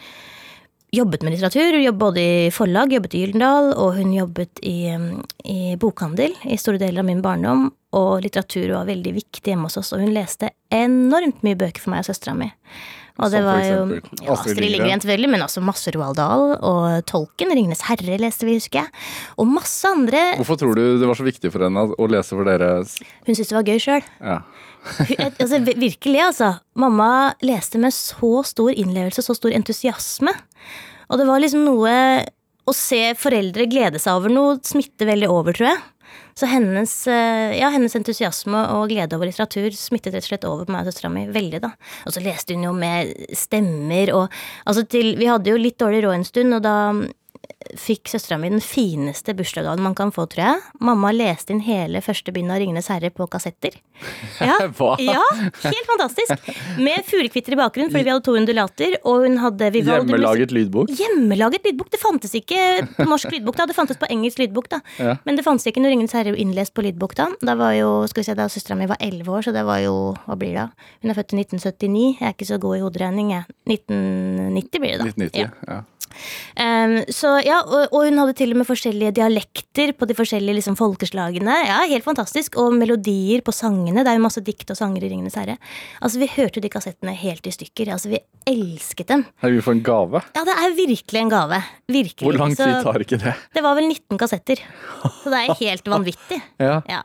jobbet 0.94 1.22
med 1.22 1.34
litteratur. 1.34 1.72
Hun 1.72 1.84
jobbet 1.84 2.00
både 2.00 2.20
i 2.20 2.50
forlag, 2.54 2.92
jobbet 2.92 3.16
i 3.16 3.24
Gyldendal, 3.24 3.72
og 3.76 3.96
hun 3.98 4.12
jobbet 4.16 4.62
i, 4.66 4.76
um, 4.94 5.10
i 5.44 5.74
bokhandel 5.80 6.36
i 6.48 6.58
store 6.60 6.80
deler 6.80 7.04
av 7.04 7.10
min 7.10 7.24
barndom. 7.24 7.68
Og 7.98 8.22
litteratur 8.24 8.68
var 8.74 8.88
veldig 8.88 9.16
viktig 9.16 9.52
hjemme 9.52 9.68
hos 9.68 9.78
oss, 9.80 9.94
og 9.96 10.04
hun 10.04 10.14
leste 10.16 10.52
enormt 10.74 11.44
mye 11.46 11.58
bøker 11.58 11.84
for 11.84 11.94
meg 11.94 12.04
og 12.04 12.10
søstera 12.10 12.36
mi. 12.36 12.50
Og 13.18 13.32
det 13.34 13.40
var 13.42 13.58
jo 13.66 13.78
ja, 13.96 14.30
Astrid. 14.30 14.60
Lindgren, 14.62 15.00
selvfølgelig, 15.02 15.30
men 15.32 15.42
også 15.42 15.62
masse 15.66 15.90
Roald 15.94 16.14
Dahl 16.20 16.52
og 16.54 17.00
Tolken. 17.10 17.50
Ringenes 17.50 17.82
herre 17.88 18.18
leste 18.22 18.46
vi, 18.46 18.54
husker 18.60 18.84
jeg. 18.84 18.92
Og 19.42 19.48
masse 19.50 19.90
andre. 19.90 20.20
Hvorfor 20.38 20.60
tror 20.60 20.78
du 20.78 20.84
det 21.00 21.08
var 21.08 21.18
så 21.18 21.26
viktig 21.26 21.50
for 21.50 21.66
henne 21.66 21.82
å 21.90 22.08
lese 22.10 22.38
for 22.38 22.46
dere? 22.46 22.76
Hun 23.26 23.32
syntes 23.32 23.50
det 23.50 23.58
var 23.58 23.66
gøy 23.66 23.82
sjøl. 23.82 24.06
Ja. 24.22 24.38
Altså, 25.40 25.60
virkelig, 25.64 26.20
altså. 26.22 26.52
Mamma 26.78 27.34
leste 27.44 27.80
med 27.80 27.94
så 27.94 28.42
stor 28.46 28.72
innlevelse, 28.72 29.24
så 29.24 29.36
stor 29.36 29.54
entusiasme. 29.54 30.34
Og 31.08 31.20
det 31.20 31.28
var 31.28 31.40
liksom 31.42 31.64
noe 31.66 31.92
Å 32.68 32.72
se 32.76 33.14
foreldre 33.16 33.64
glede 33.64 33.96
seg 33.96 34.18
over 34.18 34.28
noe 34.28 34.58
smitter 34.60 35.08
veldig 35.08 35.30
over, 35.32 35.56
tror 35.56 35.70
jeg. 35.70 35.78
Så 36.36 36.46
hennes, 36.46 36.92
eh, 37.08 37.54
ja, 37.58 37.70
hennes 37.72 37.96
entusiasme 37.96 38.60
og 38.76 38.90
glede 38.92 39.16
over 39.16 39.26
litteratur 39.26 39.72
smittet 39.74 40.12
rett 40.14 40.26
og 40.26 40.28
slett 40.28 40.44
over 40.46 40.68
på 40.68 40.74
meg 40.74 40.84
og 40.84 40.92
søstera 40.92 41.10
mi 41.10 41.24
veldig, 41.32 41.62
da. 41.64 41.72
Og 42.06 42.14
så 42.14 42.22
leste 42.22 42.54
hun 42.54 42.66
jo 42.68 42.74
med 42.76 43.10
stemmer 43.34 44.12
og 44.14 44.36
Altså 44.68 44.84
til 44.84 45.16
Vi 45.18 45.26
hadde 45.26 45.50
jo 45.50 45.58
litt 45.58 45.78
dårlig 45.80 46.04
råd 46.04 46.18
en 46.18 46.28
stund, 46.28 46.54
og 46.58 46.62
da 46.62 46.76
fikk 47.78 48.06
søstera 48.08 48.38
mi 48.38 48.48
den 48.52 48.62
fineste 48.62 49.34
bursdagsgaven 49.36 49.82
man 49.82 49.94
kan 49.98 50.12
få, 50.14 50.28
tror 50.30 50.44
jeg. 50.44 50.60
Mamma 50.84 51.10
leste 51.12 51.52
inn 51.52 51.62
hele 51.66 52.00
første 52.04 52.30
bind 52.34 52.52
av 52.54 52.60
Ringenes 52.62 52.86
herre 52.92 53.10
på 53.14 53.26
kassetter. 53.30 53.74
Ja, 54.38 54.54
ja 55.02 55.22
helt 55.64 55.88
fantastisk. 55.88 56.50
Med 56.78 57.02
fuglekvitter 57.08 57.56
i 57.56 57.58
bakgrunnen, 57.58 57.90
fordi 57.90 58.04
vi 58.06 58.12
hadde 58.12 58.22
to 58.22 58.36
undulater. 58.38 58.94
Og 59.02 59.24
hun 59.24 59.34
hadde 59.42 59.72
Vivaldi 59.74 60.12
Hjemmelaget 60.14 60.54
lydbok? 60.54 60.92
Hjemmelaget 61.00 61.66
lydbok. 61.66 61.90
Det 61.90 61.98
fantes 61.98 62.36
ikke 62.38 62.60
på 62.94 63.08
norsk 63.10 63.34
lydbok 63.34 63.58
da, 63.58 63.66
det 63.66 63.74
fantes 63.74 63.98
på 63.98 64.06
engelsk 64.14 64.38
lydbok. 64.44 64.70
da. 64.70 64.80
Ja. 65.02 65.16
Men 65.26 65.40
det 65.40 65.44
fantes 65.46 65.66
ikke 65.66 65.82
noe 65.82 65.90
Ringenes 65.90 66.14
herre 66.14 66.36
innlest 66.38 66.76
på 66.78 66.86
lydbok 66.86 67.16
da. 67.18 67.26
Da 67.42 67.58
var 67.58 67.74
jo, 67.74 67.90
skal 68.06 68.22
vi 68.22 68.28
se, 68.30 68.38
da 68.38 68.46
søstera 68.52 68.78
mi 68.78 68.86
var 68.90 69.02
elleve 69.02 69.34
år, 69.34 69.48
så 69.48 69.56
det 69.56 69.66
var 69.66 69.82
jo 69.82 69.96
Hva 70.28 70.38
blir 70.38 70.54
det 70.54 70.62
da? 70.62 70.88
Hun 71.02 71.10
er 71.10 71.18
født 71.18 71.34
i 71.34 71.42
1979. 71.42 72.06
Jeg 72.20 72.30
er 72.30 72.38
ikke 72.38 72.52
så 72.54 72.62
god 72.62 72.78
i 72.78 72.82
hoderegning, 72.86 73.34
jeg. 73.34 73.50
1990 73.66 74.84
blir 74.84 74.94
det 74.94 75.00
da. 75.02 75.10
1990. 75.10 75.42
Ja. 75.42 75.50
Ja. 75.66 75.82
Um, 76.58 76.96
så 77.14 77.34
ja, 77.44 77.60
og, 77.62 77.92
og 77.94 78.06
hun 78.08 78.18
hadde 78.22 78.34
til 78.38 78.52
og 78.54 78.60
med 78.60 78.68
forskjellige 78.68 79.12
dialekter 79.18 79.92
på 79.98 80.08
de 80.10 80.16
forskjellige 80.18 80.58
liksom, 80.58 80.76
folkeslagene. 80.78 81.54
Ja, 81.68 81.78
Helt 81.88 82.04
fantastisk. 82.06 82.56
Og 82.60 82.74
melodier 82.76 83.40
på 83.46 83.54
sangene. 83.54 84.02
Det 84.04 84.12
er 84.12 84.18
jo 84.18 84.24
masse 84.26 84.42
dikt 84.44 84.70
og 84.74 84.78
sanger 84.78 85.04
i 85.06 85.10
Ringenes 85.12 85.36
herre. 85.38 85.56
Altså, 86.02 86.18
Vi 86.22 86.28
hørte 86.34 86.60
de 86.64 86.68
kassettene 86.72 87.14
helt 87.16 87.46
i 87.46 87.54
stykker. 87.54 87.92
Altså, 87.94 88.10
Vi 88.12 88.20
elsket 88.48 89.08
dem. 89.12 89.24
Er 89.42 89.54
vi 89.54 89.60
for 89.64 89.76
en 89.76 89.82
gave. 89.86 90.22
Ja, 90.36 90.44
det 90.48 90.54
er 90.58 90.76
virkelig 90.76 91.20
en 91.22 91.32
gave. 91.32 91.62
Virkelig. 91.88 92.26
Hvor 92.26 92.38
lang 92.38 92.56
tid 92.56 92.82
tar 92.84 93.00
ikke 93.04 93.20
det? 93.22 93.34
Det 93.54 93.62
var 93.64 93.76
vel 93.78 93.88
19 93.88 94.18
kassetter. 94.20 94.62
Så 95.22 95.32
det 95.32 95.42
er 95.44 95.54
helt 95.64 95.88
vanvittig. 95.94 96.40
Ja. 96.60 96.80
Ja. 96.88 97.02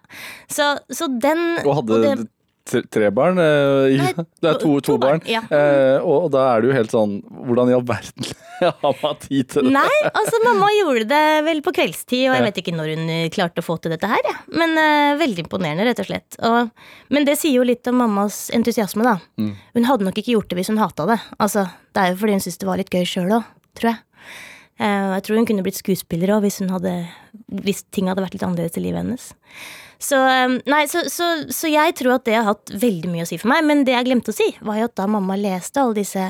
Så, 0.52 0.74
så 0.92 1.08
den 1.12 1.60
Og 1.66 1.76
hadde 1.82 2.02
det- 2.04 2.30
tre, 2.66 3.10
barn? 3.12 3.38
eh, 3.42 3.98
Nei, 4.00 4.12
det 4.42 4.50
er 4.50 4.58
to, 4.62 4.72
to- 4.80 4.82
to 4.88 4.98
barn, 5.02 5.20
barn. 5.20 5.30
ja. 5.30 5.42
Eh, 5.52 5.98
og, 6.02 6.26
og 6.28 6.32
da 6.34 6.44
er 6.54 6.62
det 6.64 6.70
jo 6.72 6.76
helt 6.78 6.94
sånn 6.94 7.14
Hvordan 7.44 7.72
i 7.72 7.76
all 7.76 7.84
verden 7.88 8.30
har 8.84 8.96
man 9.02 9.18
tid 9.20 9.50
til 9.52 9.66
det? 9.68 9.74
Nei, 9.76 9.98
altså 10.14 10.40
mamma 10.46 10.70
gjorde 10.78 11.08
det 11.10 11.24
vel 11.50 11.60
på 11.66 11.74
kveldstid, 11.76 12.30
og 12.30 12.38
jeg 12.38 12.46
vet 12.48 12.62
ikke 12.62 12.76
når 12.78 12.94
hun 12.94 13.10
eh, 13.12 13.26
klarte 13.34 13.60
å 13.60 13.66
få 13.68 13.76
til 13.84 13.92
dette 13.92 14.08
her. 14.08 14.22
Ja. 14.30 14.36
Men 14.56 14.78
eh, 14.80 15.18
veldig 15.20 15.44
imponerende, 15.44 15.84
rett 15.90 16.00
og 16.04 16.08
slett. 16.08 16.38
Og, 16.48 16.72
men 17.12 17.28
det 17.28 17.36
sier 17.42 17.58
jo 17.58 17.66
litt 17.68 17.88
om 17.92 18.00
mammas 18.00 18.46
entusiasme, 18.56 19.04
da. 19.04 19.18
Mm. 19.42 19.52
Hun 19.76 19.90
hadde 19.90 20.08
nok 20.08 20.22
ikke 20.24 20.38
gjort 20.38 20.48
det 20.54 20.62
hvis 20.62 20.72
hun 20.72 20.80
hata 20.80 21.10
det. 21.12 21.20
Altså, 21.44 21.66
Det 21.92 22.06
er 22.06 22.14
jo 22.14 22.22
fordi 22.24 22.38
hun 22.38 22.46
syntes 22.46 22.62
det 22.64 22.70
var 22.72 22.80
litt 22.80 22.94
gøy 22.96 23.04
sjøl 23.10 23.36
òg, 23.42 23.52
tror 23.76 23.92
jeg. 23.92 24.00
Eh, 24.80 25.10
jeg 25.18 25.26
tror 25.28 25.38
hun 25.42 25.50
kunne 25.52 25.66
blitt 25.68 25.78
skuespiller 25.82 26.32
òg 26.38 26.48
hvis, 26.48 26.62
hvis 27.68 27.84
ting 27.94 28.08
hadde 28.10 28.24
vært 28.24 28.38
litt 28.40 28.46
annerledes 28.48 28.80
i 28.80 28.86
livet 28.88 29.04
hennes. 29.04 29.28
Så, 30.04 30.18
nei, 30.68 30.82
så, 30.92 31.06
så, 31.12 31.28
så 31.54 31.70
jeg 31.72 31.96
tror 31.96 32.18
at 32.18 32.26
det 32.28 32.36
har 32.36 32.50
hatt 32.50 32.74
veldig 32.76 33.12
mye 33.14 33.24
å 33.24 33.30
si 33.30 33.38
for 33.40 33.52
meg. 33.54 33.64
Men 33.68 33.86
det 33.88 33.96
jeg 33.96 34.10
glemte 34.10 34.34
å 34.34 34.36
si, 34.36 34.50
var 34.66 34.82
jo 34.82 34.90
at 34.90 34.98
da 35.00 35.08
mamma 35.08 35.38
leste 35.40 35.80
alle 35.80 36.02
disse 36.02 36.26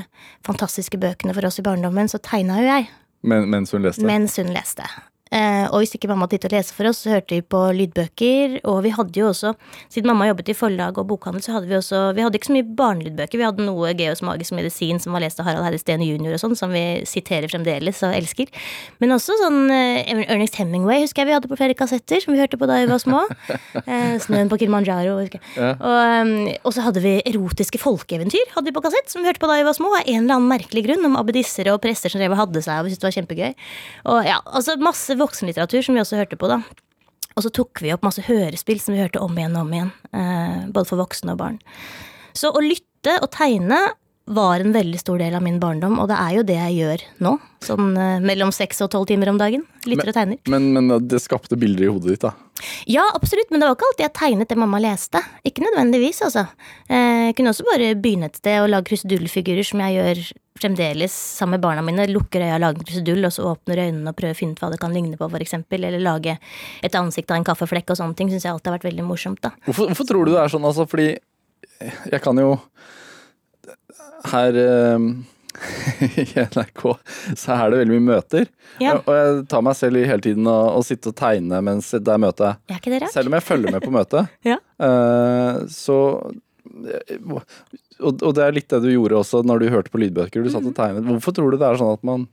fantastiske 0.45 0.99
bøkene 1.01 1.33
for 1.33 1.49
oss 1.49 1.57
i 1.57 1.65
barndommen, 1.65 2.11
så 2.11 2.21
tegna 2.21 2.61
jo 2.61 2.69
jeg 2.69 2.91
Men, 3.25 3.49
mens 3.49 3.73
hun 3.73 3.81
leste? 3.85 4.05
mens 4.05 4.37
hun 4.37 4.53
leste. 4.53 4.85
Eh, 5.33 5.65
og 5.71 5.81
hvis 5.81 5.95
ikke 5.97 6.09
mamma 6.11 6.27
hadde 6.27 6.37
tid 6.37 6.45
til 6.45 6.51
å 6.51 6.57
lese 6.59 6.75
for 6.77 6.89
oss, 6.89 7.01
så 7.03 7.15
hørte 7.15 7.33
vi 7.33 7.41
på 7.41 7.61
lydbøker. 7.77 8.59
Og 8.69 8.83
vi 8.85 8.93
hadde 8.93 9.19
jo 9.19 9.29
også, 9.31 9.53
siden 9.93 10.11
mamma 10.11 10.27
jobbet 10.29 10.51
i 10.53 10.57
forlag 10.57 10.99
og 11.01 11.07
bokhandel, 11.09 11.43
så 11.45 11.55
hadde 11.55 11.71
vi 11.71 11.77
også 11.79 12.01
Vi 12.13 12.23
hadde 12.25 12.37
ikke 12.39 12.51
så 12.51 12.55
mye 12.57 12.69
barnelydbøker. 12.77 13.39
Vi 13.41 13.47
hadde 13.47 13.65
noe 13.65 13.93
Geos 13.97 14.21
magisk 14.25 14.55
medisin 14.55 15.01
som 15.01 15.15
var 15.15 15.23
lest 15.25 15.41
av 15.41 15.47
Harald 15.49 15.65
Herre 15.65 15.79
Steen 15.81 16.03
jr. 16.05 16.35
og 16.35 16.41
sånn, 16.43 16.55
som 16.59 16.73
vi 16.73 16.83
siterer 17.09 17.49
fremdeles 17.51 18.03
og 18.05 18.13
elsker. 18.13 18.51
Men 19.01 19.15
også 19.17 19.37
sånn 19.41 19.61
eh, 19.73 20.13
Ernest 20.27 20.59
Hemingway 20.61 21.03
husker 21.03 21.23
jeg 21.23 21.31
vi 21.31 21.37
hadde 21.37 21.51
på 21.51 21.59
flere 21.59 21.77
kassetter, 21.77 22.21
som 22.23 22.35
vi 22.35 22.41
hørte 22.41 22.59
på 22.59 22.69
da 22.69 22.81
vi 22.83 22.91
var 22.91 23.01
små. 23.03 23.25
Eh, 23.83 24.15
Snøen 24.21 24.47
på 24.51 24.57
Kilimanjaro. 24.61 25.15
husker 25.19 25.39
jeg. 25.39 25.49
Ja. 25.57 25.71
Og, 25.75 26.27
um, 26.27 26.47
og 26.67 26.73
så 26.75 26.83
hadde 26.85 27.01
vi 27.03 27.15
erotiske 27.27 27.79
folkeeventyr 27.81 28.53
hadde 28.53 28.69
vi 28.69 28.75
på 28.75 28.83
kassett, 28.85 29.09
som 29.11 29.23
vi 29.23 29.29
hørte 29.29 29.41
på 29.41 29.49
da 29.49 29.57
vi 29.59 29.65
var 29.67 29.75
små. 29.75 29.89
Av 29.97 30.05
en 30.05 30.23
eller 30.23 30.37
annen 30.37 30.49
merkelig 30.49 30.85
grunn, 30.85 31.05
om 31.07 31.17
abbedisser 31.19 31.67
og 31.73 31.81
prester 31.83 32.13
som 32.13 32.21
drev 32.21 32.35
og 32.35 32.41
hadde 32.43 32.63
seg 32.63 32.79
og 32.79 32.89
syntes 32.89 33.01
det 33.01 33.07
var 33.09 33.15
kjempegøy. 33.17 33.51
Og 34.13 34.29
ja, 34.29 34.37
altså 34.45 34.77
masse 34.81 35.17
voksenlitteratur 35.23 35.85
som 35.85 35.97
vi 35.97 36.03
også 36.03 36.19
hørte 36.19 36.39
på, 36.39 36.51
da. 36.51 36.61
Og 37.33 37.45
så 37.45 37.51
tok 37.53 37.81
vi 37.81 37.93
opp 37.93 38.05
masse 38.05 38.23
hørespill 38.27 38.81
som 38.81 38.93
vi 38.93 39.01
hørte 39.01 39.21
om 39.23 39.33
igjen 39.37 39.57
og 39.57 39.65
om 39.65 39.73
igjen. 39.73 39.91
Eh, 40.13 40.57
både 40.73 40.89
for 40.89 41.01
voksne 41.01 41.33
og 41.33 41.41
barn. 41.41 41.59
Så 42.37 42.51
å 42.53 42.61
lytte 42.61 43.17
og 43.21 43.31
tegne 43.33 43.79
var 44.25 44.61
en 44.63 44.71
veldig 44.71 44.99
stor 45.01 45.19
del 45.19 45.35
av 45.35 45.43
min 45.43 45.57
barndom, 45.59 45.97
og 45.99 46.07
det 46.07 46.15
er 46.15 46.35
jo 46.37 46.43
det 46.47 46.55
jeg 46.55 46.75
gjør 46.77 47.01
nå. 47.25 47.33
Sånn 47.63 47.89
eh, 47.99 48.21
mellom 48.23 48.53
seks 48.55 48.79
og 48.85 48.91
tolv 48.93 49.07
timer 49.09 49.31
om 49.33 49.39
dagen. 49.39 49.65
Lytter 49.89 50.13
og 50.13 50.15
tegner. 50.15 50.39
Men, 50.51 50.69
men 50.77 50.93
det 51.11 51.19
skapte 51.19 51.57
bilder 51.59 51.87
i 51.87 51.91
hodet 51.91 52.13
ditt, 52.13 52.23
da. 52.23 52.31
Ja, 52.87 53.03
absolutt, 53.17 53.49
men 53.51 53.59
det 53.59 53.67
var 53.67 53.75
ikke 53.75 53.89
alltid 53.89 54.05
jeg 54.05 54.13
tegnet 54.15 54.51
det 54.53 54.57
mamma 54.61 54.79
leste. 54.79 55.19
Ikke 55.43 55.65
nødvendigvis, 55.65 56.21
altså. 56.23 56.45
Eh, 56.87 57.27
Jeg 57.27 57.35
kunne 57.35 57.51
også 57.51 57.65
bare 57.67 57.91
begynne 57.99 58.29
et 58.31 58.39
sted 58.39 58.61
og 58.61 58.71
lage 58.71 58.87
krusedullfigurer, 58.93 59.67
som 59.67 59.83
jeg 59.83 59.97
gjør 59.99 60.23
fremdeles 60.63 61.11
sammen 61.11 61.57
med 61.57 61.65
barna 61.65 61.83
mine. 61.83 62.07
Lukker 62.13 62.45
øya, 62.45 62.61
lager 62.63 62.79
en 62.79 62.87
krusedull, 62.87 63.27
og 63.27 63.35
så 63.35 63.49
åpner 63.51 63.83
øynene 63.89 64.13
og 64.13 64.17
prøver 64.19 64.37
å 64.37 64.39
finne 64.39 64.55
ut 64.55 64.63
hva 64.63 64.71
det 64.71 64.79
kan 64.79 64.95
ligne 64.95 65.19
på, 65.19 65.27
eksempel. 65.43 65.83
Eller 65.89 65.99
lage 66.03 66.37
et 66.85 66.95
ansikt 66.95 67.31
av 67.33 67.41
en 67.41 67.47
kaffeflekk 67.51 67.91
og 67.91 67.99
sånne 67.99 68.15
ting. 68.15 68.31
Syns 68.31 68.47
jeg 68.47 68.55
alltid 68.55 68.71
har 68.71 68.77
vært 68.79 68.87
veldig 68.91 69.07
morsomt, 69.07 69.43
da. 69.43 69.51
Hvorfor, 69.67 69.91
hvorfor 69.91 70.07
tror 70.07 70.23
du 70.29 70.35
det 70.37 70.43
er 70.45 70.53
sånn, 70.55 70.63
altså? 70.69 70.87
Fordi 70.87 71.09
jeg 71.83 72.23
kan 72.23 72.39
jo 72.39 72.53
Her 74.31 74.57
eh, 74.63 75.07
i 76.23 76.25
NRK 76.39 76.81
så 77.37 77.53
er 77.55 77.69
det 77.73 77.81
veldig 77.83 77.97
mye 77.99 78.05
møter. 78.07 78.47
Ja. 78.81 78.95
Og 79.03 79.11
jeg 79.13 79.43
tar 79.51 79.61
meg 79.67 79.75
selv 79.77 79.99
i 80.01 80.05
hele 80.09 80.23
tiden 80.25 80.47
å, 80.49 80.55
å 80.79 80.81
sitte 80.85 81.11
og 81.13 81.17
tegne 81.19 81.59
mens 81.65 81.91
det 81.93 82.09
er 82.13 82.21
møte. 82.23 82.55
Er 82.71 82.79
ikke 82.81 82.93
det 82.95 83.03
rart? 83.03 83.13
Selv 83.13 83.29
om 83.29 83.37
jeg 83.37 83.45
følger 83.47 83.75
med 83.75 83.85
på 83.85 83.93
møtet, 83.93 84.31
Ja. 84.53 84.57
eh, 84.81 85.61
så 85.73 85.97
og, 88.03 88.21
og 88.23 88.31
det 88.35 88.43
er 88.43 88.55
litt 88.55 88.71
det 88.71 88.79
du 88.83 88.89
gjorde 88.91 89.19
også 89.19 89.43
når 89.45 89.61
du 89.61 89.67
hørte 89.71 89.91
på 89.93 89.99
lydbøker. 90.01 90.43
Du 90.43 90.49
satt 90.51 90.65
og 90.67 90.73
tegnet. 90.77 91.05
Hvorfor 91.07 91.35
tror 91.37 91.53
du 91.53 91.59
det 91.61 91.67
er 91.69 91.77
sånn 91.79 91.93
at 91.95 92.03
man 92.07 92.25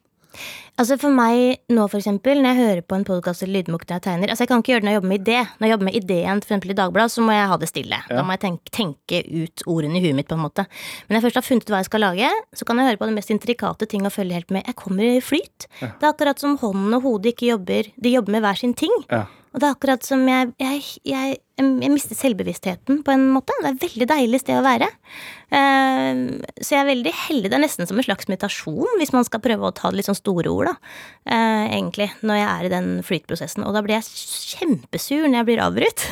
Altså 0.80 0.96
For 1.00 1.12
meg 1.12 1.60
nå, 1.72 1.84
for 1.90 1.98
eksempel, 1.98 2.40
når 2.40 2.54
jeg 2.54 2.60
hører 2.60 2.82
på 2.88 2.96
en 2.96 3.04
podkast 3.04 3.44
eller 3.44 3.60
lydbok 3.60 3.84
når 3.84 3.98
jeg 3.98 4.04
tegner 4.06 4.32
Altså 4.32 4.46
Jeg 4.46 4.50
kan 4.52 4.62
ikke 4.62 4.72
gjøre 4.72 4.82
det 4.82 4.86
når 4.86 4.94
jeg 4.94 5.00
jobber 5.00 5.12
med 5.12 5.24
idé. 5.24 5.38
Når 5.58 5.66
jeg 5.66 5.74
jobber 5.74 5.88
med 5.88 5.98
ideen 5.98 6.40
for 6.40 6.48
eksempel 6.48 6.72
i 6.72 6.76
Dagbladet, 6.80 7.14
så 7.14 7.24
må 7.26 7.34
jeg 7.36 7.48
ha 7.50 7.58
det 7.60 7.70
stille. 7.70 7.98
Ja. 8.06 8.20
Da 8.20 8.24
må 8.26 8.36
jeg 8.36 8.42
tenke, 8.46 8.72
tenke 8.74 9.20
ut 9.26 9.64
ordene 9.66 9.98
i 10.00 10.04
huet 10.04 10.16
mitt, 10.16 10.28
på 10.30 10.38
en 10.38 10.44
måte. 10.44 10.64
Men 11.04 11.14
når 11.14 11.20
jeg 11.20 11.26
først 11.28 11.40
har 11.40 11.46
funnet 11.48 11.66
ut 11.66 11.74
hva 11.74 11.82
jeg 11.82 11.90
skal 11.90 12.04
lage, 12.06 12.30
så 12.56 12.68
kan 12.68 12.80
jeg 12.80 12.90
høre 12.90 13.02
på 13.02 13.10
de 13.10 13.16
mest 13.18 13.34
intrikate 13.34 13.90
ting 13.90 14.06
og 14.08 14.14
følge 14.14 14.38
helt 14.38 14.54
med. 14.54 14.64
Jeg 14.70 14.78
kommer 14.80 15.04
i 15.08 15.20
flyt. 15.24 15.68
Det 15.82 15.90
er 16.00 16.12
akkurat 16.12 16.40
som 16.40 16.56
hånden 16.62 16.96
og 16.96 17.04
hodet 17.04 17.34
ikke 17.34 17.50
jobber 17.52 17.90
De 18.00 18.14
jobber 18.14 18.36
med 18.36 18.46
hver 18.46 18.58
sin 18.62 18.74
ting. 18.74 18.94
Ja. 19.10 19.26
Og 19.50 19.58
det 19.58 19.66
er 19.66 19.74
akkurat 19.74 20.04
som 20.06 20.20
jeg, 20.30 20.52
jeg, 20.62 20.82
jeg, 21.10 21.38
jeg 21.58 21.90
mister 21.90 22.14
selvbevisstheten 22.14 23.00
på 23.02 23.10
en 23.10 23.24
måte. 23.34 23.50
Det 23.58 23.66
er 23.66 23.74
et 23.74 23.82
veldig 23.82 24.06
deilig 24.12 24.38
sted 24.44 24.60
å 24.60 24.62
være. 24.62 24.86
Eh, 25.50 26.20
så 26.62 26.76
jeg 26.76 26.78
er 26.84 26.86
veldig 26.86 27.12
heldig. 27.24 27.50
Det 27.50 27.56
er 27.58 27.62
nesten 27.64 27.88
som 27.90 27.98
en 27.98 28.06
slags 28.06 28.28
meditasjon, 28.30 28.92
hvis 29.00 29.10
man 29.16 29.26
skal 29.26 29.42
prøve 29.42 29.66
å 29.66 29.72
ta 29.74 29.90
det 29.90 29.98
litt 29.98 30.06
sånn 30.06 30.18
store 30.18 30.52
ord, 30.54 30.70
da. 30.70 30.92
Eh, 31.34 31.64
egentlig, 31.80 32.06
når 32.22 32.38
jeg 32.38 32.46
er 32.52 32.68
i 32.68 32.72
den 32.76 32.90
flytprosessen. 33.06 33.64
Og 33.66 33.74
da 33.74 33.82
blir 33.82 33.96
jeg 33.98 34.06
kjempesur 34.54 35.26
når 35.26 35.40
jeg 35.40 35.48
blir 35.50 35.62
avbrutt. 35.64 36.04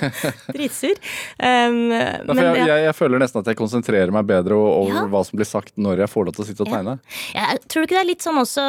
Dritsur. 0.54 1.00
Um, 1.42 1.80
Ja, 1.90 2.52
jeg, 2.54 2.84
jeg, 2.86 2.94
føler 2.96 3.22
nesten 3.24 3.42
at 3.42 3.50
jeg 3.50 3.58
konsentrerer 3.58 4.12
meg 4.14 4.28
bedre 4.30 4.54
over 4.58 4.94
Ja. 4.94 5.02
hva 5.10 5.24
som 5.26 5.38
blir 5.40 5.48
sagt 5.50 5.74
når 5.82 6.04
jeg 6.04 6.12
får 6.14 6.28
lov 6.28 6.36
til 6.38 6.44
å 6.44 6.46
sitte 6.46 6.62
og 6.62 6.70
Ja. 6.70 6.78
tegne. 6.78 6.94
Jeg 7.34 7.64
tror 7.66 7.82
du 7.82 7.88
ikke 7.88 7.98
det 7.98 8.04
er 8.04 8.10
litt 8.12 8.22
sånn 8.22 8.38
også, 8.38 8.62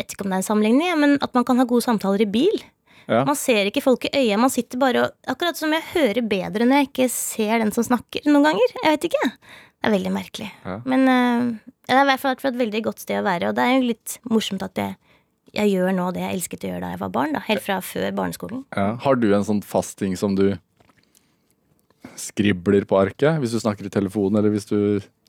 vet 0.00 0.16
ikke 0.16 0.24
om 0.24 0.32
det 0.32 0.40
er 0.40 0.44
en 0.44 0.48
sammenligning, 0.48 0.96
men 1.04 1.18
at 1.20 1.36
man 1.36 1.44
kan 1.44 1.60
ha 1.60 1.68
gode 1.68 1.84
samtaler 1.84 2.24
i 2.24 2.30
bil. 2.30 2.56
Ja. 3.06 3.22
Man 3.26 3.38
ser 3.38 3.68
ikke 3.70 3.84
folk 3.84 4.08
i 4.08 4.10
øyet, 4.18 4.40
man 4.42 4.50
sitter 4.50 4.80
bare 4.82 5.04
og 5.06 5.30
Akkurat 5.30 5.58
som 5.58 5.70
jeg 5.74 5.84
hører 5.92 6.26
bedre 6.26 6.66
når 6.66 6.82
jeg 6.82 6.88
ikke 6.88 7.08
ser 7.12 7.62
den 7.62 7.72
som 7.74 7.86
snakker, 7.86 8.26
noen 8.26 8.48
ganger. 8.48 8.76
Jeg 8.82 8.96
vet 8.96 9.08
ikke. 9.10 9.30
Det 9.30 9.90
er 9.90 9.94
veldig 9.94 10.12
merkelig. 10.14 10.46
Ja. 10.66 10.76
Men 10.88 11.04
uh, 11.06 11.74
det 11.86 11.94
er 11.94 12.02
i 12.02 12.08
hvert 12.10 12.22
fall 12.22 12.36
et 12.36 12.62
veldig 12.62 12.82
godt 12.88 13.02
sted 13.04 13.20
å 13.20 13.26
være, 13.26 13.50
og 13.50 13.58
det 13.58 13.64
er 13.66 13.76
jo 13.76 13.90
litt 13.92 14.16
morsomt 14.26 14.64
at 14.66 14.80
jeg, 14.80 14.96
jeg 15.54 15.74
gjør 15.76 15.92
nå 15.94 16.08
det 16.16 16.24
jeg 16.24 16.38
elsket 16.38 16.66
å 16.66 16.70
gjøre 16.72 16.82
da 16.82 16.94
jeg 16.94 17.02
var 17.04 17.12
barn, 17.14 17.36
da. 17.36 17.42
Helt 17.46 17.62
fra 17.62 17.76
før 17.84 18.08
barneskolen. 18.16 18.64
Ja. 18.74 18.88
Har 19.04 19.20
du 19.22 19.28
en 19.30 19.46
sånn 19.46 19.62
fast 19.62 19.98
ting 20.02 20.16
som 20.18 20.34
du 20.38 20.48
skribler 22.18 22.86
på 22.88 22.98
arket? 22.98 23.38
Hvis 23.42 23.54
du 23.54 23.60
snakker 23.62 23.86
i 23.86 23.92
telefonen, 23.92 24.40
eller 24.40 24.54
hvis 24.54 24.66
du 24.72 24.78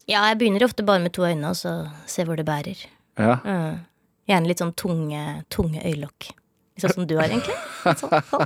Ja, 0.08 0.24
jeg 0.32 0.40
begynner 0.40 0.66
ofte 0.66 0.88
bare 0.88 1.04
med 1.04 1.14
to 1.14 1.28
øyne, 1.28 1.52
og 1.52 1.60
så 1.60 1.78
ser 2.10 2.30
hvor 2.30 2.40
det 2.40 2.48
bærer. 2.48 2.82
Ja. 3.20 3.38
Mm. 3.44 3.86
Gjerne 4.28 4.50
litt 4.50 4.62
sånn 4.64 4.76
tunge, 4.80 5.24
tunge 5.54 5.84
øyelokk. 5.84 6.32
Sånn 6.78 6.94
som 6.94 7.08
du 7.10 7.16
har, 7.18 7.32
egentlig. 7.32 7.56
Sånn, 8.02 8.14
sånn. 8.30 8.46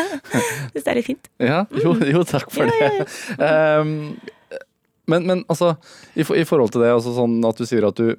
Syns 0.72 0.84
det 0.84 0.90
er 0.92 0.98
litt 1.00 1.08
fint. 1.08 1.30
ja. 1.42 1.62
Jo, 1.82 1.94
jo, 2.06 2.24
takk 2.28 2.50
for 2.54 2.68
Ja, 2.70 2.88
ja, 2.88 3.04
det. 3.04 3.52
Um, 3.82 3.92
men, 5.08 5.24
men 5.28 5.44
altså, 5.48 5.74
i, 6.14 6.22
i 6.22 6.44
forhold 6.48 6.74
til 6.74 6.84
det, 6.84 6.92
altså 6.92 7.14
sånn 7.16 7.38
at 7.48 7.60
du 7.60 7.64
sier 7.68 7.86
at 7.88 7.96
du 7.96 8.12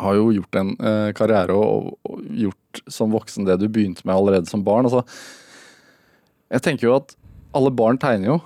har 0.00 0.14
jo 0.16 0.30
gjort 0.32 0.58
en 0.60 0.72
uh, 0.80 1.10
karriere 1.16 1.56
og, 1.56 1.90
og 2.06 2.22
gjort 2.38 2.82
som 2.92 3.12
voksen 3.12 3.48
det 3.48 3.58
du 3.60 3.66
begynte 3.68 4.06
med 4.08 4.14
allerede 4.14 4.48
som 4.50 4.62
barn. 4.64 4.88
Altså, 4.88 5.04
jeg 6.54 6.64
tenker 6.64 6.88
jo 6.88 6.96
at 7.00 7.16
alle 7.56 7.72
barn 7.74 7.98
tegner 8.00 8.34
jo. 8.34 8.38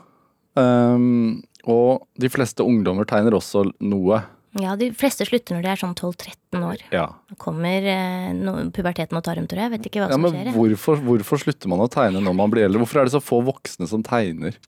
Um, 0.58 1.42
og 1.70 2.08
de 2.20 2.30
fleste 2.32 2.64
ungdommer 2.66 3.06
tegner 3.08 3.36
også 3.36 3.68
noe. 3.84 4.22
Ja, 4.60 4.74
de 4.76 4.90
fleste 4.92 5.24
slutter 5.24 5.56
når 5.56 5.62
de 5.64 5.68
er 5.72 5.78
sånn 5.80 5.94
12-13 5.96 6.64
år. 6.68 6.82
Ja. 6.92 7.06
Da 7.30 7.36
kommer 7.40 7.86
eh, 7.88 8.32
no, 8.36 8.52
puberteten 8.74 9.16
og 9.16 9.22
tar 9.24 9.38
dem, 9.40 9.46
tror 9.48 9.62
jeg. 9.62 9.70
Jeg 9.70 9.72
vet 9.78 9.86
ikke 9.88 10.02
hva 10.02 10.08
ja 10.10 10.18
som 10.18 10.26
men 10.26 10.34
skjer. 10.36 10.50
hvorfor, 10.58 11.00
hvorfor 11.06 11.40
slutter 11.40 11.72
man 11.72 11.80
å 11.80 11.86
tegne 11.92 12.20
når 12.20 12.36
man 12.36 12.52
blir 12.52 12.66
eldre? 12.66 12.82
Hvorfor 12.82 13.00
er 13.00 13.08
det 13.08 13.14
så 13.14 13.22
få 13.24 13.38
voksne 13.46 13.88
som 13.88 14.04
tegner? 14.04 14.58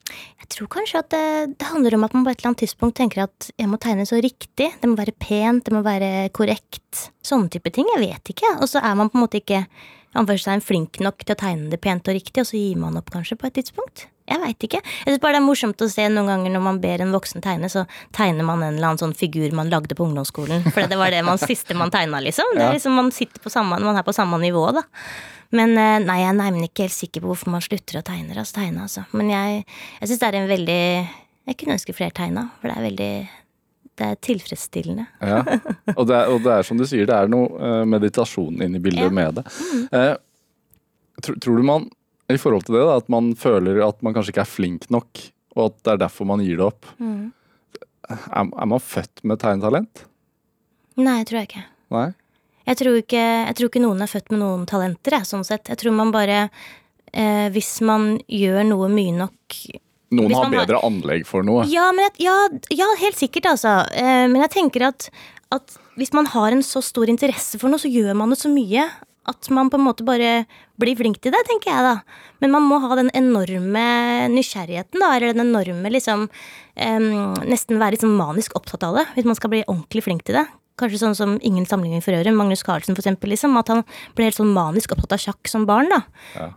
Jeg 0.41 0.49
tror 0.55 0.71
kanskje 0.73 1.03
at 1.03 1.11
det, 1.13 1.21
det 1.61 1.69
handler 1.69 1.99
om 1.99 2.07
at 2.07 2.17
man 2.17 2.25
på 2.25 2.33
et 2.33 2.41
eller 2.41 2.53
annet 2.55 2.63
tidspunkt 2.65 2.97
tenker 2.97 3.27
at 3.27 3.51
jeg 3.53 3.69
må 3.69 3.77
tegne 3.85 4.07
så 4.09 4.17
riktig. 4.25 4.71
Det 4.81 4.89
må 4.89 4.97
være 4.97 5.13
pent, 5.21 5.67
det 5.69 5.75
må 5.77 5.83
være 5.85 6.11
korrekt. 6.33 7.05
Sånne 7.25 7.53
type 7.53 7.69
ting. 7.75 7.85
Jeg 7.93 8.07
vet 8.07 8.33
ikke. 8.33 8.55
Og 8.57 8.71
så 8.71 8.81
er 8.81 8.97
man 8.97 9.13
på 9.13 9.19
en 9.19 9.27
måte 9.27 9.43
ikke 9.43 9.67
anførselstegn 10.17 10.65
flink 10.65 10.97
nok 11.03 11.21
til 11.27 11.35
å 11.35 11.41
tegne 11.45 11.69
det 11.69 11.81
pent 11.83 12.09
og 12.09 12.17
riktig, 12.17 12.41
og 12.41 12.49
så 12.49 12.57
gir 12.57 12.81
man 12.81 12.97
opp 12.97 13.13
kanskje 13.13 13.37
på 13.37 13.51
et 13.51 13.59
tidspunkt. 13.61 14.07
Jeg 14.25 14.41
veit 14.41 14.63
ikke. 14.65 14.79
Jeg 14.81 15.05
synes 15.11 15.21
bare 15.21 15.35
det 15.35 15.41
er 15.43 15.45
morsomt 15.45 15.81
å 15.85 15.87
se 15.91 16.07
noen 16.09 16.25
ganger 16.31 16.53
når 16.55 16.63
man 16.65 16.79
ber 16.81 17.03
en 17.03 17.11
voksen 17.13 17.43
tegne, 17.45 17.69
så 17.69 17.83
tegner 18.15 18.47
man 18.47 18.63
en 18.65 18.73
eller 18.79 18.87
annen 18.89 19.01
sånn 19.03 19.13
figur 19.17 19.53
man 19.53 19.69
lagde 19.69 19.93
på 19.97 20.05
ungdomsskolen. 20.07 20.65
For 20.73 20.89
det 20.89 20.97
var 20.97 21.13
det 21.13 21.21
man, 21.27 21.37
siste 21.51 21.77
man 21.77 21.93
tegna, 21.93 22.19
liksom. 22.25 22.55
Det 22.57 22.63
er 22.65 22.73
liksom 22.79 22.97
Man 22.97 23.11
sitter 23.13 23.43
på 23.43 23.51
samme, 23.53 23.77
man 23.83 23.99
er 23.99 24.05
på 24.07 24.15
samme 24.17 24.39
nivå, 24.41 24.63
da. 24.73 24.81
Men 25.55 25.75
eh, 25.77 25.99
nei, 26.01 26.17
jeg 26.23 26.31
er 26.31 26.37
nærmest 26.39 26.71
ikke 26.71 26.87
helt 26.87 26.95
sikker 26.97 27.21
på 27.23 27.29
hvorfor 27.29 27.53
man 27.53 27.61
slutter 27.63 27.99
å 28.01 28.03
tegne. 28.07 28.33
Altså, 28.33 28.55
tegne 28.57 28.81
altså. 28.87 29.03
Men 29.13 29.29
jeg, 29.29 29.61
jeg 30.01 30.09
syns 30.09 30.21
det 30.23 30.29
er 30.31 30.37
en 30.41 30.49
veldig 30.49 30.81
Jeg 31.45 31.57
kunne 31.61 31.75
ønske 31.77 31.93
flere 31.93 32.15
tegna, 32.17 32.47
for 32.59 32.71
det 32.71 32.75
er 32.79 32.87
veldig 32.89 33.11
Det 33.95 34.07
er 34.09 34.17
tilfredsstillende. 34.25 35.05
Ja. 35.21 35.43
Og, 35.93 36.01
det 36.09 36.15
er, 36.17 36.31
og 36.33 36.41
det 36.43 36.51
er 36.57 36.65
som 36.67 36.81
du 36.81 36.83
sier, 36.89 37.05
det 37.07 37.15
er 37.15 37.29
noe 37.31 37.53
eh, 37.61 37.83
meditasjon 37.93 38.57
inni 38.65 38.81
bildet 38.83 39.05
Ja. 39.05 39.11
Mm. 39.13 39.21
med 39.21 39.37
det. 39.37 39.45
Eh, 39.93 40.15
tror, 41.23 41.37
tror 41.45 41.61
du 41.61 41.67
man, 41.69 41.85
i 42.31 42.37
forhold 42.41 42.65
til 42.65 42.75
det, 42.79 42.83
da, 42.87 42.95
at 42.97 43.09
man 43.13 43.33
føler 43.37 43.81
at 43.85 43.99
man 44.05 44.15
kanskje 44.15 44.33
ikke 44.33 44.43
er 44.45 44.49
flink 44.49 44.87
nok, 44.93 45.21
og 45.55 45.67
at 45.69 45.75
det 45.85 45.91
er 45.93 46.01
derfor 46.07 46.25
man 46.29 46.41
gir 46.43 46.57
det 46.57 46.65
opp? 46.65 46.87
Mm. 46.99 47.31
Er, 48.09 48.45
er 48.49 48.69
man 48.69 48.81
født 48.81 49.21
med 49.25 49.39
tegnetalent? 49.41 50.05
Nei, 50.97 51.19
jeg 51.21 51.27
tror 51.29 51.39
jeg 51.41 51.49
ikke. 51.49 51.63
Nei? 51.95 52.07
Jeg 52.65 52.79
tror 52.81 52.97
ikke, 52.97 53.21
jeg 53.45 53.55
tror 53.59 53.69
ikke 53.69 53.83
noen 53.83 54.01
er 54.01 54.09
født 54.09 54.31
med 54.33 54.41
noen 54.41 54.65
talenter, 54.69 55.19
jeg, 55.19 55.27
sånn 55.29 55.45
sett. 55.45 55.69
Jeg 55.69 55.77
tror 55.83 55.93
man 55.93 56.09
bare 56.13 56.37
eh, 57.13 57.47
Hvis 57.53 57.75
man 57.85 58.15
gjør 58.25 58.63
noe 58.71 58.87
mye 58.89 59.13
nok 59.19 59.57
Noen 60.15 60.29
Hvis 60.31 60.37
har 60.39 60.47
man 60.49 60.53
har- 60.57 60.65
bedre 60.65 60.81
anlegg 60.85 61.25
for 61.29 61.45
noe. 61.45 61.65
Ja, 61.69 61.91
men 61.93 62.07
jeg, 62.07 62.25
ja, 62.25 62.35
ja 62.73 62.87
helt 63.01 63.17
sikkert, 63.19 63.45
altså. 63.53 63.75
Eh, 63.93 64.25
men 64.31 64.39
jeg 64.45 64.53
tenker 64.53 64.87
at, 64.89 65.09
at 65.53 65.77
hvis 65.99 66.13
man 66.15 66.25
har 66.33 66.53
en 66.55 66.61
så 66.65 66.81
stor 66.85 67.09
interesse 67.11 67.59
for 67.61 67.69
noe, 67.73 67.81
så 67.81 67.89
gjør 67.91 68.15
man 68.17 68.33
det 68.33 68.37
så 68.41 68.49
mye 68.53 68.85
at 69.29 69.49
man 69.53 69.71
på 69.71 69.79
en 69.79 69.85
måte 69.87 70.05
bare 70.05 70.45
blir 70.81 70.97
flink 70.99 71.21
til 71.23 71.33
det, 71.33 71.41
tenker 71.47 71.71
jeg 71.71 71.85
da. 71.85 71.95
Men 72.43 72.53
man 72.53 72.67
må 72.69 72.79
ha 72.83 72.97
den 72.99 73.09
enorme 73.17 73.85
nysgjerrigheten, 74.33 75.01
da, 75.01 75.15
eller 75.15 75.33
den 75.33 75.47
enorme 75.47 75.91
liksom 75.93 76.27
um, 76.27 77.09
Nesten 77.45 77.81
være 77.81 78.01
sånn 78.01 78.17
manisk 78.19 78.55
opptatt 78.57 78.85
av 78.85 78.99
det, 78.99 79.07
hvis 79.15 79.27
man 79.27 79.37
skal 79.39 79.53
bli 79.53 79.65
ordentlig 79.65 80.05
flink 80.05 80.25
til 80.27 80.37
det. 80.39 80.45
Kanskje 80.75 80.99
sånn 80.99 81.15
som 81.15 81.35
ingen 81.47 81.63
sammenligning 81.63 82.03
for 82.03 82.17
øvrig, 82.17 82.33
Magnus 82.35 82.65
Carlsen 82.67 82.97
eksempel, 82.99 83.31
liksom, 83.31 83.55
at 83.55 83.69
han 83.71 83.85
ble 84.17 84.27
helt 84.27 84.35
sånn 84.35 84.51
manisk 84.51 84.91
opptatt 84.91 85.15
av 85.15 85.21
sjakk 85.23 85.47
som 85.47 85.63
barn, 85.69 85.87
da. 85.93 86.01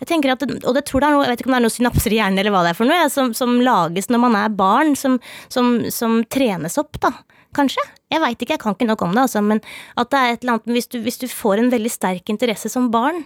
Jeg 0.03 0.11
tenker 0.11 0.35
at, 0.35 0.43
Og 0.43 0.75
det 0.75 0.83
tror 0.89 1.05
det 1.05 1.09
er 1.09 1.15
noe, 1.15 1.25
jeg 1.25 1.37
vet 1.37 1.45
ikke 1.45 1.53
om 1.53 1.55
det 1.55 1.61
er 1.61 1.67
noe 1.69 1.77
synapser 1.77 2.17
i 2.17 2.19
hjernen 2.19 2.43
eller 2.43 2.55
hva 2.55 2.65
det 2.67 2.73
er 2.75 2.79
for 2.81 2.91
noe, 2.91 2.99
ja, 2.99 3.13
som, 3.15 3.31
som 3.39 3.55
lages 3.63 4.11
når 4.11 4.25
man 4.27 4.39
er 4.41 4.57
barn, 4.59 4.97
som, 4.99 5.21
som, 5.47 5.77
som 5.95 6.19
trenes 6.27 6.81
opp, 6.83 6.99
da. 7.05 7.15
Kanskje? 7.57 7.83
Jeg 8.13 8.21
veit 8.21 8.41
ikke, 8.43 8.55
jeg 8.57 8.61
kan 8.63 8.75
ikke 8.77 8.87
nok 8.89 9.03
om 9.07 9.15
det, 9.17 9.23
altså, 9.27 9.41
men 9.45 9.61
at 9.97 10.11
det 10.13 10.19
er 10.19 10.33
et 10.35 10.43
eller 10.45 10.59
annet 10.59 10.75
hvis 10.77 10.89
du, 10.93 10.99
hvis 11.05 11.19
du 11.23 11.27
får 11.33 11.63
en 11.63 11.71
veldig 11.73 11.91
sterk 11.93 12.29
interesse 12.33 12.69
som 12.73 12.91
barn, 12.93 13.23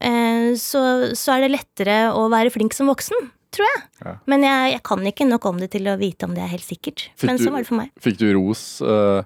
eh, 0.00 0.52
så, 0.60 0.82
så 1.18 1.34
er 1.36 1.46
det 1.46 1.52
lettere 1.56 1.96
å 2.14 2.28
være 2.32 2.52
flink 2.54 2.74
som 2.76 2.90
voksen. 2.92 3.30
Tror 3.56 3.64
jeg. 3.70 3.82
Ja. 4.04 4.12
Men 4.28 4.42
jeg, 4.44 4.72
jeg 4.74 4.82
kan 4.84 5.06
ikke 5.08 5.24
nok 5.28 5.44
om 5.48 5.60
det 5.62 5.70
til 5.72 5.86
å 5.88 5.94
vite 6.00 6.26
om 6.28 6.34
det 6.36 6.42
er 6.44 6.50
helt 6.52 6.66
sikkert. 6.66 7.06
Fikk 7.16 7.30
Men 7.30 7.38
du- 7.38 7.44
sånn 7.46 7.54
var 7.54 7.62
det 7.64 7.68
for 7.70 7.78
meg. 7.78 7.92
Fikk 8.02 8.18
du 8.20 8.26
ros 8.36 8.64
eh, 8.82 9.22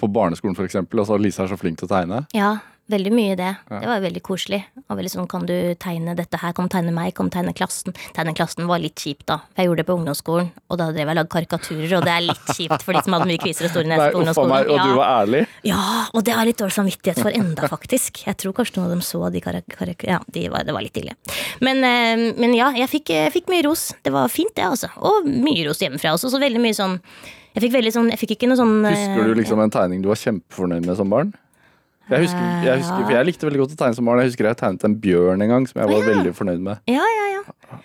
på 0.00 0.08
barneskolen 0.10 0.56
eksempel? 0.64 1.02
Altså 1.02 1.18
Lise 1.20 1.44
er 1.44 1.52
så 1.52 1.58
flink 1.60 1.78
til 1.78 1.86
å 1.86 1.92
tegne. 1.92 2.22
Ja, 2.34 2.56
veldig 2.90 3.12
mye 3.14 3.36
det. 3.38 3.50
Ja. 3.70 3.80
Det 3.82 3.90
var 3.90 4.02
veldig 4.04 4.22
koselig. 4.26 4.60
Og 4.86 4.98
veldig 4.98 5.12
sånn, 5.12 5.28
kan 5.30 5.46
du 5.48 5.54
tegne 5.80 6.14
dette 6.18 6.40
her, 6.42 6.54
kan 6.56 6.68
du 6.68 6.74
tegne 6.74 6.94
meg, 6.94 7.12
kan 7.16 7.30
du 7.30 7.34
tegne 7.34 7.54
klassen. 7.56 7.96
Tegne 8.16 8.34
klassen 8.36 8.68
var 8.70 8.82
litt 8.82 9.00
kjipt, 9.00 9.26
da. 9.30 9.40
For 9.50 9.62
jeg 9.62 9.70
gjorde 9.70 9.82
det 9.82 9.88
på 9.90 9.96
ungdomsskolen, 10.00 10.50
og 10.68 10.80
da 10.80 10.90
drev 10.90 11.02
jeg 11.04 11.14
og 11.14 11.20
lagde 11.20 11.32
karikaturer, 11.34 11.96
og 11.98 12.06
det 12.06 12.14
er 12.14 12.26
litt 12.26 12.52
kjipt 12.56 12.86
for 12.86 12.96
de 12.96 13.02
som 13.06 13.16
hadde 13.16 13.30
mye 13.30 13.42
kviser 13.42 13.68
og 13.68 13.74
store 13.74 13.90
neser 13.90 14.14
på 14.14 14.22
ungdomsskolen. 14.22 14.54
meg, 14.54 14.70
og 14.74 14.82
du 14.84 15.00
var 15.00 15.14
ærlig? 15.22 15.42
Ja, 15.66 15.82
og 16.12 16.26
det 16.26 16.36
har 16.36 16.44
jeg 16.44 16.52
litt 16.52 16.62
dårlig 16.62 16.76
samvittighet 16.78 17.22
for 17.22 17.40
enda, 17.42 17.70
faktisk. 17.70 18.22
Jeg 18.26 18.40
tror 18.42 18.56
kanskje 18.60 18.78
noen 18.78 18.88
av 18.88 18.94
dem 18.96 19.04
så 19.06 19.22
de 19.30 19.44
karak 19.44 20.06
ja, 20.06 20.20
de 20.32 20.46
var, 20.52 20.64
det 20.66 20.76
var 20.76 20.84
litt 20.84 20.96
ille. 21.00 21.16
Men, 21.64 21.84
eh, 21.86 22.30
men 22.40 22.54
ja, 22.56 22.70
jeg 22.76 22.90
fikk, 22.92 23.12
jeg 23.16 23.34
fikk 23.34 23.50
mye 23.52 23.66
ros. 23.66 23.90
Det 24.04 24.12
var 24.14 24.30
fint, 24.32 24.52
det, 24.56 24.66
altså. 24.66 24.90
Og 25.00 25.28
mye 25.28 25.66
ros 25.68 25.82
hjemmefra 25.82 26.14
også. 26.16 26.32
Så 26.32 26.40
veldig 26.42 26.62
mye 26.62 26.76
sånn 26.76 26.98
Jeg 27.54 27.64
fikk 27.64 27.72
veldig 27.74 27.92
sånn 27.94 28.10
Jeg 28.12 28.20
fikk 28.20 28.34
ikke 28.36 28.48
noe 28.50 28.58
sånn 28.60 28.84
eh, 28.86 28.94
Husker 28.96 29.30
du 29.30 29.38
liksom 29.40 29.62
en 29.62 29.72
tegning 29.74 30.02
du 30.04 30.10
var 30.10 30.20
kjempefornøyd 30.20 30.86
med 30.86 30.98
som 30.98 31.10
barn? 31.12 31.32
Jeg 32.10 32.26
husker, 32.26 32.46
jeg 32.66 32.80
husker, 32.82 33.02
for 33.04 33.14
jeg 33.14 33.26
likte 33.28 33.46
veldig 33.46 33.60
godt 33.62 33.74
å 33.76 33.80
tegne 33.84 33.98
som 33.98 34.08
barn. 34.10 34.22
Jeg 34.24 34.32
husker 34.32 34.48
jeg 34.50 34.58
tegnet 34.58 34.86
en 34.88 34.96
bjørn 35.04 35.44
en 35.44 35.52
gang 35.52 35.66
som 35.70 35.82
jeg 35.82 35.92
var 35.92 36.08
veldig 36.08 36.32
fornøyd 36.34 36.64
med. 36.64 36.80
Ja, 36.90 37.04
ja, 37.16 37.26
ja. 37.36 37.78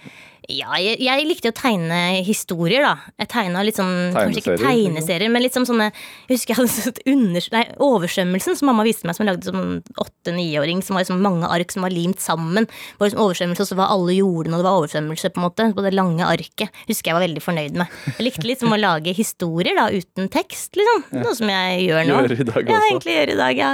Ja, 0.51 0.75
jeg, 0.77 0.99
jeg 1.01 1.25
likte 1.25 1.49
å 1.49 1.55
tegne 1.55 1.97
historier, 2.25 2.84
da. 2.86 2.93
Jeg 3.21 3.29
tegna 3.31 3.63
litt 3.65 3.77
sånn 3.79 4.13
Kanskje 4.13 4.41
ikke 4.41 4.58
Tegneserier, 4.62 5.31
men 5.34 5.41
litt 5.41 5.55
sånn 5.55 5.65
sånne 5.65 5.88
Jeg 5.89 6.36
husker 6.36 6.53
jeg 6.53 6.60
hadde 6.60 6.73
sett 6.73 6.99
under, 7.10 7.47
nei, 7.55 7.63
Oversvømmelsen, 7.81 8.58
som 8.60 8.69
mamma 8.69 8.86
viste 8.86 9.08
meg, 9.08 9.17
som 9.17 9.25
jeg 9.25 9.31
lagde 9.31 9.49
som 9.49 9.62
åtte-niåring, 10.03 10.84
som 10.86 10.97
var 10.97 11.05
liksom 11.05 11.23
mange 11.25 11.49
ark 11.49 11.73
som 11.73 11.86
var 11.86 11.93
limt 11.93 12.21
sammen. 12.21 12.67
Det 12.69 13.01
var 13.01 13.10
liksom 13.10 13.23
oversvømmelse, 13.25 13.65
og 13.65 13.71
så 13.71 13.79
var 13.79 13.93
alle 13.95 14.17
jordene, 14.17 14.58
og 14.58 14.62
det 14.62 14.67
var 14.69 14.79
oversvømmelse, 14.81 15.31
på 15.34 15.41
en 15.41 15.47
måte. 15.47 15.69
På 15.75 15.86
det 15.86 15.93
lange 15.97 16.27
arket. 16.29 16.81
Husker 16.89 17.12
jeg 17.12 17.17
var 17.17 17.25
veldig 17.25 17.43
fornøyd 17.43 17.79
med. 17.81 17.99
Jeg 18.15 18.27
likte 18.29 18.49
litt 18.49 18.62
som 18.63 18.75
å 18.75 18.79
lage 18.79 19.15
historier, 19.17 19.77
da, 19.79 19.88
uten 19.93 20.29
tekst, 20.34 20.75
liksom. 20.77 21.05
Noe 21.21 21.36
som 21.38 21.51
jeg 21.51 21.86
gjør 21.88 22.10
nå. 22.10 22.19
Gjør 22.25 22.36
i 22.36 22.49
dag 22.51 22.60
også. 22.60 22.75
Ja, 22.75 22.81
egentlig 22.91 23.17
gjør 23.17 23.34
i 23.34 23.39
dag. 23.41 23.63
Ja. 23.63 23.71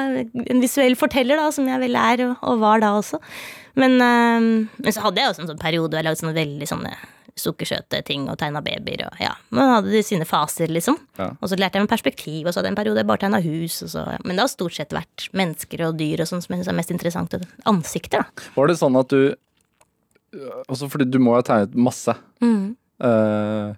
En 0.56 0.64
visuell 0.64 0.96
forteller, 1.00 1.42
da, 1.42 1.50
som 1.56 1.68
jeg 1.68 1.84
vel 1.84 2.00
er, 2.00 2.26
og, 2.30 2.38
og 2.48 2.64
var 2.64 2.84
da 2.84 2.96
også. 3.00 3.20
Men, 3.80 3.98
øhm, 4.04 4.52
men 4.78 4.94
så 4.94 5.04
hadde 5.06 5.22
jeg 5.22 5.32
også 5.32 5.46
en 5.46 5.52
sånn 5.54 5.62
periode 5.62 5.92
hvor 5.92 6.02
jeg 6.02 6.08
lagde 6.10 6.22
sånne 6.22 6.38
veldig 6.38 6.68
sånne 6.70 6.94
sukkersøte 7.40 8.02
ting 8.08 8.26
og 8.30 8.38
tegna 8.42 8.60
babyer 8.64 9.06
og 9.08 9.22
ja. 9.22 9.32
Man 9.56 9.70
hadde 9.72 9.94
de 9.94 10.02
sine 10.04 10.28
faser, 10.28 10.72
liksom. 10.72 10.98
Ja. 11.20 11.30
Og 11.40 11.52
så 11.52 11.58
lærte 11.60 11.80
jeg 11.80 11.86
meg 11.86 11.94
perspektiv, 11.94 12.44
og 12.44 12.52
så 12.52 12.60
hadde 12.60 12.72
jeg 12.72 12.76
en 12.76 12.82
periode 12.82 13.04
jeg 13.04 13.10
bare 13.10 13.24
tegna 13.24 13.40
hus. 13.46 13.80
Så, 13.94 14.04
ja. 14.04 14.20
Men 14.26 14.36
det 14.36 14.46
har 14.46 14.52
stort 14.52 14.76
sett 14.76 14.96
vært 14.96 15.30
mennesker 15.38 15.86
og 15.88 15.98
dyr 16.02 16.24
og 16.24 16.30
sånn 16.32 16.44
som 16.44 16.56
jeg 16.56 16.62
synes 16.62 16.74
er 16.74 16.80
mest 16.82 16.94
interessant. 16.96 17.38
Ansikter, 17.72 18.26
da. 18.26 18.50
Var 18.58 18.72
det 18.72 18.78
sånn 18.82 19.00
at 19.00 19.14
du 19.14 19.34
Altså 20.72 20.88
fordi 20.88 21.10
du 21.12 21.18
må 21.20 21.34
ha 21.36 21.42
tegnet 21.44 21.74
masse. 21.76 22.14
Mm. 22.40 22.70
Uh, 23.04 23.74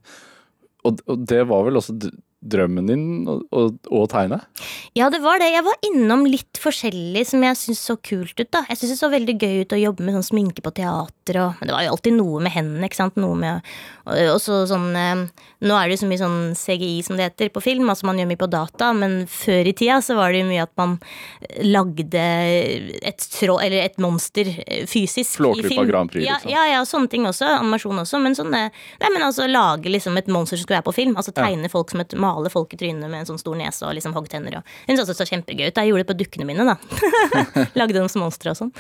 og, 0.85 0.99
og 1.09 1.23
det 1.25 1.39
var 1.49 1.63
vel 1.65 1.79
også 1.79 1.95
drømmen 2.43 2.89
din 2.89 3.05
å, 3.29 3.37
å, 3.55 3.63
å 3.71 4.03
tegne? 4.11 4.41
Ja, 4.97 5.07
det 5.13 5.21
var 5.23 5.39
det. 5.39 5.51
Jeg 5.53 5.63
var 5.65 5.87
innom 5.87 6.25
litt 6.27 6.59
forskjellig 6.59 7.23
som 7.29 7.43
jeg 7.45 7.59
syntes 7.59 7.83
så 7.87 7.95
kult 7.97 8.35
ut. 8.35 8.49
da. 8.51 8.65
Jeg 8.67 8.81
syntes 8.81 8.95
det 8.95 8.99
så 8.99 9.11
veldig 9.13 9.37
gøy 9.39 9.63
ut 9.63 9.75
å 9.75 9.79
jobbe 9.79 10.03
med 10.03 10.17
sånn 10.17 10.29
sminke 10.33 10.65
på 10.65 10.73
teater. 10.75 11.22
Og, 11.31 11.55
men 11.59 11.69
det 11.69 11.73
var 11.75 11.83
jo 11.85 11.93
alltid 11.95 12.13
noe 12.17 12.41
med 12.43 12.51
hendene. 12.51 12.85
ikke 12.89 12.99
sant? 12.99 13.15
Noe 13.15 13.35
med, 13.39 13.61
og, 14.03 14.17
og 14.35 14.39
så 14.43 14.63
sånn, 14.67 14.89
eh, 14.99 15.23
Nå 15.63 15.77
er 15.79 15.87
det 15.87 15.95
jo 15.95 16.01
så 16.03 16.07
mye 16.09 16.19
sånn 16.19 16.39
CGI 16.59 17.03
som 17.07 17.15
det 17.15 17.29
heter 17.29 17.47
på 17.55 17.61
film, 17.63 17.87
altså 17.87 18.03
man 18.09 18.17
gjør 18.19 18.27
mye 18.33 18.41
på 18.41 18.49
data, 18.51 18.89
men 18.91 19.21
før 19.31 19.69
i 19.69 19.71
tida 19.79 20.01
så 20.03 20.17
var 20.17 20.33
det 20.35 20.41
jo 20.41 20.49
mye 20.49 20.65
at 20.65 20.73
man 20.75 20.97
lagde 21.63 22.19
et, 22.99 23.23
trå, 23.39 23.55
eller 23.63 23.85
et 23.85 23.95
monster 24.03 24.49
eh, 24.67 24.83
fysisk 24.91 25.37
Flåklypa 25.39 25.69
i 25.69 25.71
film. 25.71 25.87
Grand 25.87 26.11
Prix, 26.11 26.25
ja, 26.27 26.35
liksom. 26.41 26.51
ja, 26.51 26.65
ja, 26.73 26.81
sånne 26.87 27.07
ting 27.13 27.23
også. 27.29 27.47
Animasjon 27.61 28.03
også. 28.03 28.19
Men 28.23 28.35
sånn 28.35 28.51
eh, 28.57 28.83
Nei, 28.99 29.09
men 29.13 29.23
altså 29.23 29.47
lage 29.47 29.87
liksom 29.91 30.17
et 30.19 30.27
monster 30.31 30.59
som 30.59 30.65
skulle 30.67 30.81
være 30.81 30.87
på 30.89 30.95
film. 30.99 31.15
Altså 31.15 31.31
Ja. 31.33 31.47
tegne 31.47 31.71
folk 31.71 31.89
som 31.91 32.03
et 32.03 32.13
Male 32.19 32.51
folk 32.51 32.73
i 32.75 32.77
trynet 32.77 33.07
med 33.09 33.23
en 33.23 33.29
sånn 33.31 33.39
stor 33.41 33.55
nese 33.57 33.87
og 33.87 33.95
liksom 33.95 34.13
hoggtenner 34.15 34.59
og 34.59 34.67
Hun 34.85 34.97
syntes 34.97 35.09
det 35.09 35.15
så 35.17 35.27
kjempegøy 35.31 35.69
ut. 35.71 35.79
Jeg 35.79 35.89
gjorde 35.89 36.03
det 36.03 36.09
på 36.11 36.17
dukkene 36.19 36.45
mine, 36.47 36.67
da. 36.67 36.75
Lagde 37.79 38.03
som 38.11 38.21
monstre 38.23 38.51
og 38.53 38.59
sånn. 38.59 38.73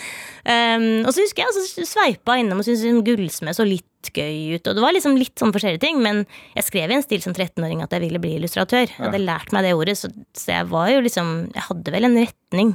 Um, 0.45 0.85
og 1.07 1.11
så 1.15 1.23
husker 1.23 1.43
jeg 1.43 1.49
altså, 1.49 1.87
sveipa 1.87 2.32
innom 2.41 2.61
og 2.61 2.67
syntes 2.67 3.03
gullsmed 3.05 3.55
så 3.57 3.65
litt 3.67 4.11
gøy 4.13 4.57
ut. 4.57 4.67
Og 4.67 4.77
det 4.77 4.83
var 4.83 4.95
liksom 4.95 5.17
litt 5.19 5.39
sånn 5.39 5.53
forskjellige 5.55 5.83
ting, 5.83 6.01
men 6.03 6.23
jeg 6.57 6.67
skrev 6.67 6.91
i 6.91 6.97
en 6.97 7.05
stil 7.05 7.23
som 7.23 7.35
13-åring 7.35 7.83
at 7.85 7.95
jeg 7.95 8.03
ville 8.03 8.21
bli 8.21 8.35
illustratør. 8.39 8.85
Jeg 8.87 8.99
hadde 8.99 9.23
lært 9.23 9.53
meg 9.55 9.65
det 9.67 9.73
ordet, 9.77 9.97
så, 9.99 10.11
så 10.37 10.57
jeg 10.57 10.69
var 10.71 10.91
jo 10.91 11.03
liksom 11.05 11.31
Jeg 11.53 11.67
hadde 11.69 11.93
vel 11.95 12.09
en 12.09 12.19
retning. 12.19 12.73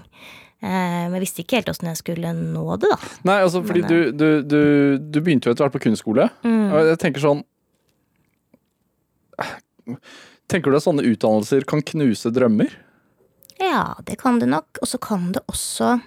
Eh, 0.59 1.05
men 1.07 1.15
jeg 1.19 1.23
visste 1.23 1.45
ikke 1.45 1.61
helt 1.61 1.71
åssen 1.71 1.91
jeg 1.93 2.01
skulle 2.01 2.33
nå 2.35 2.65
det, 2.83 2.91
da. 2.91 3.13
Nei, 3.29 3.39
altså 3.45 3.63
fordi 3.63 3.85
Men, 3.85 3.93
du, 3.93 3.99
du, 4.11 4.29
du, 4.43 4.61
du 4.99 5.21
begynte 5.21 5.49
jo 5.49 5.55
etter 5.55 5.69
hvert 5.69 5.77
på 5.77 5.85
kunstskole. 5.87 6.29
Mm. 6.43 6.67
Og 6.73 6.93
jeg 6.93 7.01
tenker 7.05 7.25
sånn 7.25 7.45
Tenker 10.49 10.73
du 10.73 10.77
at 10.77 10.85
sånne 10.85 11.05
utdannelser 11.07 11.65
kan 11.69 11.81
knuse 11.85 12.33
drømmer? 12.35 12.73
Ja, 13.61 13.99
det 14.07 14.19
kan 14.21 14.39
det 14.41 14.49
nok. 14.51 14.81
Og 14.83 14.91
så 14.91 14.99
kan 15.03 15.31
det 15.35 15.43
også 15.51 15.99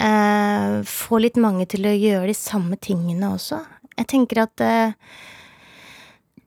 eh, 0.00 0.82
få 0.88 1.22
litt 1.22 1.40
mange 1.40 1.66
til 1.70 1.88
å 1.88 1.94
gjøre 1.96 2.28
de 2.30 2.36
samme 2.36 2.78
tingene 2.80 3.32
også. 3.34 3.62
Jeg 3.96 4.08
tenker 4.12 4.42
at 4.44 4.64
eh, 4.64 4.94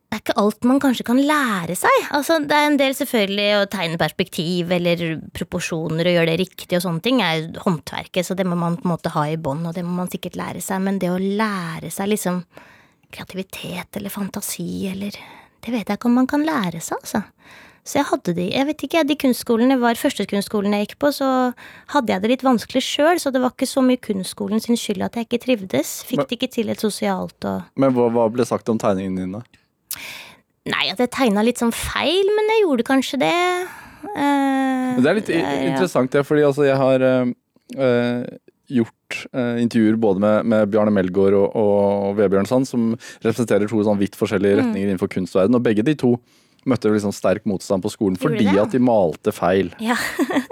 det 0.10 0.18
er 0.18 0.22
ikke 0.24 0.42
alt 0.42 0.66
man 0.66 0.80
kanskje 0.82 1.06
kan 1.06 1.20
lære 1.22 1.76
seg. 1.78 2.06
Altså, 2.18 2.40
det 2.42 2.56
er 2.56 2.66
en 2.66 2.80
del 2.80 2.96
selvfølgelig 2.98 3.50
å 3.60 3.68
tegne 3.70 4.00
perspektiv 4.02 4.72
eller 4.74 5.04
proporsjoner 5.38 6.10
og 6.10 6.16
gjøre 6.16 6.32
det 6.32 6.40
riktig 6.42 6.80
og 6.80 6.82
sånne 6.82 7.04
ting 7.06 7.22
er 7.22 7.46
håndverket, 7.62 8.26
så 8.26 8.38
det 8.38 8.48
må 8.50 8.58
man 8.58 8.80
på 8.80 8.88
en 8.88 8.94
måte 8.96 9.14
ha 9.14 9.28
i 9.30 9.38
bånd, 9.38 9.68
og 9.70 9.78
det 9.78 9.86
må 9.86 9.94
man 10.00 10.10
sikkert 10.10 10.40
lære 10.40 10.64
seg. 10.66 10.82
Men 10.82 10.98
det 11.02 11.12
å 11.14 11.22
lære 11.22 11.94
seg 11.94 12.10
liksom 12.10 12.42
kreativitet 13.14 13.98
eller 13.98 14.14
fantasi 14.14 14.88
eller 14.90 15.18
Det 15.60 15.74
vet 15.74 15.90
jeg 15.90 15.98
ikke 15.98 16.08
om 16.08 16.14
man 16.16 16.28
kan 16.30 16.46
lære 16.48 16.80
seg, 16.80 17.02
altså. 17.04 17.20
Så 17.90 17.98
jeg 17.98 18.06
hadde 18.12 18.36
de 18.38 18.48
Jeg 18.54 18.68
vet 18.70 18.84
ikke, 18.86 19.04
de 19.08 19.18
kunstskolene 19.18 19.80
var 19.82 19.98
første 19.98 20.26
kunstskolen 20.30 20.76
jeg 20.78 20.88
gikk 20.88 21.00
på, 21.02 21.10
så 21.16 21.28
hadde 21.96 22.14
jeg 22.14 22.22
det 22.22 22.32
litt 22.36 22.46
vanskelig 22.46 22.84
sjøl, 22.86 23.22
så 23.22 23.32
det 23.34 23.42
var 23.42 23.56
ikke 23.56 23.70
så 23.70 23.82
mye 23.86 24.02
kunstskolen 24.04 24.62
sin 24.62 24.78
skyld 24.78 25.08
at 25.08 25.18
jeg 25.18 25.26
ikke 25.26 25.42
trivdes. 25.48 25.94
Fikk 26.06 26.28
det 26.30 26.38
ikke 26.38 26.52
til 26.54 26.70
et 26.70 26.84
sosialt 26.84 27.48
og 27.50 27.64
Men 27.82 27.96
hva, 27.96 28.10
hva 28.14 28.28
ble 28.34 28.46
sagt 28.46 28.70
om 28.70 28.78
tegningene 28.82 29.26
dine? 29.26 29.42
Nei, 30.70 30.86
at 30.92 31.02
jeg 31.02 31.10
tegna 31.16 31.42
litt 31.46 31.62
sånn 31.62 31.74
feil, 31.74 32.30
men 32.36 32.52
jeg 32.54 32.62
gjorde 32.68 32.86
kanskje 32.86 33.22
det. 33.24 33.38
Uh, 34.06 35.00
det 35.02 35.10
er 35.10 35.18
litt 35.18 35.32
ja, 35.34 35.54
interessant, 35.72 36.12
det, 36.14 36.22
fordi 36.28 36.46
altså 36.46 36.68
jeg 36.68 36.78
har 36.78 37.02
uh, 37.02 38.28
gjort 38.70 39.24
uh, 39.34 39.58
intervjuer 39.64 39.98
både 40.00 40.22
med, 40.24 40.52
med 40.54 40.70
Bjarne 40.70 40.94
Melgaard 40.94 41.40
og, 41.40 41.58
og 41.58 42.14
Vebjørn 42.20 42.52
Sand, 42.52 42.70
som 42.70 42.92
representerer 43.24 43.66
to 43.72 43.82
sånn 43.88 43.98
vidt 44.02 44.20
forskjellige 44.20 44.60
Mm. 44.60 44.62
retninger 44.62 44.92
innenfor 44.92 45.10
kunstverden, 45.16 45.58
og 45.58 45.66
begge 45.66 45.88
de 45.88 45.98
to 45.98 46.14
møtte 46.70 46.92
liksom 46.92 47.14
sterk 47.16 47.46
motstand 47.50 47.84
på 47.84 47.92
skolen 47.94 48.18
fordi 48.20 48.44
det, 48.46 48.56
ja. 48.56 48.66
at 48.66 48.76
de 48.76 48.82
malte 48.84 49.34
feil. 49.36 49.72
Ja. 49.84 49.98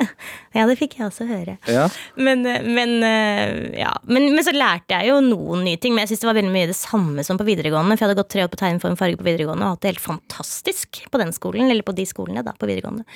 ja, 0.57 0.65
det 0.69 0.77
fikk 0.79 0.97
jeg 0.99 1.07
også 1.09 1.27
høre. 1.29 1.57
Ja. 1.69 1.87
Men, 2.19 2.45
eh, 2.49 2.65
men, 2.65 2.95
eh, 3.05 3.79
ja. 3.79 3.93
men, 4.09 4.29
men 4.35 4.45
så 4.45 4.53
lærte 4.55 4.97
jeg 4.97 5.11
jo 5.11 5.19
noen 5.25 5.65
nye 5.67 5.81
ting. 5.81 5.95
Men 5.95 6.05
jeg 6.05 6.13
syns 6.13 6.25
det 6.25 6.31
var 6.31 6.39
veldig 6.39 6.53
mye 6.53 6.71
det 6.71 6.77
samme 6.79 7.25
som 7.27 7.39
på 7.39 7.47
videregående. 7.47 7.97
For 7.97 8.05
jeg 8.05 8.11
hadde 8.11 8.21
gått 8.21 8.33
tre 8.35 8.47
år 8.47 8.53
på 8.53 8.61
tegnform 8.61 8.97
farge 8.99 9.19
på 9.19 9.27
videregående 9.27 9.67
og 9.67 9.77
hatt 9.77 9.85
det 9.85 9.93
helt 9.95 10.07
fantastisk 10.07 11.03
på 11.11 11.21
den 11.21 11.35
skolen. 11.35 11.69
Eller 11.71 11.87
på 11.87 11.95
de 11.97 12.07
skolene 12.09 12.45
da, 12.45 12.55
på 12.57 12.69
videregående. 12.69 13.07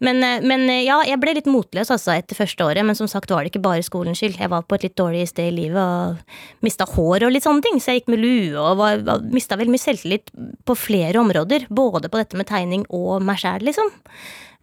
Men, 0.00 0.22
eh, 0.24 0.40
men 0.40 0.64
eh, 0.72 0.82
ja, 0.86 0.98
jeg 1.04 1.20
ble 1.20 1.34
litt 1.36 1.48
motløs 1.50 1.92
altså 1.92 2.14
etter 2.14 2.38
første 2.38 2.64
året. 2.64 2.84
Men 2.86 2.96
som 2.98 3.08
sagt 3.10 3.32
var 3.32 3.44
det 3.44 3.52
ikke 3.52 3.64
bare 3.64 3.84
skolens 3.86 4.22
skyld. 4.22 4.38
Jeg 4.40 4.52
var 4.52 4.64
på 4.64 4.78
et 4.78 4.88
litt 4.88 4.96
dårlig 4.98 5.26
sted 5.28 5.50
i 5.50 5.56
livet 5.56 5.80
og 5.80 6.64
mista 6.64 6.88
hår 6.88 7.26
og 7.26 7.34
litt 7.34 7.46
sånne 7.46 7.64
ting. 7.66 7.80
Så 7.80 7.92
jeg 7.92 8.02
gikk 8.02 8.12
med 8.14 8.24
lue 8.24 8.56
og 8.60 8.80
var, 8.80 9.04
mista 9.28 9.60
veldig 9.60 9.76
mye 9.76 9.84
selvtillit 9.84 10.32
på 10.68 10.78
flere 10.78 11.20
områder. 11.20 11.68
Både 11.68 12.12
på 12.12 12.20
dette 12.20 12.40
med 12.40 12.48
tegning 12.48 12.86
og 12.88 13.20
meg 13.24 13.42
sjæl, 13.42 13.66
liksom. 13.68 13.92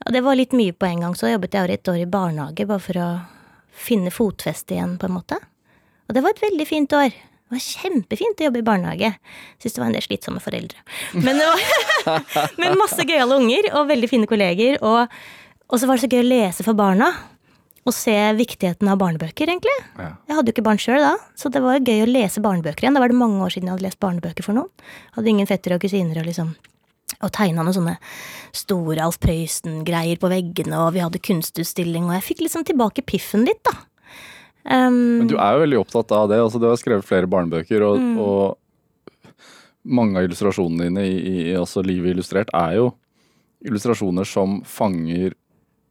Og 0.06 0.14
det 0.14 0.24
var 0.26 0.38
litt 0.38 0.54
mye 0.58 0.76
på 0.78 0.90
en 0.90 1.06
gang, 1.06 1.16
så 1.18 1.32
jobbet 1.32 1.56
jeg 1.58 1.74
et 1.74 1.90
år 1.90 2.04
i 2.04 2.10
barnehage 2.10 2.68
bare 2.70 2.84
for 2.84 3.02
å 3.02 3.08
finne 3.78 4.14
fotfeste 4.14 4.76
igjen, 4.76 4.98
på 5.02 5.10
en 5.10 5.16
måte. 5.18 5.40
Og 6.08 6.16
det 6.16 6.24
var 6.24 6.34
et 6.34 6.46
veldig 6.46 6.68
fint 6.70 6.94
år. 6.98 7.16
Det 7.48 7.56
var 7.56 7.64
kjempefint 7.64 8.42
å 8.42 8.48
jobbe 8.50 8.60
i 8.60 8.68
barnehage. 8.68 9.14
Syns 9.64 9.78
det 9.78 9.80
var 9.80 9.88
en 9.88 9.96
del 9.96 10.04
slitsomme 10.04 10.42
foreldre. 10.44 10.82
Men, 11.16 11.40
det 11.40 11.48
var, 11.48 12.50
men 12.60 12.76
masse 12.76 13.06
gøyale 13.08 13.38
unger 13.40 13.70
og 13.72 13.88
veldig 13.88 14.10
fine 14.12 14.28
kolleger. 14.28 14.76
Og, 14.84 15.16
og 15.72 15.80
så 15.80 15.88
var 15.88 15.96
det 15.96 16.04
så 16.04 16.12
gøy 16.12 16.26
å 16.26 16.28
lese 16.28 16.66
for 16.68 16.76
barna. 16.76 17.08
Og 17.88 17.96
se 17.96 18.12
viktigheten 18.36 18.90
av 18.92 19.00
barnebøker, 19.00 19.48
egentlig. 19.48 19.76
Ja. 19.96 20.10
Jeg 20.28 20.36
hadde 20.36 20.52
jo 20.52 20.58
ikke 20.58 20.66
barn 20.68 20.82
sjøl 20.84 21.00
da, 21.00 21.14
så 21.40 21.48
det 21.48 21.62
var 21.64 21.80
gøy 21.80 22.04
å 22.04 22.10
lese 22.10 22.44
barnebøker 22.44 22.84
igjen. 22.84 23.00
Da 23.00 23.04
var 23.06 23.14
det 23.14 23.22
mange 23.22 23.40
år 23.46 23.56
siden 23.56 23.72
jeg 23.72 23.78
hadde 23.78 23.88
lest 23.88 24.02
barnebøker 24.04 24.44
for 24.44 24.60
noen. 24.60 24.90
Hadde 25.16 25.32
ingen 25.32 25.48
fettere 25.48 25.80
og 25.80 25.86
kusiner 25.86 26.20
og 26.20 26.28
liksom 26.28 26.52
og 27.24 27.32
tegna 27.34 27.64
noen 27.64 27.74
sånne 27.74 27.94
store 28.56 29.06
Alf 29.06 29.16
Prøysen-greier 29.24 30.20
på 30.22 30.30
veggene, 30.30 30.82
og 30.84 30.92
vi 30.98 31.02
hadde 31.02 31.22
kunstutstilling, 31.24 32.10
og 32.10 32.18
jeg 32.18 32.26
fikk 32.28 32.44
liksom 32.44 32.66
tilbake 32.68 33.06
piffen 33.08 33.48
litt, 33.48 33.64
da. 33.66 33.74
Um, 34.70 35.20
Men 35.22 35.28
du 35.32 35.38
er 35.40 35.54
jo 35.56 35.62
veldig 35.64 35.78
opptatt 35.80 36.12
av 36.12 36.28
det. 36.30 36.38
altså 36.44 36.60
Du 36.60 36.66
har 36.68 36.76
skrevet 36.80 37.06
flere 37.08 37.28
barnebøker, 37.32 37.82
og, 37.88 38.00
Mm. 38.02 38.18
og 38.20 38.58
mange 39.88 40.18
av 40.20 40.26
illustrasjonene 40.28 40.90
dine 40.90 41.04
i, 41.08 41.52
i 41.52 41.56
også 41.56 41.84
Livet 41.86 42.12
illustrert 42.18 42.50
er 42.54 42.74
jo 42.76 42.90
illustrasjoner 43.64 44.28
som 44.28 44.62
fanger 44.68 45.32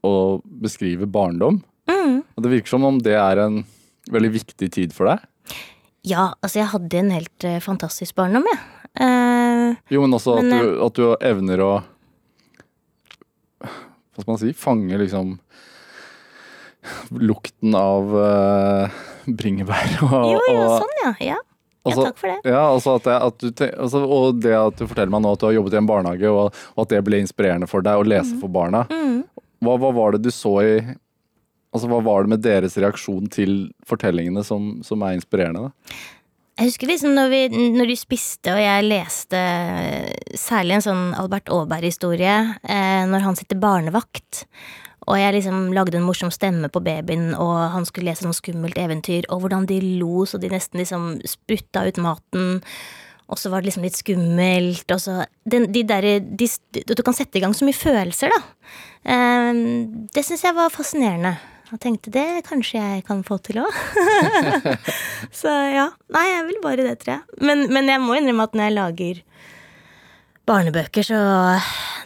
og 0.04 0.42
beskriver 0.62 1.06
barndom. 1.08 1.62
mm, 1.88 2.22
Og 2.36 2.42
det 2.44 2.50
virker 2.52 2.68
som 2.68 2.84
om 2.84 2.98
det 3.00 3.14
er 3.16 3.38
en 3.46 3.64
veldig 4.12 4.32
viktig 4.36 4.70
tid 4.70 4.92
for 4.92 5.06
deg. 5.08 5.24
ja, 6.04 6.34
altså 6.42 6.60
jeg 6.60 6.68
hadde 6.70 6.94
en 7.00 7.10
helt 7.10 7.44
uh, 7.48 7.58
fantastisk 7.58 8.14
barndom, 8.14 8.44
jeg. 8.44 8.58
Eh, 9.00 9.74
Jo, 9.90 10.00
men 10.02 10.12
også 10.12 10.36
Men, 10.42 10.52
at, 10.52 10.62
du, 10.62 10.84
at 10.84 10.94
du 10.94 11.16
evner 11.20 11.58
å 11.64 11.72
Hva 13.60 14.22
skal 14.22 14.30
man 14.32 14.38
si? 14.40 14.52
Fange 14.56 14.98
liksom 15.00 15.38
lukten 17.10 17.76
av 17.78 18.14
uh, 18.14 18.96
bringebær 19.26 19.98
og, 20.06 20.16
jo, 20.34 20.40
jo, 20.40 20.56
og 20.62 20.74
sånn, 20.82 20.96
ja. 21.02 21.12
Ja, 21.20 21.36
ja 21.36 21.38
altså- 21.92 22.06
takk 22.08 22.18
for 22.18 22.28
det. 22.32 22.52
Ja, 22.52 22.62
altså 22.72 22.96
at 22.98 23.06
at 23.06 23.38
du, 23.38 23.64
altså, 23.78 24.02
og 24.04 24.40
det 24.42 24.54
at 24.58 24.76
du 24.76 24.86
forteller 24.86 25.14
meg 25.14 25.22
nå 25.22 25.32
at 25.32 25.40
du 25.40 25.46
har 25.46 25.56
jobbet 25.58 25.74
i 25.74 25.80
en 25.80 25.88
barnehage, 25.88 26.30
og, 26.30 26.54
og 26.74 26.84
at 26.86 26.94
det 26.94 27.04
ble 27.06 27.22
inspirerende 27.22 27.68
for 27.70 27.84
deg 27.86 28.00
å 28.00 28.06
lese 28.06 28.36
for 28.40 28.52
barna. 28.52 28.86
Mm. 28.90 29.24
Hva, 29.64 29.78
hva 29.80 29.92
var 29.94 30.16
det 30.16 30.26
du 30.26 30.30
så 30.34 30.60
i 30.62 30.78
Altså, 31.76 31.90
Hva 31.90 31.98
var 32.00 32.24
det 32.24 32.30
med 32.30 32.40
deres 32.40 32.76
reaksjon 32.80 33.26
til 33.28 33.50
fortellingene 33.84 34.40
som, 34.46 34.78
som 34.86 35.02
er 35.04 35.18
inspirerende? 35.18 35.66
da? 35.66 35.96
Jeg 36.56 36.70
husker 36.70 36.88
liksom 36.88 37.12
når 37.12 37.28
vi, 37.28 37.40
når 37.74 37.90
du 37.90 37.94
spiste 38.00 38.54
og 38.54 38.62
jeg 38.62 38.86
leste 38.86 39.40
særlig 40.40 40.78
en 40.78 40.84
sånn 40.86 41.02
Albert 41.20 41.50
Aaberg-historie, 41.52 42.36
eh, 42.64 43.02
når 43.10 43.26
han 43.26 43.36
sitter 43.36 43.60
barnevakt. 43.60 44.46
Og 45.06 45.18
jeg 45.20 45.36
liksom 45.36 45.72
lagde 45.74 45.98
en 46.00 46.06
morsom 46.06 46.32
stemme 46.34 46.68
på 46.72 46.82
babyen, 46.82 47.30
og 47.38 47.54
han 47.74 47.86
skulle 47.86 48.10
lese 48.10 48.26
noe 48.26 48.34
skummelt 48.34 48.78
eventyr, 48.80 49.28
og 49.30 49.44
hvordan 49.44 49.68
de 49.70 49.80
lo 50.00 50.24
så 50.26 50.40
de 50.42 50.50
nesten 50.50 50.82
liksom 50.82 51.10
sprutta 51.26 51.84
ut 51.86 52.00
maten. 52.02 52.56
Og 53.30 53.38
så 53.38 53.50
var 53.50 53.62
det 53.62 53.70
liksom 53.70 53.86
litt 53.86 53.98
skummelt, 53.98 54.86
og 54.90 55.02
så 55.02 55.20
den, 55.46 55.68
de 55.74 55.82
der, 55.86 56.06
de, 56.20 56.48
Du 56.86 57.02
kan 57.06 57.14
sette 57.14 57.38
i 57.38 57.42
gang 57.42 57.54
så 57.54 57.66
mye 57.66 57.78
følelser, 57.78 58.34
da. 58.34 58.40
Um, 59.06 60.06
det 60.14 60.26
syns 60.26 60.42
jeg 60.46 60.54
var 60.58 60.74
fascinerende. 60.74 61.36
Jeg 61.66 61.80
tenkte 61.82 62.12
det 62.14 62.44
kanskje 62.46 62.78
jeg 62.78 63.02
kan 63.08 63.24
få 63.26 63.40
til 63.42 63.58
òg. 63.58 63.78
Så 65.40 65.50
ja. 65.50 65.88
Nei, 66.14 66.26
jeg 66.30 66.44
vil 66.46 66.60
bare 66.62 66.84
det, 66.86 66.92
tror 67.00 67.16
jeg. 67.16 67.40
Men, 67.42 67.64
men 67.74 67.90
jeg 67.90 68.02
må 68.04 68.14
innrømme 68.14 68.46
at 68.46 68.54
når 68.54 68.68
jeg 68.68 68.76
lager 68.76 69.22
barnebøker, 70.46 71.06
så 71.06 71.20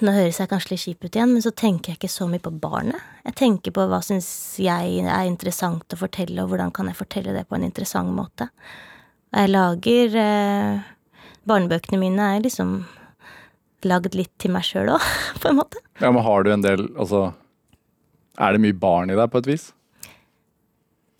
Nå 0.01 0.15
høres 0.17 0.39
jeg 0.41 0.49
kanskje 0.49 0.71
litt 0.73 0.81
kjip 0.81 1.03
ut 1.05 1.17
igjen, 1.17 1.33
men 1.35 1.43
så 1.45 1.51
tenker 1.53 1.93
jeg 1.93 1.99
ikke 1.99 2.09
så 2.09 2.25
mye 2.25 2.41
på 2.41 2.55
barnet. 2.57 2.97
Jeg 3.27 3.35
tenker 3.37 3.75
på 3.77 3.85
hva 3.85 3.99
syns 4.01 4.31
jeg 4.57 5.03
er 5.05 5.27
interessant 5.29 5.93
å 5.93 5.99
fortelle, 6.01 6.41
og 6.41 6.55
hvordan 6.55 6.73
kan 6.73 6.89
jeg 6.89 6.97
fortelle 6.97 7.35
det 7.37 7.43
på 7.51 7.59
en 7.59 7.67
interessant 7.67 8.09
måte. 8.17 8.47
Jeg 9.37 9.53
lager 9.53 10.17
eh, 10.17 10.81
Barnebøkene 11.51 12.01
mine 12.01 12.31
er 12.33 12.41
liksom 12.47 12.79
lagd 13.89 14.17
litt 14.17 14.33
til 14.41 14.55
meg 14.55 14.65
sjøl 14.65 14.95
òg, 14.95 15.05
på 15.43 15.53
en 15.53 15.61
måte. 15.61 15.85
Ja, 16.01 16.09
men 16.09 16.25
Har 16.25 16.45
du 16.45 16.53
en 16.55 16.65
del 16.65 16.87
Altså, 16.97 17.27
er 18.41 18.57
det 18.57 18.65
mye 18.65 18.81
barn 18.81 19.13
i 19.13 19.19
deg, 19.19 19.29
på 19.29 19.45
et 19.45 19.51
vis? 19.53 19.71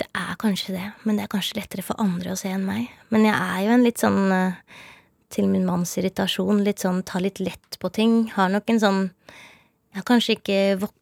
Det 0.01 0.09
er 0.17 0.37
kanskje 0.41 0.73
det, 0.79 0.87
men 1.05 1.19
det 1.19 1.27
er 1.27 1.35
kanskje 1.35 1.61
lettere 1.61 1.85
for 1.85 2.01
andre 2.01 2.33
å 2.33 2.41
se 2.41 2.49
enn 2.49 2.65
meg. 2.65 2.89
Men 3.13 3.29
jeg 3.29 3.37
er 3.37 3.67
jo 3.67 3.77
en 3.77 3.85
litt 3.85 4.01
sånn, 4.01 4.23
eh, 4.33 4.81
til 5.31 5.47
min 5.51 5.67
manns 5.69 5.97
irritasjon, 6.01 6.65
litt 6.67 6.83
sånn 6.83 7.03
ta 7.07 7.21
litt 7.23 7.41
lett 7.43 7.79
på 7.81 7.91
ting. 7.95 8.25
Har 8.35 8.51
nok 8.53 8.71
en 8.73 8.83
sånn 8.83 9.01
Jeg 9.91 10.03
har 10.03 10.07
kanskje 10.09 10.37
ikke 10.39 10.59
vok... 10.83 10.95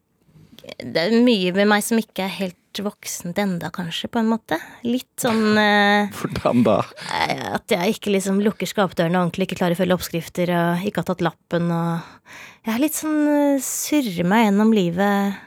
Det 0.79 1.01
er 1.01 1.15
mye 1.23 1.53
med 1.57 1.69
meg 1.71 1.85
som 1.87 2.01
ikke 2.01 2.25
er 2.27 2.33
helt 2.35 2.55
voksent 2.85 3.39
enda, 3.41 3.71
kanskje, 3.75 4.07
på 4.13 4.21
en 4.21 4.29
måte. 4.31 4.59
Litt 4.87 5.23
sånn 5.23 5.57
eh, 5.63 6.11
Hvordan 6.15 6.63
da? 6.67 6.77
eh, 7.17 7.43
At 7.57 7.73
jeg 7.73 7.97
ikke 7.97 8.13
liksom 8.15 8.41
lukker 8.45 8.69
skapdørene 8.69 9.19
ordentlig, 9.23 9.49
ikke 9.49 9.59
klarer 9.63 9.77
å 9.77 9.81
følge 9.81 9.97
oppskrifter 9.99 10.53
og 10.55 10.87
ikke 10.87 11.03
har 11.03 11.09
tatt 11.11 11.25
lappen 11.25 11.71
og 11.75 12.35
Jeg 12.67 12.75
er 12.75 12.83
litt 12.85 12.99
sånn 12.99 13.21
eh, 13.33 13.63
surrer 13.65 14.29
meg 14.29 14.45
gjennom 14.49 14.75
livet. 14.77 15.39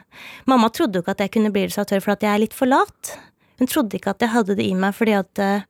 Mamma 0.50 0.68
trodde 0.74 0.98
jo 0.98 1.04
ikke 1.06 1.14
at 1.16 1.24
jeg 1.24 1.34
kunne 1.38 1.52
bli 1.54 1.66
illustratør 1.68 2.02
fordi 2.04 2.28
jeg 2.28 2.34
er 2.36 2.44
litt 2.44 2.56
for 2.58 2.68
lat. 2.70 3.14
Hun 3.62 3.70
trodde 3.70 3.96
ikke 3.96 4.12
at 4.16 4.24
jeg 4.24 4.32
hadde 4.34 4.58
det 4.58 4.66
i 4.66 4.74
meg 4.76 4.96
fordi 4.96 5.14
at 5.16 5.42
eh, 5.44 5.64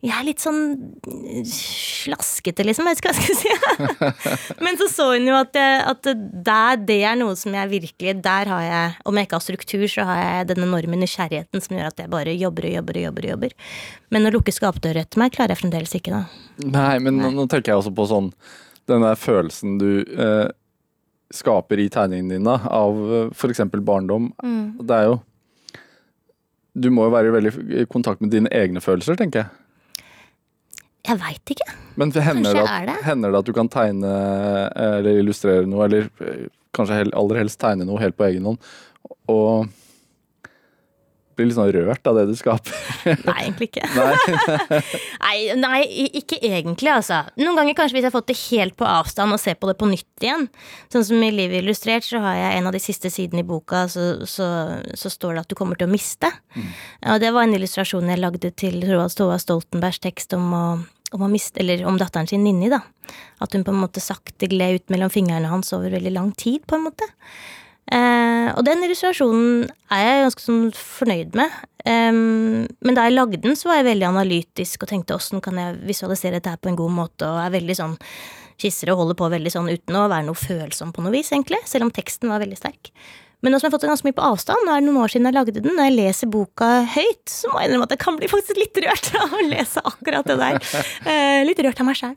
jeg 0.00 0.16
er 0.16 0.24
litt 0.24 0.40
sånn 0.40 0.60
eh, 1.04 1.42
slaskete, 1.44 2.64
liksom. 2.64 2.86
Jeg 2.88 2.96
vet 2.96 3.02
ikke 3.02 3.10
hva 3.12 3.20
jeg 3.20 3.36
skal 3.36 4.12
si. 4.16 4.54
Men 4.64 4.78
så 4.80 4.86
så 4.88 5.08
hun 5.10 5.28
jo 5.28 5.34
at, 5.36 5.56
jeg, 5.56 5.82
at 5.90 6.08
der, 6.46 6.80
det 6.88 6.96
er 7.04 7.18
noe 7.20 7.36
som 7.36 7.52
jeg 7.56 7.68
virkelig 7.68 8.14
Der 8.24 8.48
har 8.48 8.62
jeg, 8.64 8.94
om 9.04 9.20
jeg 9.20 9.28
ikke 9.28 9.36
har 9.36 9.44
struktur, 9.44 9.84
så 9.92 10.06
har 10.08 10.22
jeg 10.22 10.48
den 10.54 10.64
enorme 10.64 10.96
nysgjerrigheten 11.02 11.64
som 11.64 11.76
gjør 11.76 11.90
at 11.92 12.00
jeg 12.00 12.12
bare 12.16 12.32
jobber 12.32 12.70
og 12.70 12.74
jobber 12.78 13.00
og 13.00 13.06
jobber. 13.08 13.28
og 13.28 13.34
jobber. 13.34 13.54
Men 14.16 14.24
å 14.24 14.32
lukke 14.38 14.56
skapdører 14.56 15.04
etter 15.04 15.20
meg 15.20 15.36
klarer 15.36 15.52
jeg 15.52 15.62
fremdeles 15.66 15.94
ikke, 16.00 16.16
da. 16.16 16.24
Nei, 16.64 16.96
men 17.04 17.20
nå, 17.20 17.34
nå 17.36 17.44
tenker 17.52 17.74
jeg 17.74 17.84
også 17.84 17.92
på 17.96 18.08
sånn 18.08 18.32
Den 18.88 19.04
der 19.04 19.20
følelsen 19.20 19.76
du 19.80 19.90
eh, 20.00 20.48
skaper 21.36 21.78
i 21.78 21.90
tegningene 21.92 22.38
dine 22.40 22.56
av 22.72 23.04
eh, 23.04 23.32
f.eks. 23.36 23.66
barndom. 23.84 24.32
Det 24.80 24.96
er 24.96 25.10
jo 25.12 25.20
Du 26.72 26.88
må 26.88 27.10
jo 27.10 27.12
være 27.12 27.36
veldig 27.36 27.58
i 27.82 27.90
kontakt 27.90 28.24
med 28.24 28.32
dine 28.32 28.48
egne 28.48 28.80
følelser, 28.80 29.20
tenker 29.20 29.44
jeg. 29.44 29.56
Jeg 31.10 31.18
veit 31.20 31.52
ikke. 31.56 31.66
Men 31.98 32.14
hender 32.14 32.54
det, 32.54 32.62
at, 32.62 32.86
det. 32.86 32.96
hender 33.06 33.34
det 33.34 33.42
at 33.42 33.50
du 33.50 33.54
kan 33.56 33.70
tegne 33.72 34.14
eh, 34.70 34.96
eller 35.00 35.20
illustrere 35.24 35.66
noe, 35.68 35.88
eller 35.88 36.06
eh, 36.22 36.46
kanskje 36.76 37.02
aller 37.18 37.42
helst 37.42 37.60
tegne 37.62 37.86
noe 37.88 38.00
helt 38.02 38.16
på 38.18 38.28
egen 38.28 38.46
hånd, 38.46 38.72
og 39.30 39.68
blir 41.40 41.48
litt 41.48 41.56
sånn 41.56 41.70
rørt 41.72 42.08
av 42.08 42.18
det 42.18 42.26
du 42.28 42.34
skaper? 42.36 42.76
Nei, 43.28 43.36
egentlig 43.46 43.70
ikke. 43.70 43.88
Nei. 43.96 44.80
Nei, 45.24 45.38
nei, 45.56 45.80
ikke 46.20 46.40
egentlig, 46.42 46.90
altså. 46.92 47.22
Noen 47.40 47.60
ganger 47.60 47.76
kanskje 47.78 47.96
hvis 47.96 48.04
jeg 48.04 48.10
har 48.10 48.16
fått 48.16 48.30
det 48.32 48.38
helt 48.42 48.76
på 48.78 48.88
avstand 48.88 49.36
og 49.36 49.40
ser 49.40 49.56
på 49.60 49.70
det 49.70 49.76
på 49.80 49.88
nytt 49.88 50.26
igjen. 50.26 50.46
Sånn 50.92 51.06
som 51.06 51.24
i 51.24 51.30
Livet 51.32 51.62
illustrert, 51.62 52.06
så 52.06 52.20
har 52.24 52.36
jeg 52.38 52.58
en 52.58 52.70
av 52.70 52.76
de 52.76 52.82
siste 52.82 53.12
sidene 53.12 53.44
i 53.44 53.46
boka, 53.46 53.86
så, 53.92 54.26
så, 54.28 54.48
så 54.98 55.12
står 55.12 55.36
det 55.36 55.44
at 55.44 55.52
du 55.52 55.56
kommer 55.58 55.80
til 55.80 55.88
å 55.88 55.92
miste. 55.92 56.30
Og 57.06 57.20
det 57.22 57.32
var 57.34 57.46
en 57.46 57.56
illustrasjon 57.56 58.10
jeg 58.10 58.20
lagde 58.20 58.52
til 58.60 58.80
Roald 58.88 59.14
Stoa 59.14 59.38
Stoltenbergs 59.40 60.02
tekst 60.02 60.34
om 60.36 60.50
å 60.56 60.64
om, 61.16 61.36
eller 61.62 61.86
om 61.88 61.98
datteren 62.00 62.28
sin 62.30 62.44
Ninni, 62.44 62.70
da. 62.72 62.82
At 63.42 63.54
hun 63.56 63.64
på 63.66 63.74
en 63.74 63.82
måte 63.82 64.02
sakte 64.02 64.48
gled 64.50 64.80
ut 64.80 64.92
mellom 64.92 65.10
fingrene 65.12 65.50
hans 65.50 65.72
over 65.76 65.92
veldig 65.92 66.12
lang 66.14 66.30
tid, 66.38 66.62
på 66.66 66.78
en 66.78 66.86
måte. 66.86 67.08
Eh, 67.90 68.48
og 68.54 68.62
den 68.66 68.84
illustrasjonen 68.86 69.64
er 69.90 70.04
jeg 70.04 70.26
ganske 70.26 70.44
sånn 70.44 70.66
fornøyd 70.76 71.38
med. 71.38 71.56
Um, 71.80 72.66
men 72.84 72.96
da 72.96 73.06
jeg 73.06 73.16
lagde 73.16 73.40
den, 73.40 73.56
så 73.56 73.70
var 73.70 73.80
jeg 73.80 73.88
veldig 73.88 74.06
analytisk 74.10 74.84
og 74.84 74.90
tenkte 74.90 75.16
åssen 75.16 75.40
kan 75.40 75.56
jeg 75.56 75.78
visualisere 75.88 76.36
dette 76.36 76.52
her 76.52 76.60
på 76.60 76.68
en 76.68 76.76
god 76.78 76.92
måte, 76.92 77.24
og 77.24 77.40
er 77.40 77.54
veldig 77.56 77.76
sånn 77.78 77.96
skisser 78.60 78.92
og 78.92 79.00
holder 79.00 79.16
på 79.16 79.30
veldig 79.32 79.52
sånn 79.54 79.70
uten 79.72 79.96
å 79.96 80.04
være 80.12 80.26
noe 80.28 80.38
følsom 80.38 80.92
på 80.92 81.02
noe 81.02 81.14
vis, 81.14 81.32
egentlig. 81.32 81.62
Selv 81.66 81.88
om 81.88 81.94
teksten 81.94 82.30
var 82.30 82.44
veldig 82.44 82.58
sterk. 82.60 82.92
Men 83.40 83.54
nå 83.54 83.60
som 83.60 83.66
jeg 83.66 83.70
har 83.70 83.74
fått 83.76 83.84
det 83.86 83.90
ganske 83.90 84.08
mye 84.08 84.16
på 84.18 84.26
avstand, 84.26 84.66
nå 84.66 84.72
er 84.74 84.82
det 84.82 84.86
noen 84.88 85.00
år 85.00 85.12
siden 85.12 85.28
jeg 85.30 85.36
lagde 85.36 85.54
den, 85.56 85.72
når 85.76 85.88
jeg 85.88 85.96
leser 85.96 86.30
boka 86.32 86.68
høyt, 86.92 87.22
så 87.32 87.50
må 87.50 87.62
jeg 87.62 87.70
innrømme 87.70 87.88
at 87.88 87.94
jeg 87.94 88.02
kan 88.02 88.18
bli 88.20 88.28
faktisk 88.30 88.60
litt 88.60 88.80
rørt 88.84 89.10
av 89.22 89.36
å 89.36 89.42
lese 89.48 89.84
akkurat 89.92 90.28
det 90.28 90.36
der. 90.42 90.58
Eh, 91.08 91.40
litt 91.48 91.62
rørt 91.64 91.80
av 91.80 91.88
meg 91.88 92.00
sjæl. 92.00 92.16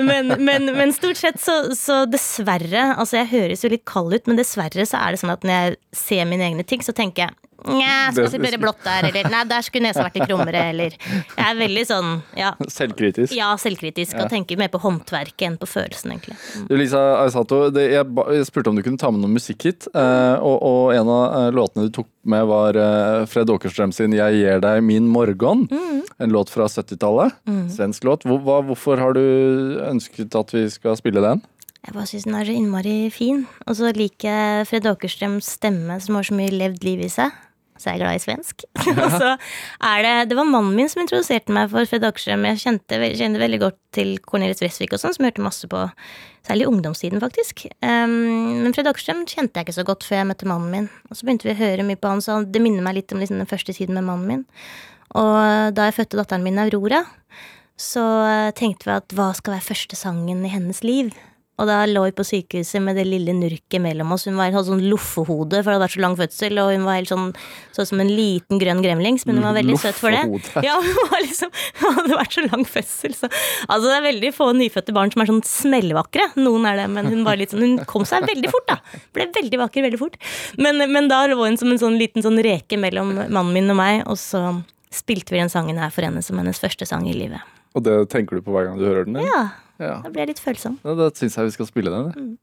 Men, 0.00 0.34
men, 0.40 0.70
men, 0.72 0.94
stort 0.96 1.20
sett 1.20 1.40
så, 1.42 1.58
så, 1.76 2.02
dessverre, 2.08 2.94
altså 2.94 3.20
jeg 3.20 3.32
høres 3.34 3.64
jo 3.66 3.72
litt 3.74 3.84
kald 3.88 4.16
ut, 4.16 4.30
men 4.30 4.40
dessverre 4.40 4.88
så 4.88 5.02
er 5.02 5.14
det 5.14 5.20
sånn 5.22 5.34
at 5.34 5.44
når 5.44 5.58
jeg 5.58 5.80
ser 6.00 6.28
mine 6.30 6.48
egne 6.48 6.64
ting, 6.66 6.84
så 6.84 6.96
tenker 6.96 7.26
jeg 7.26 7.36
Nja, 7.64 8.12
skal 8.12 8.28
si 8.32 8.40
bare 8.42 8.58
blått 8.60 8.82
der, 8.84 9.08
eller 9.08 9.28
nei, 9.32 9.42
der 9.48 9.64
skulle 9.64 9.88
nesa 9.88 10.04
vært 10.04 10.18
litt 10.18 10.28
krummere, 10.28 10.64
eller 10.72 10.96
Jeg 10.98 11.44
er 11.44 11.56
veldig 11.58 11.84
sånn, 11.88 12.10
ja. 12.38 12.52
Selvkritisk? 12.70 13.32
Ja, 13.36 13.52
selvkritisk, 13.60 14.16
og 14.20 14.28
tenker 14.32 14.58
mer 14.60 14.72
på 14.72 14.80
håndverket 14.82 15.46
enn 15.48 15.56
på 15.60 15.68
følelsen, 15.70 16.12
egentlig. 16.14 16.36
Mm. 16.58 16.66
Lisa 16.80 17.02
Aisato, 17.22 17.62
det, 17.74 17.86
jeg, 17.94 18.10
jeg, 18.36 18.48
spurte 18.50 18.72
om 18.72 18.78
du 18.78 18.84
kunne 18.84 19.00
ta 19.00 19.12
med 19.14 19.24
noe 19.24 19.32
musikk 19.36 19.68
hit, 19.68 19.88
eh, 19.94 20.36
og, 20.40 20.58
og, 20.60 20.82
en 20.94 21.12
av 21.14 21.24
eh, 21.38 21.48
låtene 21.56 21.88
du 21.88 21.94
tok 22.00 22.10
med, 22.34 22.44
var 22.50 22.78
eh, 22.80 23.24
Fred 23.30 23.52
Åkerstrøm 23.52 23.94
sin 23.96 24.12
'Jeg 24.16 24.40
gir 24.40 24.60
deg 24.64 24.84
min 24.84 25.08
morgen', 25.08 25.66
mm. 25.70 26.02
en 26.26 26.34
låt 26.34 26.52
fra 26.52 26.68
70-tallet. 26.68 27.38
Mm. 27.48 27.64
Svensk 27.72 28.04
låt. 28.04 28.28
Hvor, 28.28 28.42
hva, 28.44 28.60
hvorfor 28.66 29.00
har 29.00 29.16
du 29.16 29.24
ønsket 29.88 30.36
at 30.36 30.52
vi 30.54 30.66
skal 30.72 30.98
spille 31.00 31.24
den? 31.24 31.44
Jeg 31.84 31.94
bare 31.94 32.08
syns 32.08 32.24
den 32.24 32.36
er 32.38 32.48
så 32.48 32.54
innmari 32.56 32.94
fin. 33.12 33.44
Og 33.68 33.76
så 33.76 33.90
liker 33.96 34.30
jeg 34.30 34.68
Fred 34.70 34.86
Åkerstrøms 34.88 35.50
stemme, 35.58 35.98
som 36.00 36.16
har 36.18 36.28
så 36.28 36.36
mye 36.36 36.54
levd 36.54 36.86
liv 36.86 37.04
i 37.04 37.12
seg 37.12 37.34
så 37.74 37.90
jeg 37.90 37.98
er 37.98 38.02
glad 38.04 38.16
i 38.16 38.22
svensk. 38.22 38.64
og 39.02 39.14
så 39.18 39.30
er 39.34 40.04
det 40.06 40.12
Det 40.30 40.36
var 40.38 40.46
mannen 40.46 40.76
min 40.78 40.90
som 40.90 41.02
introduserte 41.02 41.52
meg 41.54 41.72
for 41.72 41.88
Fred 41.90 42.06
Åkerstrøm. 42.06 42.46
Jeg 42.48 42.60
kjente, 42.62 43.00
kjente, 43.18 43.42
veldig 43.42 43.60
godt 43.64 43.78
til 43.96 44.14
Cornelis 44.22 44.62
Wresvik 44.62 44.94
og 44.94 45.02
sånn, 45.02 45.16
som 45.16 45.26
jeg 45.26 45.34
hørte 45.34 45.44
masse 45.44 45.70
på. 45.70 45.82
Særlig 46.46 46.66
i 46.66 46.70
ungdomstiden, 46.70 47.22
faktisk. 47.24 47.66
Um, 47.82 48.62
men 48.62 48.76
Fred 48.76 48.88
Åkerstrøm 48.92 49.24
kjente 49.26 49.58
jeg 49.58 49.66
ikke 49.66 49.76
så 49.80 49.86
godt 49.88 50.06
før 50.06 50.20
jeg 50.20 50.30
møtte 50.30 50.48
mannen 50.48 50.70
min. 50.70 50.88
Og 51.10 51.18
så 51.18 51.26
begynte 51.26 51.48
vi 51.48 51.56
å 51.56 51.60
høre 51.64 51.88
mye 51.88 52.00
på 52.00 52.14
han, 52.14 52.22
så 52.24 52.40
det 52.46 52.62
minner 52.62 52.86
meg 52.86 53.00
litt 53.00 53.14
om 53.14 53.22
liksom 53.22 53.42
den 53.42 53.50
første 53.50 53.74
tiden 53.76 53.98
med 53.98 54.06
mannen 54.06 54.30
min. 54.30 54.46
Og 55.18 55.74
da 55.74 55.88
jeg 55.88 55.98
fødte 55.98 56.18
datteren 56.20 56.46
min 56.46 56.62
Aurora, 56.62 57.04
så 57.80 58.04
tenkte 58.54 58.86
vi 58.86 58.96
at 59.00 59.14
hva 59.18 59.32
skal 59.34 59.56
være 59.56 59.68
første 59.72 59.98
sangen 59.98 60.46
i 60.46 60.52
hennes 60.52 60.84
liv? 60.86 61.10
Og 61.54 61.68
da 61.70 61.76
lå 61.86 62.00
vi 62.08 62.14
på 62.16 62.24
sykehuset 62.26 62.82
med 62.82 62.96
det 62.98 63.04
lille 63.06 63.30
nurket 63.36 63.78
mellom 63.82 64.10
oss. 64.16 64.24
Hun 64.26 64.38
var, 64.40 64.50
hadde 64.50 64.66
sånn 64.66 64.82
loffehode, 64.90 65.60
for 65.60 65.70
det 65.70 65.76
hadde 65.76 65.84
vært 65.84 65.94
så 65.94 66.02
lang 66.02 66.16
fødsel. 66.18 66.58
Og 66.58 66.70
hun 66.74 66.86
var 66.88 66.98
helt 66.98 67.12
sånn 67.12 67.28
så 67.76 67.86
som 67.86 68.02
en 68.02 68.10
liten 68.10 68.58
grønn 68.58 68.82
gremlings, 68.82 69.26
men 69.28 69.38
hun 69.38 69.46
var 69.46 69.54
veldig 69.60 69.78
søt 69.78 70.00
for 70.00 70.14
det. 70.14 70.24
Ja, 70.66 70.80
hun 70.82 71.10
var 71.12 71.22
liksom, 71.22 71.54
hun 71.80 72.00
hadde 72.00 72.18
vært 72.18 72.38
så 72.38 72.46
lang 72.48 72.66
fødsel, 72.66 73.16
så 73.18 73.30
Altså, 73.30 73.86
det 73.86 73.94
er 73.96 74.06
veldig 74.08 74.34
få 74.34 74.50
nyfødte 74.58 74.94
barn 74.96 75.14
som 75.14 75.22
er 75.22 75.30
sånn 75.30 75.42
smellvakre. 75.46 76.28
Noen 76.42 76.66
er 76.70 76.82
det, 76.82 76.90
men 76.96 77.10
hun 77.12 77.24
var 77.26 77.38
litt 77.40 77.54
sånn 77.54 77.64
Hun 77.64 77.78
kom 77.88 78.06
seg 78.08 78.26
veldig 78.26 78.50
fort, 78.52 78.66
da. 78.70 79.00
Ble 79.14 79.30
veldig 79.34 79.60
vakker 79.62 79.86
veldig 79.86 80.00
fort. 80.00 80.18
Men, 80.58 80.82
men 80.90 81.10
da 81.10 81.24
lå 81.30 81.38
hun 81.38 81.58
som 81.60 81.70
en 81.70 81.80
sånn 81.80 81.98
liten 82.00 82.24
sånn 82.24 82.40
reke 82.44 82.78
mellom 82.80 83.14
mannen 83.24 83.54
min 83.54 83.70
og 83.70 83.78
meg, 83.78 84.02
og 84.10 84.18
så 84.20 84.42
spilte 84.94 85.34
vi 85.34 85.42
den 85.42 85.52
sangen 85.52 85.78
her 85.80 85.94
for 85.94 86.06
henne 86.06 86.22
som 86.22 86.38
hennes 86.38 86.60
første 86.60 86.86
sang 86.88 87.06
i 87.10 87.14
livet. 87.16 87.42
Og 87.74 87.82
det 87.86 87.96
tenker 88.12 88.38
du 88.38 88.44
på 88.46 88.54
hver 88.54 88.68
gang 88.68 88.78
du 88.78 88.86
hører 88.86 89.06
den? 89.08 89.18
Eller? 89.18 89.30
Ja. 89.30 89.63
Ja. 89.78 89.98
Da 90.04 90.10
blir 90.10 90.22
jeg 90.22 90.34
litt 90.34 90.42
følsom. 90.42 90.78
Ja, 90.84 90.94
da 90.98 91.10
syns 91.14 91.36
jeg 91.36 91.50
vi 91.50 91.54
skal 91.56 91.66
spille 91.66 91.90
den. 91.90 92.12
Mm. 92.14 92.38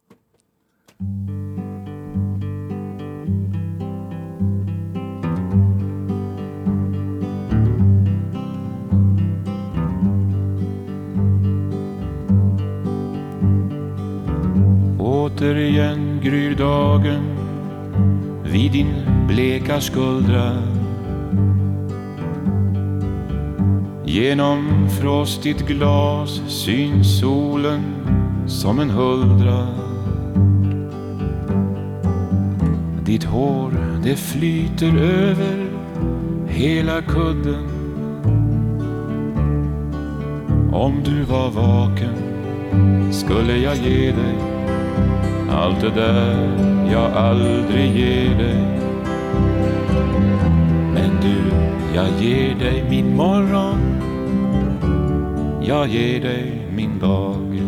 Återigen 15.00 16.20
gryr 16.22 16.54
dagen 16.60 17.24
vid 18.52 18.72
din 18.76 18.92
bleka 19.28 19.80
skuldra 19.82 20.52
Genom 24.12 24.90
frostigt 24.90 25.68
glas 25.68 26.42
syns 26.48 27.20
solen 27.20 27.82
som 28.48 28.80
en 28.80 28.90
huldra. 28.90 29.68
Ditt 33.06 33.24
hår 33.24 33.72
det 34.04 34.16
flyter 34.16 34.98
över 34.98 35.70
hela 36.48 37.02
kudden. 37.02 37.68
Om 40.74 41.04
du 41.06 41.24
var 41.24 41.50
vaken 41.50 42.16
skulle 43.12 43.58
jag 43.58 43.76
ge 43.76 44.12
dig 44.12 44.36
allt 45.52 45.82
det 45.82 45.90
där 45.96 46.50
jag 46.92 47.14
aldrig 47.14 47.96
ger 47.96 48.38
dig 48.38 48.91
jag 51.96 52.10
ger 52.20 52.56
dig 52.56 52.86
min 52.90 53.16
morgon 53.16 54.12
jag 55.72 55.88
ger 55.88 56.22
dig 56.22 56.68
min 56.76 57.00
dag. 57.00 57.62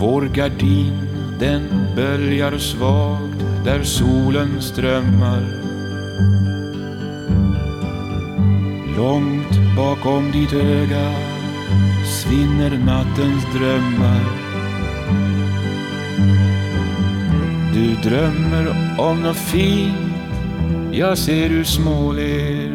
Vår 0.00 0.22
gardin 0.34 0.92
den 1.40 1.62
böljar 1.96 2.58
svagt 2.58 3.64
där 3.64 3.82
solen 3.82 4.62
strömmar. 4.62 5.42
Långt 8.96 9.76
bakom 9.76 10.30
ditt 10.32 10.52
öga 10.52 11.12
svinner 12.04 12.78
nattens 12.84 13.44
drömmar. 13.54 14.47
Du 17.78 17.94
drømmer 18.02 18.72
om 18.98 19.20
noe 19.22 19.38
fint. 19.38 20.16
Jeg 20.90 21.18
ser 21.20 21.52
du 21.52 21.60
småler. 21.62 22.72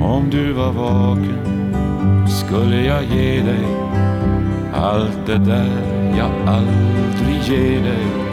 Om 0.00 0.30
du 0.32 0.54
var 0.56 0.72
vaken 0.72 2.24
skulle 2.38 2.78
jeg 2.86 3.10
ge 3.10 3.26
deg 3.50 4.72
allt 4.80 5.20
det 5.28 5.42
der 5.44 5.68
jeg 6.16 6.40
aldri 6.54 7.36
ger 7.50 7.84
deg. 7.84 8.32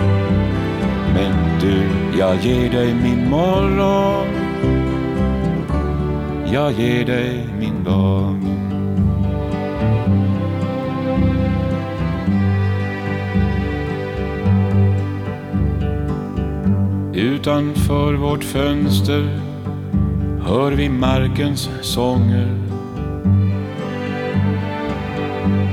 Men 1.18 1.36
du, 1.60 1.76
jeg 2.16 2.40
ger 2.46 2.72
deg 2.72 2.96
min 3.02 3.28
morgon 3.32 4.32
Jeg 6.52 6.76
ger 6.80 7.06
dig 7.12 7.55
Utanför 17.46 18.14
vårt 18.14 18.44
fönster 18.44 19.40
hör 20.42 20.72
vi 20.72 20.90
markens 20.90 21.70
sånger. 21.82 22.58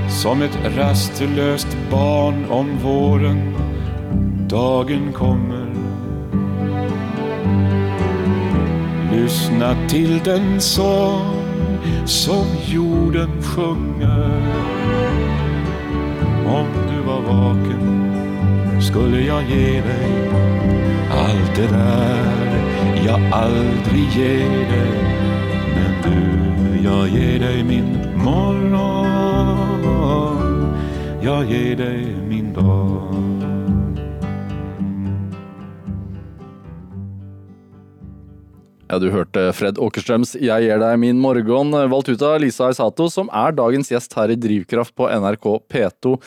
Som 0.08 0.42
ett 0.42 0.58
rastlöst 0.76 1.76
barn 1.90 2.44
om 2.50 2.78
våren 2.78 3.54
dagen 4.48 5.12
kommer. 5.12 5.66
Lyssna 9.12 9.88
till 9.88 10.20
den 10.24 10.60
sång 10.60 11.36
som 12.04 12.46
jorden 12.66 13.42
sjunger. 13.42 14.40
Om 16.46 16.66
du 16.90 17.02
var 17.06 17.20
vaken 17.20 18.11
skulle 18.82 19.20
jag 19.20 19.42
ge 19.50 19.80
dig 19.80 20.28
allt 21.10 21.56
det 21.56 21.66
där 21.66 22.42
jag 23.06 23.20
aldrig 23.32 24.08
ger 24.16 24.48
dig 24.48 24.92
Men 25.74 26.02
du, 26.02 26.18
jag 26.84 27.08
ger 27.08 27.38
dig 27.38 27.64
min 27.64 27.98
morgon 28.24 29.02
Jag 31.22 31.44
ger 31.44 31.76
dig 31.76 32.16
min 32.28 32.52
dag. 32.52 33.12
Ja, 38.90 38.98
Du 38.98 39.10
hørte 39.10 39.52
Fred 39.52 39.78
Åkerstrøms 39.78 40.34
'Jeg 40.34 40.62
gir 40.62 40.78
deg 40.78 40.98
min 40.98 41.20
morgen', 41.20 41.88
valgt 41.88 42.08
ut 42.08 42.22
av 42.22 42.40
Lisa 42.40 42.68
Isato, 42.70 43.08
som 43.08 43.30
er 43.32 43.52
dagens 43.52 43.88
gjest 43.88 44.12
her 44.14 44.28
i 44.28 44.36
Drivkraft 44.36 44.94
på 44.94 45.08
NRK 45.08 45.62
P2. 45.70 46.18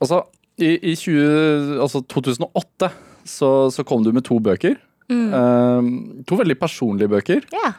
Altså, 0.00 0.24
I, 0.58 0.72
i 0.90 0.94
20, 0.98 1.78
altså 1.84 2.02
2008 2.10 2.90
så, 3.28 3.50
så 3.70 3.84
kom 3.86 4.02
du 4.04 4.10
med 4.14 4.26
to 4.26 4.38
bøker. 4.42 4.78
Mm. 5.08 5.28
Uh, 5.32 6.24
to 6.28 6.38
veldig 6.40 6.58
personlige 6.60 7.10
bøker. 7.12 7.46
Yeah. 7.54 7.76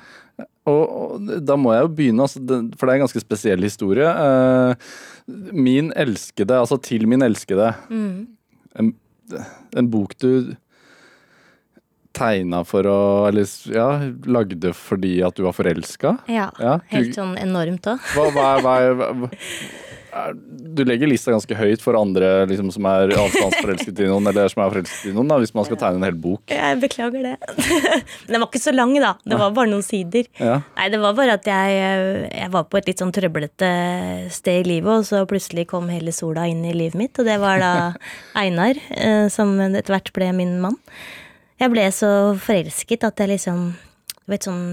Og, 0.70 0.84
og 0.86 1.30
da 1.44 1.58
må 1.60 1.74
jeg 1.74 1.86
jo 1.86 1.92
begynne, 1.98 2.26
altså, 2.26 2.42
for 2.78 2.86
det 2.86 2.94
er 2.94 3.00
en 3.00 3.06
ganske 3.06 3.24
spesiell 3.24 3.66
historie. 3.66 4.08
Uh, 4.08 4.90
min 5.52 5.92
elskede, 5.98 6.58
altså 6.58 6.80
til 6.82 7.08
min 7.10 7.26
elskede. 7.26 7.74
Mm. 7.90 8.28
En, 8.80 8.94
en 9.78 9.92
bok 9.92 10.16
du 10.22 10.56
tegna 12.16 12.64
for 12.68 12.88
å 12.90 13.00
Eller 13.30 13.50
ja, 13.74 13.88
lagde 14.26 14.72
fordi 14.76 15.20
at 15.26 15.38
du 15.38 15.46
var 15.46 15.56
forelska. 15.58 16.18
ja. 16.30 16.50
Ja, 16.60 16.80
Helt 16.92 17.16
sånn 17.18 17.36
enormt 17.40 17.88
òg. 17.90 18.10
Hva, 18.16 18.26
hva, 18.36 18.50
hva, 18.64 18.76
hva, 19.24 19.30
du 20.40 20.82
legger 20.88 21.10
lista 21.10 21.34
ganske 21.34 21.56
høyt 21.58 21.84
for 21.84 21.98
andre 22.00 22.46
liksom, 22.50 22.72
som 22.74 22.88
er 22.90 23.14
avstandsforelsket 23.14 24.02
i 24.04 24.08
noen, 24.10 24.30
eller 24.32 24.50
som 24.52 24.64
er 24.64 24.74
forelsket 24.74 25.12
i 25.12 25.14
noen, 25.16 25.30
da, 25.30 25.38
hvis 25.42 25.54
man 25.58 25.68
skal 25.68 25.80
tegne 25.82 26.02
en 26.02 26.08
hel 26.08 26.18
bok. 26.20 26.44
Jeg 26.54 26.80
beklager 26.82 27.26
det. 27.26 27.36
Men 28.26 28.36
den 28.36 28.44
var 28.44 28.50
ikke 28.50 28.64
så 28.64 28.74
lang, 28.76 28.96
da. 29.02 29.14
Det 29.24 29.40
var 29.42 29.56
bare 29.56 29.72
noen 29.72 29.86
sider. 29.86 30.30
Ja. 30.42 30.60
Nei, 30.78 30.90
det 30.94 31.02
var 31.04 31.18
bare 31.18 31.38
at 31.40 31.50
jeg, 31.50 31.80
jeg 32.32 32.54
var 32.56 32.68
på 32.70 32.82
et 32.82 32.90
litt 32.90 33.04
sånn 33.04 33.14
trøblete 33.16 33.72
sted 34.34 34.64
i 34.64 34.70
livet, 34.76 34.92
og 34.92 35.08
så 35.08 35.24
plutselig 35.30 35.68
kom 35.70 35.90
hele 35.94 36.14
sola 36.16 36.48
inn 36.50 36.66
i 36.66 36.76
livet 36.76 37.00
mitt, 37.00 37.22
og 37.22 37.30
det 37.30 37.40
var 37.42 37.62
da 37.62 37.74
Einar, 38.42 38.80
eh, 38.98 39.28
som 39.34 39.56
etter 39.70 39.94
hvert 39.94 40.14
ble 40.16 40.32
min 40.38 40.58
mann. 40.64 40.80
Jeg 41.60 41.74
ble 41.74 41.90
så 41.92 42.12
forelsket 42.40 43.04
at 43.04 43.20
jeg 43.20 43.34
liksom 43.34 43.74
Du 44.24 44.32
vet 44.32 44.46
sånn 44.48 44.64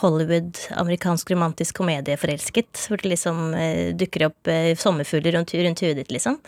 Hollywood, 0.00 0.58
amerikansk 0.80 1.30
romantisk 1.34 1.78
komedie-forelsket. 1.80 2.86
Hvor 2.88 3.02
det 3.02 3.12
liksom 3.12 3.44
eh, 3.58 3.92
dukker 3.98 4.28
opp 4.30 4.50
eh, 4.50 4.72
sommerfugler 4.78 5.38
rundt, 5.38 5.54
rundt 5.54 5.84
huet 5.84 6.00
ditt, 6.00 6.12
liksom. 6.14 6.40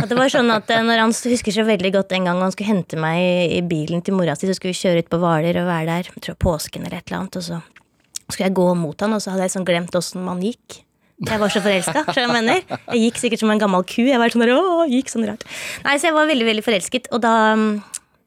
At 0.00 0.08
det 0.08 0.16
var 0.16 0.32
sånn 0.32 0.48
at 0.54 0.70
eh, 0.72 0.82
når 0.84 1.02
Han 1.02 1.12
husker 1.12 1.54
så 1.54 1.66
veldig 1.66 1.92
godt 1.98 2.14
en 2.16 2.28
gang 2.30 2.40
han 2.40 2.54
skulle 2.54 2.72
hente 2.72 2.98
meg 3.00 3.20
i, 3.52 3.60
bilen 3.68 4.02
til 4.04 4.16
mora 4.16 4.36
si, 4.38 4.48
så 4.48 4.56
skulle 4.56 4.72
vi 4.72 4.80
kjøre 4.80 5.04
ut 5.04 5.12
på 5.12 5.20
Hvaler 5.20 5.60
og 5.60 5.68
være 5.68 5.88
der, 5.90 6.10
jeg 6.14 6.24
tror 6.24 6.40
påsken 6.40 6.86
eller 6.86 7.00
et 7.00 7.10
eller 7.10 7.20
annet, 7.20 7.38
og 7.40 7.44
så 7.44 7.60
skulle 8.30 8.48
jeg 8.48 8.56
gå 8.56 8.66
mot 8.80 9.04
han, 9.04 9.16
og 9.16 9.20
så 9.20 9.34
hadde 9.34 9.48
jeg 9.48 9.54
sånn 9.58 9.66
glemt 9.68 9.98
åssen 9.98 10.24
man 10.24 10.40
gikk. 10.42 10.80
Jeg 11.24 11.38
var 11.38 11.52
så 11.52 11.60
forelska. 11.62 12.00
Jeg 12.16 12.30
mener. 12.32 12.62
Jeg 12.90 13.02
gikk 13.04 13.20
sikkert 13.20 13.42
som 13.44 13.52
en 13.52 13.60
gammel 13.60 13.84
ku. 13.86 14.00
Jeg 14.02 14.18
var 14.18 14.32
sånn 14.32 14.42
åh, 14.50 14.82
gikk 14.90 15.12
sånn 15.12 15.26
rart. 15.28 15.44
Nei, 15.84 15.94
Så 16.00 16.08
jeg 16.08 16.16
var 16.16 16.26
veldig 16.26 16.48
veldig 16.48 16.64
forelsket, 16.66 17.06
og 17.14 17.22
da, 17.22 17.34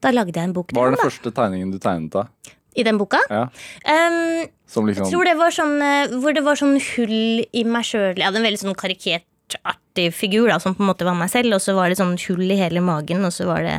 da 0.04 0.14
lagde 0.14 0.38
jeg 0.38 0.48
en 0.48 0.54
bok 0.56 0.72
var 0.78 0.94
det 0.94 0.96
den 0.96 1.10
første 1.10 1.34
tegningen 1.34 1.74
du 1.74 1.80
tegnet 1.82 2.14
da? 2.14 2.54
I 2.76 2.84
den 2.86 2.98
boka. 3.00 3.18
Ja, 3.30 3.48
Um, 3.88 4.46
som 4.68 4.84
jeg 4.86 4.96
liksom 4.98 5.08
tror 5.10 5.24
det 5.24 5.36
var 5.38 5.50
sånn 5.54 5.78
eh, 5.82 6.12
hvor 6.20 6.34
det 6.36 6.42
var 6.44 6.58
sånn 6.60 6.76
hull 6.76 7.44
i 7.56 7.62
meg 7.64 7.86
sjøl. 7.88 8.18
Jeg 8.20 8.26
hadde 8.26 8.36
en 8.42 8.44
veldig 8.44 8.60
sånn 8.60 8.76
karikert, 8.78 9.24
artig 9.64 10.10
figur 10.14 10.50
da, 10.50 10.58
som 10.60 10.74
på 10.76 10.84
en 10.84 10.90
måte 10.90 11.06
var 11.08 11.16
meg 11.16 11.30
selv, 11.32 11.54
og 11.56 11.62
så 11.64 11.72
var 11.74 11.88
det 11.88 11.96
sånn 11.98 12.18
hull 12.26 12.44
i 12.52 12.58
hele 12.60 12.82
magen, 12.84 13.24
og 13.24 13.32
så 13.32 13.46
var 13.48 13.64
det 13.64 13.78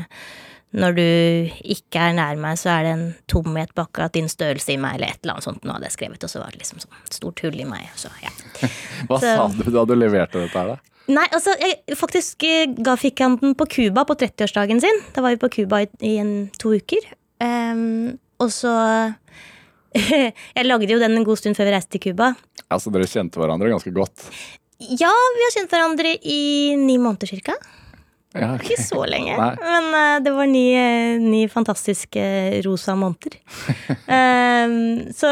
når 0.73 0.93
du 0.97 1.03
ikke 1.73 2.01
er 2.09 2.13
nær 2.17 2.35
meg, 2.41 2.57
så 2.61 2.69
er 2.75 2.83
det 2.85 2.91
en 2.93 3.05
tomhet 3.31 3.71
på 3.73 3.85
akkurat 3.87 4.13
din 4.13 4.27
størrelse 4.29 4.73
i 4.73 4.77
meg, 4.81 4.97
eller 4.99 5.13
et 5.13 5.21
eller 5.23 5.37
annet 5.37 5.45
sånt. 5.47 5.63
Nå 5.65 5.73
hadde 5.77 5.87
jeg 5.89 5.95
skrevet, 5.97 6.25
og 6.25 6.29
så 6.29 6.41
var 6.43 6.51
det 6.53 6.59
liksom 6.61 6.81
sånn 6.83 6.99
stort 7.09 7.41
hull 7.45 7.57
i 7.61 7.65
meg. 7.69 7.87
Så, 7.97 8.11
ja. 8.21 8.29
Hva 9.09 9.17
så- 9.21 9.33
sa 9.37 9.47
du 9.53 9.71
da 9.73 9.85
du 9.89 9.95
leverte 9.97 10.41
dette 10.43 10.57
her, 10.57 10.73
da? 10.75 10.79
Nei, 11.09 11.25
altså, 11.33 11.55
jeg 11.57 11.97
faktisk 11.97 12.43
eh, 12.45 12.67
ga 12.85 12.93
fikk 13.01 13.23
han 13.25 13.37
den 13.41 13.55
på 13.57 13.65
Cuba 13.65 14.03
på 14.05 14.13
30-årsdagen 14.21 14.81
sin. 14.83 14.99
Da 15.15 15.23
var 15.25 15.33
vi 15.33 15.39
på 15.41 15.49
Cuba 15.55 15.79
i, 15.81 15.87
i 16.05 16.11
en, 16.21 16.33
to 16.61 16.75
uker. 16.77 17.07
Ehm, 17.41 18.19
og 18.39 18.53
så 18.53 18.73
Jeg 20.57 20.67
lagde 20.67 20.91
jo 20.91 21.01
den 21.01 21.17
en 21.17 21.25
god 21.25 21.39
stund 21.41 21.57
før 21.57 21.69
vi 21.69 21.73
reiste 21.73 21.95
til 21.95 22.09
Cuba. 22.09 22.33
Altså, 22.69 22.91
dere 22.93 23.09
kjente 23.09 23.41
hverandre 23.41 23.71
ganske 23.71 23.93
godt. 23.95 24.27
Ja, 24.79 25.11
vi 25.35 25.43
har 25.43 25.55
kjent 25.55 25.73
hverandre 25.73 26.13
i 26.21 26.75
ni 26.79 26.99
måneder 27.01 27.31
cirka. 27.31 27.55
Ja, 28.37 28.51
okay. 28.53 28.75
Ikke 28.75 28.83
så 28.85 29.01
lenge, 29.09 29.33
Nei. 29.39 29.53
men 29.57 29.87
uh, 29.89 30.19
det 30.21 30.31
var 30.35 30.45
ni, 30.45 30.67
eh, 30.77 31.15
ni 31.17 31.47
fantastiske 31.49 32.21
rosa 32.61 32.93
måneder. 32.93 33.39
um, 34.05 34.75
så 35.19 35.31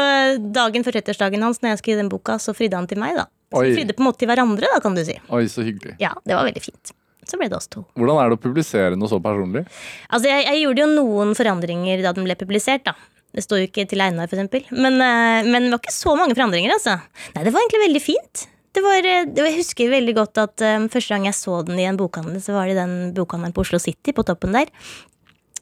dagen 0.50 0.82
før 0.82 0.98
30-årsdagen 0.98 1.46
hans, 1.46 1.62
når 1.62 1.76
jeg 1.76 1.82
skrev 1.84 2.02
den 2.02 2.10
boka, 2.10 2.40
så 2.42 2.56
fridde 2.58 2.74
han 2.74 2.90
til 2.90 2.98
meg, 2.98 3.14
da. 3.20 3.28
Så 3.54 3.62
Oi. 3.62 3.70
fridde 3.76 3.94
på 3.94 4.02
en 4.02 4.08
måte 4.10 4.24
til 4.24 4.32
hverandre, 4.32 4.66
da, 4.74 4.82
kan 4.82 4.98
du 4.98 5.04
si. 5.06 5.14
Oi, 5.30 5.44
så 5.52 5.62
hyggelig. 5.62 5.94
Ja, 6.02 6.10
det 6.26 6.34
var 6.34 6.50
veldig 6.50 6.64
fint. 6.66 6.90
Så 7.28 7.36
ble 7.36 7.50
det 7.52 7.58
oss 7.58 7.68
to. 7.68 7.84
Hvordan 7.98 8.22
er 8.22 8.30
det 8.30 8.38
å 8.38 8.42
publisere 8.42 8.96
noe 8.96 9.10
så 9.10 9.20
personlig? 9.20 9.66
Altså, 10.08 10.30
jeg, 10.30 10.46
jeg 10.48 10.62
gjorde 10.64 10.84
jo 10.84 10.90
noen 10.94 11.34
forandringer 11.36 12.04
da 12.04 12.14
den 12.16 12.24
ble 12.28 12.36
publisert, 12.40 12.86
da. 12.88 12.96
Det 13.36 13.44
sto 13.44 13.58
jo 13.60 13.66
ikke 13.68 13.84
til 13.88 14.00
Einar, 14.00 14.28
eksempel. 14.30 14.64
Men, 14.72 14.96
eh, 15.04 15.48
men 15.48 15.68
det 15.68 15.74
var 15.74 15.82
ikke 15.82 15.94
så 15.94 16.14
mange 16.16 16.36
forandringer, 16.36 16.72
altså. 16.78 16.96
Nei, 17.34 17.44
det 17.44 17.52
var 17.52 17.60
egentlig 17.60 17.84
veldig 17.84 18.02
fint. 18.02 18.46
Det 18.72 18.84
var, 18.84 19.04
eh, 19.04 19.26
det 19.28 19.42
var, 19.42 19.50
jeg 19.50 19.60
husker 19.60 19.92
veldig 19.92 20.14
godt 20.16 20.40
at 20.40 20.64
um, 20.64 20.88
første 20.92 21.14
gang 21.14 21.28
jeg 21.28 21.36
så 21.36 21.60
den 21.66 21.80
i 21.80 21.86
en 21.88 21.98
bokhandel, 22.00 22.40
så 22.44 22.56
var 22.56 22.70
det 22.70 22.78
den 22.78 23.12
bokhandelen 23.16 23.54
på 23.56 23.66
Oslo 23.66 23.80
City, 23.82 24.14
på 24.16 24.24
toppen 24.24 24.56
der. 24.56 24.72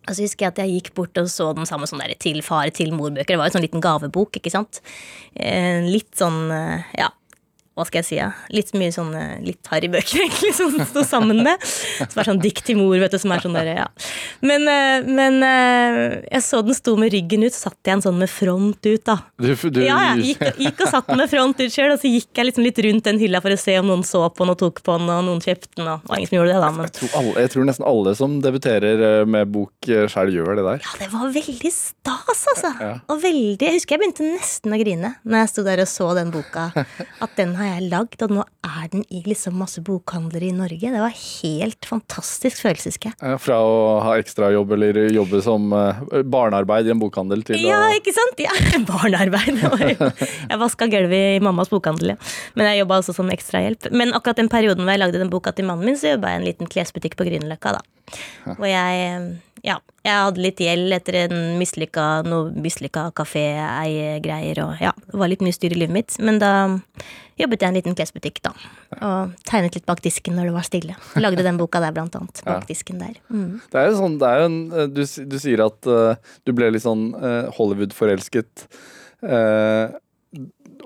Og 0.07 0.15
så 0.15 0.23
husker 0.23 0.47
jeg 0.47 0.55
at 0.55 0.63
jeg 0.63 0.75
gikk 0.77 0.93
bort 0.95 1.19
og 1.19 1.27
så 1.33 1.49
den 1.57 1.67
samme 1.67 1.89
sånn 1.91 2.05
der 2.05 2.15
til 2.23 2.39
far, 2.47 2.71
til 2.71 2.93
mor-bøker. 2.95 3.35
Det 3.35 3.41
var 3.41 3.49
jo 3.49 3.51
en 3.51 3.57
sånn 3.59 3.67
liten 3.67 3.83
gavebok, 3.83 4.39
ikke 4.39 4.55
sant. 4.55 4.79
Eh, 5.35 5.83
litt 5.83 6.13
sånn, 6.15 6.45
ja, 6.95 7.11
hva 7.77 7.85
skal 7.85 8.01
jeg 8.01 8.07
si, 8.09 8.17
ja. 8.17 8.31
Litt 8.57 8.71
mye 8.73 8.93
sånne 8.95 9.23
litt 9.45 9.69
harry 9.69 9.91
bøker, 9.93 10.21
egentlig, 10.25 10.53
som 10.57 10.73
sto 10.89 11.03
sammen 11.05 11.43
med. 11.45 11.61
Som 12.01 12.23
er 12.23 12.29
sånn 12.31 12.41
dikt 12.41 12.65
til 12.65 12.79
mor, 12.81 12.95
vet 13.03 13.13
du, 13.13 13.19
som 13.21 13.35
er 13.35 13.43
sånn 13.45 13.57
der, 13.57 13.69
ja. 13.83 13.87
Men, 14.41 14.65
eh, 14.73 15.05
men 15.05 15.37
eh, 15.45 15.99
jeg 16.31 16.45
så 16.47 16.63
den 16.65 16.77
sto 16.79 16.95
med 16.97 17.13
ryggen 17.13 17.45
ut, 17.45 17.53
så 17.53 17.69
satt 17.69 17.77
jeg 17.85 17.99
en 17.99 18.05
sånn 18.07 18.17
med 18.21 18.33
front 18.33 18.89
ut, 18.89 19.03
da. 19.05 19.19
Du, 19.37 19.51
du, 19.53 19.83
Ja, 19.85 19.99
jeg 20.15 20.33
gikk, 20.33 20.47
gikk 20.65 20.81
og 20.87 20.93
satt 20.95 21.11
den 21.11 21.21
med 21.21 21.29
front 21.33 21.61
ut 21.61 21.75
sjøl, 21.75 21.93
og 21.93 22.01
så 22.01 22.09
gikk 22.09 22.31
jeg 22.41 22.49
liksom 22.49 22.65
litt 22.65 22.81
rundt 22.89 23.11
den 23.11 23.21
hylla 23.21 23.43
for 23.45 23.53
å 23.53 23.61
se 23.61 23.77
om 23.83 23.91
noen 23.93 24.07
så 24.09 24.25
på 24.33 24.47
den 24.47 24.55
og 24.55 24.61
tok 24.65 24.81
på 24.87 24.97
den, 24.97 25.13
og 25.13 25.27
noen 25.29 25.45
kjøpte 25.45 25.75
den, 25.77 25.91
og 25.93 26.01
det 26.07 26.13
var 26.15 26.23
ingen 26.23 26.33
som 26.33 26.39
gjorde 26.39 26.55
det, 26.55 26.63
da. 26.65 26.73
Men 26.79 26.89
jeg, 26.89 26.95
tror 27.01 27.19
alle, 27.21 27.37
jeg 27.45 27.53
tror 27.53 27.69
nesten 27.69 27.89
alle 27.93 28.17
som 28.23 28.39
debuterer 28.47 29.05
eh, 29.11 29.29
med 29.37 29.53
bok 29.53 29.91
sjøl, 30.17 30.33
gjør 30.33 30.63
det 30.63 30.67
der. 30.71 30.81
ja, 30.89 30.97
det 31.05 31.11
var 31.13 31.29
veldig 31.37 31.75
stas, 31.77 32.43
altså. 32.55 32.73
Ja. 32.81 32.93
Og 33.13 33.21
veldig, 33.23 33.69
Jeg 33.69 33.77
husker 33.77 33.97
jeg 33.97 34.03
begynte 34.07 34.27
nesten 34.33 34.73
å 34.73 34.81
grine 34.81 35.13
når 35.27 35.43
jeg 35.45 35.53
sto 35.53 35.67
der 35.67 35.85
og 35.85 35.91
så 35.91 36.11
den 36.17 36.33
boka. 36.35 36.69
At 37.21 37.37
den 37.39 37.55
har 37.59 37.66
jeg 37.67 37.89
lagd, 37.93 38.23
og 38.25 38.33
nå 38.39 38.45
er 38.67 38.89
den 38.93 39.05
i 39.13 39.21
liksom 39.27 39.57
masse 39.61 39.83
bokhandlere 39.85 40.49
i 40.49 40.55
Norge. 40.57 40.91
Det 40.93 41.03
var 41.03 41.15
helt 41.15 41.89
fantastisk 41.89 42.63
følelse, 42.65 42.93
husker 42.93 43.11
jeg. 43.13 43.19
Ja, 43.21 43.39
Fra 43.43 43.59
å 43.63 43.77
ha 44.05 44.17
ekstrajobb 44.21 44.75
eller 44.77 45.01
jobbe 45.15 45.41
som 45.45 45.69
eh, 45.77 46.01
barnearbeid 46.27 46.89
i 46.89 46.95
en 46.95 47.03
bokhandel 47.03 47.45
til 47.47 47.61
Ja, 47.65 47.81
å 47.89 47.97
ikke 47.99 48.15
sant? 48.17 48.43
Ja, 48.43 48.55
Barnearbeid. 48.91 49.59
Jeg 49.61 50.61
vaska 50.63 50.89
gulvet 50.93 51.37
i 51.39 51.43
mammas 51.45 51.71
bokhandel, 51.73 52.15
ja. 52.15 52.19
Men 52.59 52.71
jeg 52.71 52.83
jobba 52.85 53.01
også 53.03 53.17
som 53.17 53.31
ekstrahjelp. 53.35 53.91
Men 53.97 54.15
akkurat 54.17 54.41
den 54.41 54.51
perioden 54.53 54.85
hvor 54.87 54.95
jeg 54.97 55.05
lagde 55.05 55.23
den 55.23 55.33
boka 55.33 55.55
til 55.57 55.69
mannen 55.69 55.87
min, 55.89 55.99
så 56.01 56.15
jobba 56.15 56.33
jeg 56.35 56.41
i 56.41 56.43
en 56.45 56.49
liten 56.51 56.71
klesbutikk 56.71 57.19
på 57.19 57.27
Grünerløkka, 57.29 57.77
da. 57.79 57.85
Hvor 58.55 58.69
jeg 58.71 59.21
ja, 59.67 59.81
jeg 60.07 60.23
hadde 60.23 60.43
litt 60.45 60.61
gjeld 60.63 60.95
etter 60.95 61.17
en 61.25 61.37
mislykka, 61.59 62.07
noe 62.29 62.53
mislykka 62.63 63.09
kafé-eiegreier 63.19 64.61
og 64.63 64.83
ja, 64.83 64.93
det 65.09 65.19
var 65.19 65.31
litt 65.33 65.43
mye 65.43 65.57
styr 65.57 65.75
i 65.75 65.81
livet 65.81 65.95
mitt. 65.97 66.19
Men 66.23 66.39
da 66.43 66.53
jobbet 67.41 67.65
jeg 67.65 67.67
i 67.67 67.73
en 67.73 67.79
liten 67.81 67.97
klesbutikk, 67.99 68.39
da. 68.47 68.53
Og 68.97 69.35
tegnet 69.49 69.75
litt 69.77 69.89
bak 69.89 70.01
disken 70.05 70.39
når 70.39 70.49
det 70.49 70.55
var 70.55 70.69
stille. 70.69 70.99
Lagde 71.19 71.45
den 71.45 71.59
boka 71.59 71.83
der, 71.83 71.95
blant 71.97 72.15
annet. 72.19 72.43
Bak 72.47 72.69
disken 72.71 73.03
der. 73.03 73.19
Mm. 73.27 73.59
Det 73.73 73.81
er 73.81 73.91
jo 73.91 73.99
sånn, 73.99 74.19
det 74.23 74.31
er 74.31 74.43
jo 74.43 74.49
en 74.53 74.59
eh, 74.71 74.91
Du, 74.95 75.03
du 75.03 75.39
sier 75.43 75.65
at 75.67 75.91
uh, 75.91 76.37
du 76.47 76.55
ble 76.57 76.71
litt 76.71 76.87
sånn 76.87 77.09
uh, 77.19 77.51
Hollywood-forelsket. 77.59 78.69
Uh, 79.27 79.91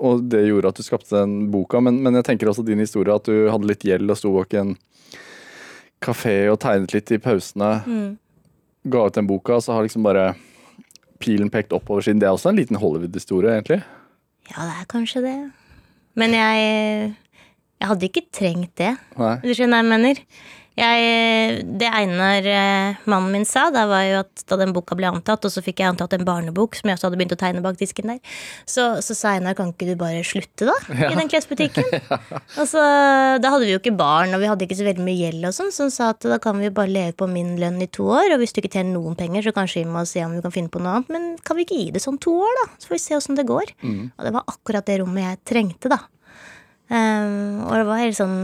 og 0.01 0.25
det 0.31 0.41
gjorde 0.47 0.73
at 0.73 0.81
du 0.81 0.85
skapte 0.87 1.13
den 1.13 1.51
boka, 1.53 1.83
men, 1.83 2.01
men 2.01 2.17
jeg 2.17 2.31
tenker 2.31 2.49
også 2.49 2.65
din 2.65 2.81
historie, 2.81 3.13
at 3.13 3.29
du 3.29 3.51
hadde 3.51 3.69
litt 3.69 3.85
gjeld 3.85 4.09
og 4.09 4.17
sto 4.17 4.33
bak 4.33 4.57
en 4.57 4.73
kafé 6.01 6.35
og 6.49 6.57
tegnet 6.63 6.95
litt 6.97 7.13
i 7.13 7.21
pausene. 7.21 7.71
Mm. 7.85 8.11
Ga 8.89 9.05
ut 9.07 9.17
den 9.17 9.27
boka, 9.29 9.59
så 9.61 9.75
har 9.75 9.85
liksom 9.85 10.03
bare 10.03 10.31
pilen 11.21 11.51
pekt 11.53 11.73
oppover 11.75 12.01
siden. 12.01 12.19
Det 12.21 12.27
er 12.27 12.33
også 12.33 12.49
en 12.49 12.57
liten 12.57 12.79
Hollywood-historie, 12.81 13.53
egentlig. 13.59 13.81
Ja, 14.49 14.65
det 14.65 14.77
er 14.79 14.87
kanskje 14.89 15.21
det. 15.25 15.35
Men 16.17 16.33
jeg 16.35 17.15
Jeg 17.81 17.87
hadde 17.89 18.05
ikke 18.05 18.27
trengt 18.31 18.75
det. 18.77 18.91
Nei. 19.17 19.35
Du 19.41 19.53
skjønner 19.57 19.81
hva 19.81 19.81
jeg 19.81 19.89
mener? 19.89 20.19
Jeg, 20.79 21.65
det 21.81 21.89
Einar, 21.91 22.45
eh, 22.47 22.99
mannen 23.11 23.33
min, 23.35 23.43
sa, 23.45 23.65
da 23.75 23.83
var 23.89 24.05
jo 24.07 24.19
at 24.21 24.43
da 24.47 24.55
den 24.61 24.71
boka 24.71 24.95
ble 24.95 25.09
antatt, 25.09 25.43
og 25.43 25.51
så 25.51 25.59
fikk 25.63 25.81
jeg 25.83 25.91
antatt 25.91 26.15
en 26.15 26.23
barnebok 26.25 26.77
som 26.79 26.87
jeg 26.87 26.95
også 26.95 27.09
hadde 27.09 27.19
begynt 27.19 27.35
å 27.35 27.37
tegne 27.41 27.63
bak 27.65 27.75
disken 27.81 28.13
der, 28.13 28.21
så, 28.63 28.85
så 29.03 29.17
sa 29.17 29.33
Einar 29.35 29.57
kan 29.57 29.73
ikke 29.73 29.89
du 29.89 29.97
bare 29.99 30.21
slutte, 30.23 30.69
da? 30.69 30.75
I 31.11 31.11
den 31.19 31.27
klesbutikken. 31.31 31.89
Og 32.61 32.63
så, 32.71 32.81
Da 33.43 33.51
hadde 33.51 33.67
vi 33.67 33.73
jo 33.73 33.81
ikke 33.81 33.93
barn, 33.99 34.31
og 34.35 34.41
vi 34.41 34.47
hadde 34.47 34.65
ikke 34.65 34.77
så 34.79 34.87
veldig 34.87 35.03
mye 35.03 35.19
gjeld, 35.19 35.49
og 35.49 35.55
sånn, 35.55 35.73
så 35.75 35.85
han 35.85 35.93
sa 35.93 36.09
at 36.15 36.29
da 36.31 36.39
kan 36.41 36.57
vi 36.59 36.69
jo 36.69 36.73
bare 36.79 36.91
leve 36.91 37.15
på 37.19 37.27
min 37.31 37.53
lønn 37.59 37.81
i 37.83 37.89
to 37.91 38.07
år, 38.11 38.31
og 38.33 38.41
hvis 38.41 38.55
du 38.55 38.61
ikke 38.63 38.71
tjener 38.77 38.95
noen 38.95 39.17
penger, 39.19 39.43
så 39.47 39.53
kanskje 39.55 39.83
vi 39.83 39.91
må 39.91 40.05
se 40.07 40.23
om 40.23 40.37
vi 40.37 40.43
kan 40.45 40.55
finne 40.55 40.71
på 40.71 40.79
noe 40.83 40.97
annet, 40.99 41.11
men 41.11 41.27
kan 41.47 41.59
vi 41.59 41.67
ikke 41.67 41.81
gi 41.81 41.91
det 41.95 42.03
sånn 42.03 42.19
to 42.23 42.33
år, 42.47 42.55
da? 42.61 42.65
Så 42.79 42.89
får 42.91 42.95
vi 42.97 43.03
se 43.03 43.19
åssen 43.19 43.39
det 43.39 43.47
går. 43.49 43.75
Og 44.15 44.25
det 44.27 44.33
var 44.39 44.47
akkurat 44.55 44.87
det 44.87 44.99
rommet 45.03 45.27
jeg 45.27 45.41
trengte, 45.51 45.91
da. 45.91 45.99
Um, 46.91 47.61
og 47.69 47.75
det 47.77 47.83
var 47.87 48.01
helt 48.01 48.17
sånn 48.17 48.39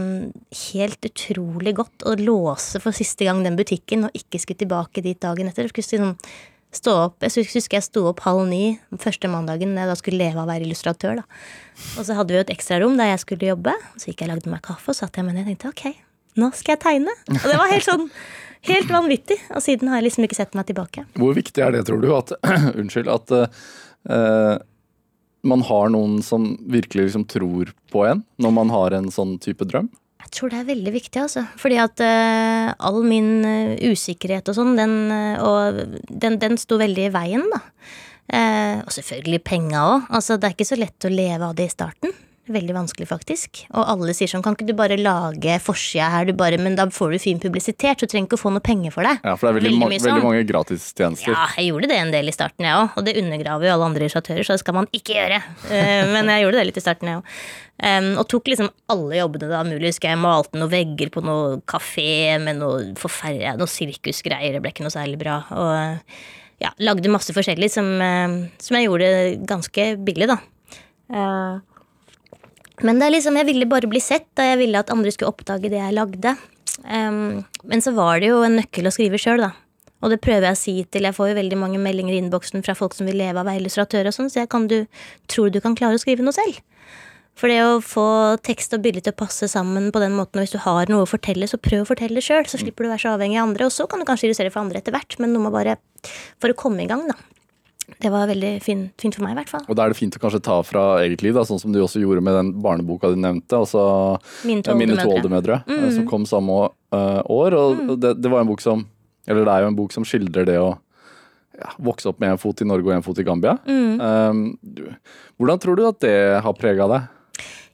helt 0.72 1.04
utrolig 1.04 1.74
godt 1.76 2.04
å 2.08 2.14
låse 2.16 2.80
for 2.80 2.96
siste 2.96 3.26
gang 3.28 3.42
den 3.44 3.58
butikken 3.58 4.06
og 4.08 4.14
ikke 4.16 4.40
skulle 4.40 4.62
tilbake 4.62 5.04
dit 5.04 5.20
dagen 5.20 5.50
etter. 5.50 5.68
Jeg 5.68 5.84
sånn 5.84 6.14
stå 6.72 6.94
opp, 7.06 7.24
jeg 7.24 7.46
husker 7.48 7.78
jeg 7.78 7.86
sto 7.86 8.06
opp 8.10 8.20
halv 8.24 8.46
ni 8.48 8.78
første 9.00 9.28
mandagen 9.32 9.76
da 9.76 9.86
jeg 9.88 10.00
skulle 10.00 10.20
leve 10.20 10.40
av 10.40 10.46
å 10.46 10.50
være 10.50 10.64
illustratør. 10.64 11.20
da. 11.20 11.40
Og 12.00 12.08
så 12.08 12.16
hadde 12.16 12.32
vi 12.32 12.40
jo 12.40 12.44
et 12.46 12.52
ekstrarom 12.56 12.96
der 13.00 13.12
jeg 13.12 13.22
skulle 13.24 13.52
jobbe. 13.52 13.76
Så 13.96 14.10
gikk 14.10 14.24
jeg 14.24 14.30
og 14.30 14.34
lagde 14.36 14.52
meg 14.52 14.64
kaffe 14.64 14.92
og 14.92 15.00
satt 15.00 15.16
jeg 15.16 15.28
med 15.28 15.36
ned 15.36 15.46
og 15.46 15.52
tenkte 15.52 15.72
ok, 15.72 16.02
nå 16.40 16.50
skal 16.56 16.76
jeg 16.76 16.84
tegne. 16.86 17.16
Og 17.36 17.48
det 17.48 17.56
var 17.60 17.72
helt 17.72 17.88
sånn 17.88 18.08
Helt 18.66 18.90
vanvittig. 18.90 19.36
Og 19.54 19.62
siden 19.62 19.86
har 19.86 20.00
jeg 20.00 20.08
liksom 20.08 20.24
ikke 20.26 20.38
sett 20.38 20.56
meg 20.58 20.66
tilbake. 20.66 21.04
Hvor 21.14 21.36
viktig 21.36 21.62
er 21.62 21.76
det, 21.76 21.84
tror 21.86 22.00
du, 22.02 22.08
at 22.16 22.32
Unnskyld. 22.80 23.06
At 23.12 23.30
eh, 23.36 24.56
man 25.46 25.62
har 25.66 25.92
noen 25.94 26.18
som 26.24 26.50
virkelig 26.66 27.08
liksom 27.08 27.24
tror 27.30 27.72
på 27.92 28.04
en 28.08 28.24
når 28.42 28.54
man 28.54 28.72
har 28.74 28.96
en 28.96 29.10
sånn 29.12 29.36
type 29.42 29.66
drøm? 29.68 29.90
Jeg 30.28 30.34
tror 30.34 30.52
det 30.52 30.58
er 30.58 30.68
veldig 30.68 30.92
viktig, 30.92 31.20
altså. 31.22 31.44
Fordi 31.56 31.78
at 31.80 32.02
uh, 32.04 32.74
all 32.84 32.98
min 33.06 33.30
uh, 33.46 33.78
usikkerhet 33.88 34.50
og 34.50 34.58
sånn, 34.58 34.74
den, 34.76 34.96
uh, 35.08 35.78
den, 36.10 36.36
den 36.42 36.58
sto 36.60 36.76
veldig 36.80 37.06
i 37.06 37.12
veien, 37.14 37.46
da. 37.48 37.62
og 38.84 38.90
selvfølgelig 38.92 39.40
penga 39.46 39.84
òg. 39.86 40.08
Altså, 40.18 40.36
det 40.36 40.50
er 40.50 40.56
ikke 40.56 40.68
så 40.68 40.76
lett 40.76 41.06
å 41.08 41.12
leve 41.14 41.48
av 41.48 41.54
det 41.56 41.70
i 41.70 41.72
starten. 41.72 42.12
Veldig 42.48 42.72
vanskelig, 42.72 43.04
faktisk. 43.10 43.62
Og 43.76 43.84
alle 43.92 44.14
sier 44.16 44.30
sånn, 44.30 44.42
kan 44.44 44.54
ikke 44.56 44.66
du 44.70 44.72
bare 44.76 44.96
lage 44.96 45.58
forsida 45.60 46.06
her, 46.14 46.28
du 46.28 46.32
bare, 46.36 46.56
men 46.60 46.78
da 46.78 46.86
får 46.92 47.12
du 47.12 47.18
fin 47.20 47.40
publisitet, 47.42 48.00
så 48.00 48.08
du 48.08 48.12
trenger 48.14 48.30
ikke 48.30 48.38
å 48.38 48.42
få 48.46 48.52
noe 48.54 48.64
penger 48.64 48.94
for 48.94 49.04
det. 49.04 49.18
Ja, 49.20 49.34
for 49.36 49.48
det 49.48 49.50
er 49.50 49.58
veldig, 49.58 49.72
veldig, 49.74 49.80
ma 49.82 49.90
veldig 49.92 50.04
sånn. 50.06 50.24
mange 50.24 50.46
gratistjenester. 50.48 51.34
Ja, 51.34 51.44
jeg 51.58 51.68
gjorde 51.68 51.90
det 51.92 51.98
en 52.00 52.12
del 52.14 52.32
i 52.32 52.34
starten, 52.34 52.64
jeg 52.64 52.78
òg. 52.78 52.96
Og 52.96 53.04
det 53.04 53.14
undergraver 53.20 53.68
jo 53.68 53.74
alle 53.74 53.88
andre 53.90 54.08
initiatører, 54.08 54.48
så 54.48 54.56
det 54.56 54.64
skal 54.64 54.78
man 54.78 54.88
ikke 54.96 55.18
gjøre. 55.18 55.42
Uh, 55.68 56.02
men 56.14 56.32
jeg 56.32 56.46
gjorde 56.46 56.62
det 56.62 56.66
litt 56.70 56.80
i 56.80 56.86
starten, 56.86 57.12
jeg 57.12 57.20
òg. 57.20 57.30
Um, 57.78 58.10
og 58.18 58.24
tok 58.32 58.48
liksom 58.50 58.72
alle 58.90 59.20
jobbene 59.20 59.52
da 59.52 59.62
mulig. 59.68 59.92
Husker 59.92 60.14
jeg 60.14 60.24
malte 60.24 60.58
noen 60.58 60.72
vegger 60.72 61.12
på 61.14 61.22
noe 61.22 61.60
kafé 61.68 62.10
med 62.42 62.62
noe 62.64 62.82
forferdelig, 62.98 63.54
noe 63.60 63.70
sirkusgreier. 63.70 64.56
Det 64.56 64.64
ble 64.64 64.72
ikke 64.72 64.88
noe 64.88 64.96
særlig 64.96 65.20
bra. 65.20 65.42
Og 65.52 66.64
ja, 66.64 66.72
lagde 66.82 67.12
masse 67.12 67.36
forskjellig 67.36 67.68
som, 67.76 67.92
uh, 68.00 68.40
som 68.56 68.80
jeg 68.80 68.88
gjorde 68.88 69.10
ganske 69.52 69.90
billig, 70.08 70.32
da. 70.32 70.40
Uh, 71.12 71.60
men 72.86 73.00
det 73.00 73.08
er 73.08 73.14
liksom, 73.16 73.38
jeg 73.40 73.48
ville 73.48 73.68
bare 73.70 73.90
bli 73.90 74.00
sett, 74.02 74.28
og 74.38 74.44
jeg 74.46 74.60
ville 74.60 74.80
at 74.80 74.92
andre 74.94 75.12
skulle 75.14 75.32
oppdage 75.32 75.70
det 75.70 75.80
jeg 75.80 75.96
lagde. 75.96 76.34
Um, 76.84 77.42
men 77.66 77.82
så 77.82 77.94
var 77.96 78.20
det 78.22 78.30
jo 78.30 78.42
en 78.46 78.58
nøkkel 78.60 78.86
å 78.86 78.94
skrive 78.94 79.18
sjøl, 79.20 79.42
da. 79.42 79.52
Og 79.98 80.12
det 80.12 80.20
prøver 80.22 80.46
jeg 80.46 80.54
å 80.54 80.58
si 80.60 80.72
til 80.94 81.08
Jeg 81.08 81.16
får 81.16 81.32
jo 81.32 81.38
veldig 81.40 81.56
mange 81.58 81.78
meldinger 81.82 82.14
i 82.14 82.20
innboksen 82.22 82.62
fra 82.62 82.76
folk 82.78 82.94
som 82.94 83.08
vil 83.08 83.18
leve 83.18 83.34
av 83.34 83.42
å 83.42 83.48
være 83.48 83.64
illustratør 83.64 84.06
og 84.06 84.14
sånn, 84.14 84.28
så 84.30 84.44
jeg 84.44 84.50
kan 84.52 84.68
du, 84.70 84.84
tror 85.30 85.50
du 85.50 85.58
kan 85.64 85.74
klare 85.78 85.98
å 85.98 86.02
skrive 86.02 86.22
noe 86.22 86.36
selv. 86.36 86.60
For 87.38 87.50
det 87.50 87.58
å 87.62 87.80
få 87.82 88.04
tekst 88.46 88.72
og 88.74 88.82
bilde 88.82 89.02
til 89.06 89.14
å 89.14 89.18
passe 89.18 89.46
sammen 89.50 89.90
på 89.94 90.02
den 90.02 90.14
måten, 90.14 90.38
og 90.38 90.46
hvis 90.46 90.54
du 90.54 90.62
har 90.62 90.90
noe 90.90 91.04
å 91.06 91.10
fortelle, 91.10 91.46
så 91.50 91.58
prøv 91.62 91.84
å 91.84 91.88
fortelle 91.90 92.22
sjøl, 92.22 92.46
så 92.50 92.58
slipper 92.62 92.86
du 92.86 92.90
å 92.90 92.94
være 92.94 93.04
så 93.04 93.14
avhengig 93.14 93.38
av 93.38 93.50
andre. 93.50 93.66
Og 93.66 93.74
så 93.74 93.86
kan 93.90 94.02
du 94.02 94.06
kanskje 94.06 94.30
illustrere 94.30 94.54
for 94.54 94.62
andre 94.62 94.82
etter 94.82 94.94
hvert, 94.94 95.18
men 95.22 95.34
noe 95.34 95.46
må 95.46 95.54
bare 95.54 95.78
For 96.38 96.50
å 96.50 96.58
komme 96.58 96.84
i 96.84 96.90
gang, 96.90 97.04
da 97.10 97.18
det 97.98 98.10
var 98.14 98.28
veldig 98.30 98.50
fint, 98.62 98.92
fint, 99.00 99.16
for 99.16 99.26
meg, 99.26 99.34
i 99.34 99.38
hvert 99.40 99.50
fall. 99.50 99.64
Og 99.66 99.76
da 99.76 99.84
er 99.84 99.92
det 99.92 99.98
fint 99.98 100.14
å 100.14 100.20
kanskje 100.22 100.40
ta 100.46 100.58
fra 100.66 100.84
eget 101.02 101.22
liv, 101.24 101.34
da, 101.34 101.42
sånn 101.46 101.58
som 101.58 101.74
du 101.74 101.80
også 101.82 102.02
gjorde 102.02 102.22
med 102.22 102.36
den 102.36 102.52
barneboka 102.62 103.10
du 103.10 103.18
nevnte. 103.18 103.58
altså 103.58 103.82
Mine 104.46 104.62
to 104.62 105.10
oldemødre, 105.10 105.62
mm 105.66 105.78
-hmm. 105.78 105.94
som 105.96 106.06
kom 106.06 106.26
samme 106.26 106.52
uh, 106.94 107.22
år. 107.26 107.54
Og 107.54 107.76
mm. 107.76 108.00
det, 108.00 108.14
det, 108.22 108.30
var 108.30 108.40
en 108.40 108.46
bok 108.46 108.60
som 108.60 108.86
Eller 109.26 109.44
det 109.44 109.52
er 109.52 109.60
jo 109.60 109.66
en 109.66 109.76
bok 109.76 109.92
som 109.92 110.04
skildrer 110.04 110.46
det 110.46 110.58
å 110.58 110.78
ja, 111.58 111.70
vokse 111.78 112.08
opp 112.08 112.20
med 112.20 112.30
en 112.30 112.38
fot 112.38 112.60
i 112.60 112.64
Norge 112.64 112.86
og 112.86 112.94
en 112.94 113.02
fot 113.02 113.18
i 113.18 113.22
Gambia. 113.22 113.58
Mm. 113.66 114.00
Um, 114.00 114.58
hvordan 115.36 115.58
tror 115.58 115.76
du 115.76 115.88
at 115.88 116.00
det 116.00 116.40
har 116.40 116.52
prega 116.52 116.88
deg? 116.88 117.02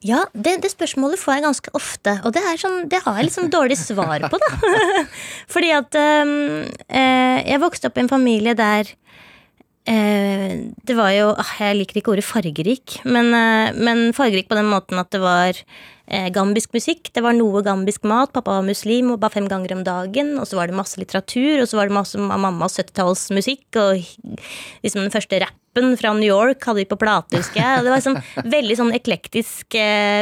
Ja, 0.01 0.27
det, 0.35 0.63
det, 0.63 0.71
spørsmålet 0.71 1.19
får 1.19 1.35
jeg 1.35 1.43
ganske 1.43 1.71
ofte, 1.73 2.21
og 2.25 2.33
det, 2.33 2.43
sånn, 2.61 2.89
det 2.89 3.01
har 3.05 3.17
jeg 3.17 3.25
litt 3.25 3.33
sånn 3.33 3.51
dårlig 3.51 3.79
svar 3.79 4.21
på, 4.29 4.37
da. 4.37 4.49
Fordi 5.55 5.71
at 5.71 5.95
um, 5.95 6.65
eh, 6.89 7.39
jeg 7.47 7.61
vokste 7.61 7.89
opp 7.89 7.97
i 7.97 8.01
en 8.01 8.09
familie 8.09 8.55
der 8.55 8.85
Eh, 8.85 9.34
det 9.85 10.95
var 10.97 11.11
jo 11.13 11.33
ah, 11.37 11.51
Jeg 11.61 11.77
liker 11.77 12.01
ikke 12.01 12.15
ordet 12.15 12.25
fargerik, 12.25 13.01
men, 13.05 13.35
eh, 13.37 13.75
men, 13.77 14.07
fargerik 14.17 14.49
på 14.49 14.57
den 14.57 14.71
måten 14.71 15.01
at 15.01 15.11
det 15.13 15.21
var 15.21 15.53
eh, 15.53 16.31
gambisk 16.33 16.73
musikk. 16.77 17.11
Det 17.13 17.21
var 17.25 17.37
noe 17.37 17.61
gambisk 17.65 18.07
mat. 18.09 18.33
Pappa 18.33 18.59
var 18.59 18.65
muslim 18.65 19.13
og 19.13 19.21
ba 19.21 19.29
fem 19.33 19.49
ganger 19.51 19.77
om 19.77 19.83
dagen. 19.85 20.39
Og 20.41 20.49
så 20.49 20.57
var 20.57 20.71
det 20.71 20.79
masse 20.79 21.01
litteratur, 21.01 21.61
og 21.61 21.69
så 21.69 21.81
var 21.81 21.91
det 21.91 21.99
masse 21.99 22.17
av 22.17 22.41
mammas 22.41 22.79
70-tallsmusikk. 22.81 23.67
Og 23.83 24.01
liksom 24.87 25.05
den 25.05 25.13
første 25.13 25.43
rappen 25.45 25.93
fra 26.01 26.15
New 26.17 26.31
York 26.31 26.65
hadde 26.65 26.81
vi 26.81 26.89
på 26.89 27.01
plate, 27.01 27.43
husker 27.43 27.61
jeg. 27.61 27.85
Det 27.85 27.93
var 27.93 28.01
liksom 28.01 28.19
veldig 28.57 28.81
sånn 28.81 28.97
eklektisk, 28.97 29.77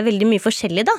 veldig 0.09 0.31
mye 0.31 0.43
forskjellig, 0.43 0.89
da. 0.89 0.99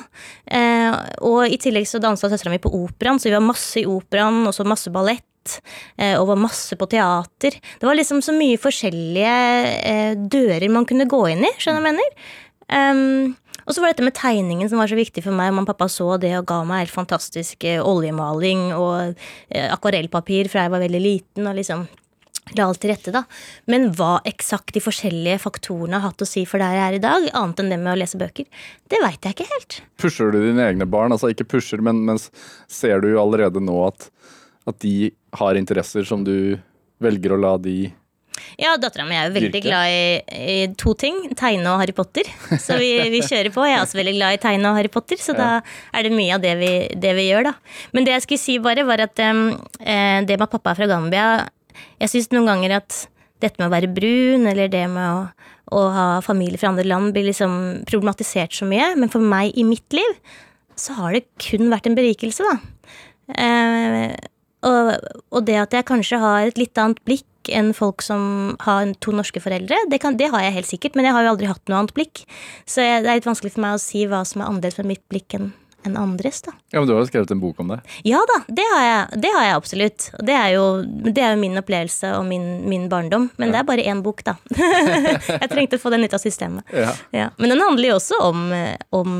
Og 1.26 1.52
i 1.52 1.60
tillegg 1.60 1.88
så 1.90 2.00
dansa 2.00 2.32
søstera 2.32 2.54
mi 2.54 2.62
på 2.62 2.72
operaen, 2.72 3.20
så 3.20 3.28
vi 3.28 3.36
var 3.36 3.44
masse 3.44 3.82
i 3.82 3.88
operaen, 3.88 4.44
og 4.46 4.56
så 4.56 4.64
masse 4.68 4.92
ballett. 4.94 5.26
Eh, 5.96 6.16
og 6.18 6.28
var 6.32 6.40
masse 6.40 6.76
på 6.78 6.88
teater. 6.90 7.58
Det 7.60 7.88
var 7.88 7.98
liksom 7.98 8.22
så 8.24 8.34
mye 8.36 8.60
forskjellige 8.60 9.38
eh, 9.80 10.12
dører 10.18 10.68
man 10.72 10.88
kunne 10.88 11.08
gå 11.10 11.22
inn 11.32 11.46
i, 11.46 11.54
skjønner 11.58 11.82
du 11.82 11.86
hva 11.86 11.92
jeg 11.92 12.00
mener? 12.00 12.28
Um, 12.64 13.34
og 13.64 13.74
så 13.76 13.82
var 13.82 13.90
det 13.90 13.98
dette 13.98 14.06
med 14.06 14.16
tegningen 14.16 14.70
som 14.70 14.80
var 14.80 14.88
så 14.88 14.96
viktig 14.98 15.24
for 15.24 15.36
meg. 15.36 15.52
Mamma 15.52 15.64
og 15.66 15.72
pappa 15.72 15.88
så 15.92 16.14
det 16.20 16.32
og 16.38 16.46
ga 16.48 16.62
meg 16.68 16.84
helt 16.84 16.94
fantastisk 16.94 17.64
eh, 17.68 17.80
oljemaling 17.80 18.70
og 18.76 19.20
akvarellpapir 19.50 20.50
fra 20.52 20.66
jeg 20.66 20.74
var 20.74 20.84
veldig 20.84 21.04
liten. 21.04 21.46
og 21.48 21.56
liksom 21.56 21.86
la 22.52 22.66
alt 22.68 22.80
til 22.82 22.92
rette, 22.92 23.12
da. 23.14 23.24
Men 23.70 23.88
hva 23.96 24.18
eksakt 24.28 24.74
de 24.76 24.82
forskjellige 24.84 25.40
faktorene 25.42 25.98
har 25.98 26.10
hatt 26.10 26.24
å 26.24 26.28
si 26.28 26.44
for 26.48 26.62
der 26.62 26.76
jeg 26.76 26.84
er 26.84 26.98
i 26.98 27.02
dag, 27.02 27.28
annet 27.32 27.62
enn 27.62 27.72
det 27.72 27.80
med 27.80 27.94
å 27.94 27.98
lese 28.02 28.20
bøker, 28.20 28.46
det 28.92 29.00
veit 29.02 29.24
jeg 29.24 29.36
ikke 29.36 29.50
helt. 29.52 29.80
Pusher 30.00 30.34
du 30.34 30.40
dine 30.42 30.68
egne 30.68 30.88
barn? 30.90 31.14
Altså 31.14 31.32
ikke 31.32 31.48
pusher, 31.56 31.82
men, 31.84 32.04
men 32.08 32.20
ser 32.20 33.02
du 33.04 33.10
jo 33.14 33.22
allerede 33.22 33.62
nå 33.64 33.78
at, 33.88 34.10
at 34.70 34.80
de 34.84 35.12
har 35.40 35.58
interesser 35.58 36.06
som 36.08 36.24
du 36.26 36.56
velger 37.02 37.34
å 37.34 37.40
la 37.40 37.56
de 37.60 37.92
ja, 38.58 38.74
dattera 38.78 39.04
mi 39.06 39.16
er 39.16 39.28
jo 39.28 39.34
veldig 39.34 39.50
Virke. 39.50 39.62
glad 39.66 39.90
i, 39.90 40.02
i, 40.34 40.56
to 40.78 40.94
ting. 40.98 41.16
Tegne 41.38 41.72
og 41.72 41.80
Harry 41.82 41.94
Potter. 41.94 42.28
Så 42.62 42.76
vi, 42.80 42.90
vi, 43.12 43.22
kjører 43.22 43.50
på. 43.54 43.64
Jeg 43.66 43.78
er 43.78 43.82
også 43.84 43.98
veldig 43.98 44.14
glad 44.16 44.36
i 44.36 44.40
tegne 44.42 44.70
og 44.70 44.78
Harry 44.78 44.90
Potter, 44.92 45.18
så 45.20 45.34
ja. 45.34 45.38
da 45.38 45.48
er 45.98 46.06
det 46.06 46.14
mye 46.14 46.36
av 46.36 46.44
det 46.44 46.54
vi, 46.60 46.72
det 47.00 47.14
vi, 47.18 47.28
gjør, 47.30 47.50
da. 47.50 47.54
Men 47.96 48.06
det 48.06 48.14
jeg 48.16 48.26
skulle 48.26 48.44
si 48.44 48.58
bare, 48.62 48.86
var 48.86 49.02
at 49.06 49.22
um, 49.26 49.46
det 49.80 50.36
med 50.36 50.46
at 50.46 50.54
pappa 50.54 50.74
er 50.74 50.80
fra 50.80 50.90
Gambia 50.90 51.26
Jeg 52.02 52.12
syns 52.12 52.30
noen 52.34 52.50
ganger 52.50 52.78
at 52.80 53.04
dette 53.42 53.58
med 53.58 53.68
å 53.68 53.74
være 53.74 53.90
brun, 53.92 54.46
eller 54.50 54.70
det 54.72 54.84
med 54.92 55.04
å, 55.04 55.48
å 55.74 55.86
ha 55.94 56.06
familie 56.24 56.60
fra 56.60 56.70
andre 56.70 56.86
land, 56.86 57.12
blir 57.14 57.26
liksom 57.28 57.56
problematisert 57.90 58.54
så 58.54 58.68
mye. 58.68 58.92
Men 58.98 59.10
for 59.12 59.22
meg 59.22 59.54
i 59.58 59.66
mitt 59.66 59.94
liv 59.94 60.14
så 60.78 60.94
har 60.98 61.14
det 61.14 61.26
kun 61.42 61.70
vært 61.70 61.90
en 61.90 61.98
berikelse, 61.98 62.46
da. 62.46 62.56
Uh, 63.34 64.14
og, 64.66 64.92
og, 65.30 65.40
det 65.46 65.60
at 65.60 65.76
jeg 65.76 65.88
kanskje 65.88 66.20
har 66.22 66.48
et 66.48 66.60
litt 66.60 66.78
annet 66.80 67.00
blikk 67.06 67.26
enn 67.52 67.74
folk 67.76 68.00
som 68.00 68.54
har 68.64 68.88
to 69.04 69.12
norske 69.12 69.42
foreldre, 69.44 69.76
det, 69.92 69.98
kan, 70.00 70.16
det, 70.16 70.30
har 70.32 70.46
jeg 70.46 70.56
helt 70.56 70.70
sikkert, 70.70 70.96
men 70.96 71.08
jeg 71.08 71.16
har 71.16 71.26
jo 71.26 71.34
aldri 71.34 71.50
hatt 71.50 71.68
noe 71.68 71.82
annet 71.82 71.96
blikk. 71.96 72.24
Så 72.64 72.84
jeg, 72.84 73.04
det 73.04 73.12
er 73.12 73.20
litt 73.20 73.28
vanskelig 73.28 73.52
for 73.52 73.64
meg 73.66 73.76
å 73.76 73.82
si 73.82 74.06
hva 74.08 74.22
som 74.28 74.40
er 74.40 74.48
annerledes 74.48 74.80
med 74.80 74.94
mitt 74.94 75.04
blikk 75.12 75.36
enn 75.36 75.52
enn 75.84 75.96
andres, 76.00 76.40
da. 76.42 76.52
Ja, 76.72 76.80
Men 76.80 76.88
du 76.88 76.94
har 76.94 77.02
jo 77.02 77.08
skrevet 77.10 77.32
en 77.34 77.40
bok 77.42 77.58
om 77.60 77.72
det? 77.74 77.78
Ja 78.08 78.22
da, 78.30 78.38
det 78.48 78.64
har 78.72 78.84
jeg, 78.84 79.20
det 79.24 79.32
har 79.34 79.46
jeg 79.48 79.56
absolutt. 79.58 80.06
Det 80.24 80.36
er, 80.36 80.54
jo, 80.56 80.66
det 81.04 81.20
er 81.20 81.34
jo 81.34 81.40
min 81.42 81.60
opplevelse 81.60 82.14
og 82.18 82.24
min, 82.28 82.46
min 82.68 82.86
barndom. 82.92 83.28
Men 83.36 83.50
ja. 83.50 83.56
det 83.56 83.60
er 83.60 83.68
bare 83.68 83.86
én 83.92 84.00
bok, 84.04 84.24
da. 84.26 84.38
jeg 85.42 85.50
trengte 85.52 85.80
å 85.80 85.82
få 85.82 85.92
den 85.94 86.06
ut 86.06 86.16
av 86.16 86.22
systemet. 86.22 86.64
Ja. 86.72 86.94
Ja. 87.12 87.28
Men 87.36 87.52
den 87.52 87.64
handler 87.64 87.92
jo 87.92 87.98
også 87.98 88.20
om, 88.30 88.46
om 88.96 89.12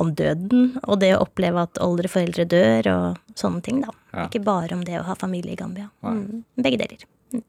om 0.00 0.10
døden 0.16 0.74
og 0.82 1.00
det 1.02 1.12
å 1.14 1.22
oppleve 1.24 1.64
at 1.68 1.80
oldre 1.82 2.10
foreldre 2.10 2.46
dør 2.50 2.90
og 2.92 3.38
sånne 3.38 3.62
ting, 3.64 3.82
da. 3.84 3.94
Ja. 4.14 4.28
Ikke 4.28 4.42
bare 4.44 4.76
om 4.76 4.84
det 4.86 4.98
å 5.00 5.04
ha 5.06 5.16
familie 5.18 5.54
i 5.54 5.58
Gambia. 5.58 5.90
Mm, 6.06 6.44
begge 6.62 6.80
deler. 6.82 7.04
Mm. 7.34 7.44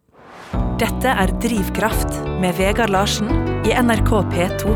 Dette 0.81 1.13
er 1.23 1.33
Drivkraft 1.43 2.19
med 2.41 2.57
Vegard 2.59 2.93
Larsen 2.93 3.31
i 3.65 3.73
NRK 3.73 4.11
P2. 4.33 4.75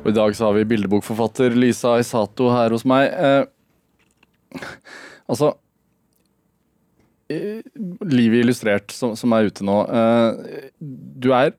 Og 0.00 0.12
I 0.12 0.16
dag 0.16 0.36
så 0.36 0.48
har 0.48 0.56
vi 0.56 0.68
bildebokforfatter 0.70 1.56
Lisa 1.58 1.98
Isato 2.00 2.48
her 2.54 2.72
hos 2.74 2.86
meg. 2.88 3.10
Eh, 3.10 4.62
altså 5.30 5.52
eh, 7.30 7.60
Livet 8.08 8.46
illustrert, 8.46 8.94
som, 8.96 9.12
som, 9.18 9.34
er 9.36 9.50
ute 9.50 9.66
nå. 9.66 9.76
Eh, 9.86 10.70
du 10.80 11.30
er 11.36 11.52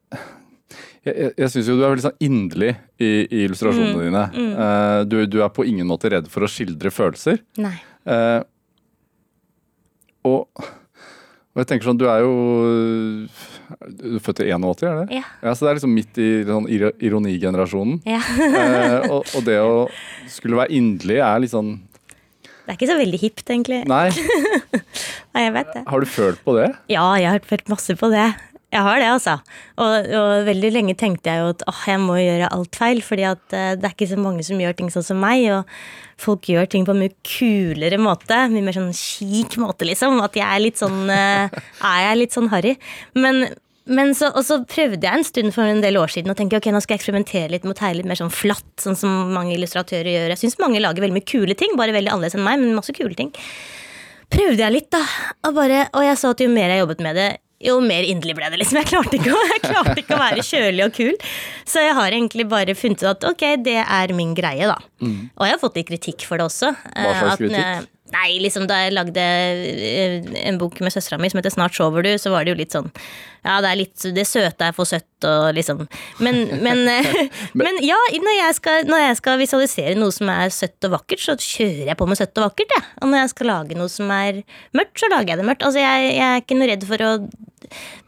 jeg, 1.08 1.32
jeg 1.34 1.49
syns 1.49 1.70
jo 1.70 1.78
du 1.80 1.86
er 1.86 1.93
veldig 1.95 2.06
sånn 2.06 2.20
inderlig 2.28 2.74
i, 3.02 3.10
i 3.26 3.45
illustrasjonene 3.47 3.95
mm, 3.95 4.04
dine. 4.06 4.26
Mm. 4.36 4.52
Uh, 4.58 4.99
du, 5.10 5.18
du, 5.26 5.39
er 5.41 5.49
på 5.54 5.66
ingen 5.66 5.89
måte 5.89 6.12
redd 6.14 6.30
for 6.30 6.45
å 6.45 6.52
skildre 6.52 6.93
følelser. 6.93 7.41
Nei. 7.62 7.74
Uh, 8.06 8.41
og, 10.28 10.62
og, 10.62 11.58
jeg 11.58 11.72
tenker 11.72 11.89
sånn, 11.89 11.97
du 11.97 12.06
er 12.10 12.22
jo 12.22 12.34
du 13.97 14.18
er 14.20 14.22
født 14.22 14.43
i 14.43 14.52
81, 14.52 14.84
er 14.86 14.99
det? 14.99 15.22
Ja. 15.22 15.26
ja. 15.41 15.56
Så 15.56 15.66
det 15.66 15.72
er 15.72 15.80
liksom 15.80 15.95
midt 15.95 16.20
i 16.22 16.30
sånn 16.45 16.68
ironigenerasjonen. 16.70 18.02
Ja. 18.06 18.22
uh, 18.22 19.16
og, 19.16 19.24
og, 19.24 19.41
det 19.47 19.58
å 19.64 19.88
skulle 20.30 20.62
være 20.62 20.78
inderlig 20.78 21.18
er 21.24 21.41
litt 21.41 21.56
sånn 21.56 21.80
det 22.62 22.76
er 22.76 22.78
ikke 22.78 22.91
så 22.91 22.95
veldig 22.99 23.18
hipt, 23.20 23.49
egentlig. 23.49 23.78
Nei. 23.89 24.06
Nei, 25.34 25.41
jeg 25.47 25.54
vet 25.58 25.72
det. 25.74 25.82
Har 25.89 26.04
du 26.04 26.08
følt 26.08 26.43
på 26.45 26.54
det? 26.56 26.68
Ja, 26.93 27.08
jeg 27.20 27.34
har 27.34 27.41
følt 27.49 27.72
masse 27.74 27.95
på 27.99 28.08
det. 28.14 28.28
Jeg 28.72 28.86
har 28.86 29.01
det, 29.01 29.07
altså. 29.11 29.34
Og, 29.84 30.05
og, 30.15 30.30
veldig 30.47 30.69
lenge 30.72 30.93
tenkte 30.99 31.28
jeg 31.28 31.41
jo 31.41 31.49
at 31.51 31.63
åh, 31.67 31.80
jeg 31.91 31.99
må 31.99 32.15
gjøre 32.22 32.51
alt 32.55 32.78
feil, 32.80 33.01
fordi 33.03 33.26
at 33.28 33.41
uh, 33.51 33.74
det 33.76 33.88
er 33.88 33.95
ikke 33.95 34.07
så 34.13 34.19
mange 34.22 34.45
som 34.47 34.61
gjør 34.63 34.78
ting 34.78 34.91
sånn 34.93 35.07
som 35.09 35.19
meg. 35.19 35.43
Og 35.51 36.22
folk 36.22 36.47
gjør 36.47 36.69
ting 36.72 36.86
på 36.88 36.95
en 36.95 37.01
mye 37.03 37.15
kulere 37.28 37.99
måte. 37.99 38.38
Mye 38.53 38.63
mer 38.63 38.78
sånn 38.78 38.93
kik 38.95 39.57
måte, 39.59 39.89
liksom. 39.89 40.22
At 40.24 40.39
jeg 40.39 40.47
er 40.47 40.63
litt 40.63 40.80
sånn 40.80 41.03
uh, 41.11 41.51
Er 41.51 41.99
jeg 42.05 42.22
litt 42.22 42.38
sånn 42.38 42.47
harry? 42.53 42.78
Men, 43.19 43.43
Men 43.91 44.15
så, 44.15 44.32
og 44.32 44.47
så 44.47 44.61
prøvde 44.63 45.03
jeg 45.03 45.19
en 45.19 45.28
stund 45.28 45.55
for 45.57 45.67
en 45.67 45.84
del 45.84 45.99
år 45.99 46.15
siden 46.15 46.32
å 46.32 46.38
tenke 46.38 46.61
ok, 46.61 46.72
nå 46.72 46.80
skal 46.80 46.95
jeg 46.95 47.01
eksperimentere 47.01 47.51
litt 47.51 47.67
med 47.67 47.76
å 47.76 47.80
tegne 47.82 47.99
litt 47.99 48.07
mer 48.13 48.24
sånn 48.24 48.32
flatt, 48.32 48.72
sånn 48.80 48.95
som 48.95 49.36
mange 49.36 49.57
illustratører 49.57 50.13
gjør. 50.13 50.32
Jeg 50.32 50.45
syns 50.45 50.59
mange 50.63 50.80
lager 50.80 51.03
veldig 51.03 51.19
mye 51.19 51.28
kule 51.28 51.59
ting, 51.59 51.76
bare 51.76 51.95
veldig 51.97 52.13
annerledes 52.13 52.39
enn 52.39 52.47
meg, 52.47 52.61
men 52.61 52.78
masse 52.78 52.95
kule 52.95 53.17
ting. 53.19 53.36
Prøvde 54.32 54.63
jeg 54.63 54.78
litt, 54.78 54.93
da. 54.95 55.01
Og, 55.49 55.55
bare, 55.57 55.89
og 55.91 56.05
jeg 56.07 56.19
så 56.22 56.32
at 56.32 56.39
jo 56.39 56.53
mer 56.53 56.72
jeg 56.72 56.86
jobbet 56.86 57.01
med 57.03 57.19
det, 57.19 57.32
jo 57.66 57.78
mer 57.86 58.03
inderlig 58.07 58.36
ble 58.39 58.49
det. 58.53 58.59
liksom. 58.64 58.80
Jeg 58.82 58.89
klarte, 58.91 59.18
ikke 59.20 59.36
jeg 59.53 59.64
klarte 59.68 59.97
ikke 60.01 60.18
å 60.18 60.22
være 60.22 60.45
kjølig 60.47 60.86
og 60.88 60.93
kul. 60.97 61.16
Så 61.68 61.84
jeg 61.86 61.95
har 61.97 62.12
egentlig 62.18 62.47
bare 62.51 62.76
funnet 62.78 63.03
ut 63.03 63.09
at 63.16 63.30
ok, 63.32 63.47
det 63.66 63.80
er 63.84 64.14
min 64.18 64.36
greie, 64.38 64.68
da. 64.70 64.78
Og 65.01 65.47
jeg 65.47 65.55
har 65.55 65.62
fått 65.62 65.80
litt 65.82 65.89
kritikk 65.89 66.28
for 66.30 66.41
det 66.41 66.49
også. 66.49 66.74
Hva 66.76 67.18
slags 67.18 67.34
Eh, 67.34 67.41
kritikk? 67.45 67.66
eh, 67.66 67.89
Nei, 68.12 68.39
liksom 68.43 68.66
da 68.68 68.76
jeg 68.82 68.91
lagde 68.91 69.22
eh, 69.24 70.26
en 70.43 70.57
bok 70.59 70.82
med 70.84 70.91
søstera 70.91 71.16
mi 71.22 71.30
som 71.32 71.39
heter 71.39 71.53
Snart 71.53 71.78
sover 71.78 72.03
du, 72.03 72.09
så 72.20 72.34
var 72.34 72.43
det 72.43 72.51
jo 72.51 72.57
litt 72.59 72.74
sånn 72.76 72.89
Ja, 73.42 73.58
det 73.64 73.72
er 73.72 73.78
litt 73.80 74.04
Det 74.14 74.26
søte 74.30 74.68
er 74.68 74.76
for 74.78 74.86
søtt 74.86 75.26
og 75.26 75.48
liksom 75.58 75.84
Men, 76.22 76.44
men, 76.62 76.84
eh, 76.94 77.42
men 77.58 77.80
ja, 77.86 77.98
når 78.14 78.36
jeg, 78.38 78.58
skal, 78.58 78.89
når 78.89 79.06
jeg 79.06 79.20
skal 79.22 79.39
visualisere 79.42 79.96
noe 79.98 80.14
som 80.14 80.30
er 80.34 80.54
søtt 80.54 80.89
og 80.89 80.96
vakkert, 80.98 81.24
så 81.24 81.38
kjører 81.38 81.92
jeg 81.92 82.00
på 82.00 82.10
med 82.10 82.20
søtt 82.20 82.38
og 82.42 82.50
vakkert, 82.50 82.74
jeg. 82.78 82.89
Og 83.02 83.12
når 83.12 83.24
jeg 83.24 83.34
skal 83.36 83.52
lage 83.52 83.78
noe 83.78 83.92
som 83.92 84.12
er 84.14 84.44
mørkt, 84.78 84.98
så 85.02 85.10
lager 85.12 85.34
jeg 85.34 85.42
det 85.42 85.48
mørkt. 85.50 85.66
Altså, 85.68 85.82
jeg, 85.84 86.12
jeg 86.18 86.28
er 86.28 86.44
ikke 86.44 86.58
noe 86.60 86.70
redd 86.72 86.86
for 86.89 87.06
å 87.08 87.14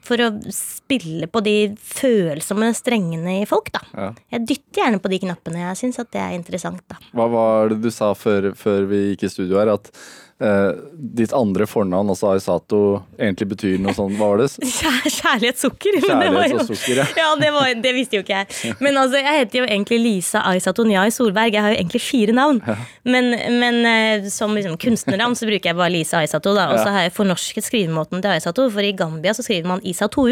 for 0.03 0.19
å 0.19 0.29
spille 0.51 1.29
på 1.31 1.41
de 1.45 1.55
følsomme 1.79 2.71
strengene 2.75 3.37
i 3.41 3.45
folk, 3.47 3.71
da. 3.73 3.83
Ja. 3.95 4.09
Jeg 4.35 4.47
dytter 4.49 4.81
gjerne 4.81 4.99
på 5.03 5.11
de 5.13 5.21
knappene. 5.23 5.61
Jeg 5.61 5.79
syns 5.79 6.01
at 6.03 6.11
det 6.15 6.19
er 6.23 6.35
interessant, 6.35 6.83
da. 6.91 6.99
Hva 7.15 7.29
var 7.31 7.71
det 7.71 7.79
du 7.85 7.89
sa 7.93 8.11
før, 8.17 8.51
før 8.59 8.89
vi 8.89 9.05
gikk 9.11 9.27
i 9.27 9.31
studio 9.31 9.61
her? 9.61 9.71
At 9.77 9.91
eh, 10.39 10.71
ditt 10.93 11.33
andre 11.35 11.67
fornavn, 11.69 12.09
altså 12.13 12.31
Aisato, 12.33 12.81
egentlig 13.17 13.49
betyr 13.53 13.81
noe 13.83 13.95
sånn 13.97 14.15
Hva 14.17 14.31
var 14.33 14.43
det? 14.43 14.49
Kjærlighetssukker. 14.63 15.19
kjærlighetssukker. 15.19 15.99
Kjærlighets- 16.07 16.63
og 16.63 16.69
sukker, 16.71 17.01
ja. 17.01 17.07
ja. 17.21 17.29
det, 17.41 17.51
var, 17.55 17.69
det 17.83 17.93
visste 17.95 18.19
jo 18.19 18.25
ikke 18.25 18.41
jeg. 18.41 18.75
Men 18.83 18.99
altså, 19.01 19.21
jeg 19.21 19.41
heter 19.41 19.61
jo 19.61 19.67
egentlig 19.67 19.99
Lisa 20.03 20.43
Aisato 20.49 20.85
Nyai 20.87 21.09
Solberg. 21.13 21.53
Jeg 21.57 21.65
har 21.65 21.75
jo 21.75 21.79
egentlig 21.81 22.03
fire 22.03 22.35
navn. 22.35 22.61
Men, 23.05 23.31
men 23.59 23.79
eh, 23.89 24.29
som 24.33 24.55
liksom 24.57 24.77
kunstnernavn 24.81 25.37
så 25.37 25.49
bruker 25.49 25.71
jeg 25.71 25.79
bare 25.79 25.93
Lisa 25.93 26.21
Aisato. 26.23 26.55
Da. 26.57 26.69
Og 26.73 26.81
så 26.81 26.93
har 26.93 27.07
jeg 27.07 27.15
fornorsket 27.17 27.67
skrivemåten 27.67 28.23
til 28.23 28.33
Aisato, 28.33 28.67
for 28.73 28.85
i 28.85 28.93
Gambia 28.97 29.35
så 29.35 29.45
skriver 29.45 29.69
man 29.69 29.83
Isatou. 29.85 30.31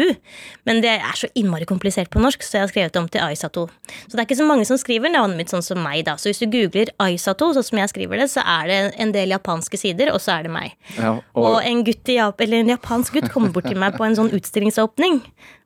Men 0.68 0.80
det 0.82 0.94
er 0.94 1.16
så 1.18 1.28
innmari 1.38 1.66
komplisert 1.68 2.10
på 2.12 2.20
norsk, 2.22 2.42
så 2.44 2.58
jeg 2.58 2.66
har 2.66 2.72
skrevet 2.72 2.94
det 2.94 3.00
om 3.02 3.08
til 3.12 3.22
Aisato. 3.24 3.66
Så 4.06 4.14
det 4.14 4.22
er 4.22 4.26
ikke 4.26 4.40
så 4.40 4.48
mange 4.48 4.66
som 4.68 4.78
skriver 4.80 5.12
navnet 5.12 5.42
mitt 5.42 5.52
sånn 5.52 5.64
som 5.64 5.80
meg, 5.82 6.04
da. 6.08 6.16
Så 6.20 6.30
hvis 6.30 6.42
du 6.42 6.48
googler 6.52 6.92
Aisato, 7.02 7.52
sånn 7.54 7.66
som 7.66 7.80
jeg 7.82 7.92
skriver 7.92 8.22
det, 8.22 8.28
så 8.32 8.44
er 8.44 8.70
det 8.70 8.80
en 9.02 9.12
del 9.14 9.34
japanske 9.34 9.78
sider, 9.80 10.01
og 10.10 10.18
så 10.22 10.38
er 10.38 10.48
det 10.48 10.52
meg. 10.54 10.74
Ja, 10.98 11.14
Og 11.38 11.48
og, 11.52 11.58
en, 11.62 11.84
gutt 11.86 12.08
i 12.10 12.18
Jap 12.18 12.40
eller 12.42 12.64
en 12.64 12.72
japansk 12.74 13.18
gutt 13.20 13.30
kom 13.32 13.50
bort 13.54 13.68
til 13.70 13.78
meg 13.78 13.94
på 13.98 14.06
en 14.06 14.18
sånn 14.18 14.32
utstillingsåpning 14.34 15.20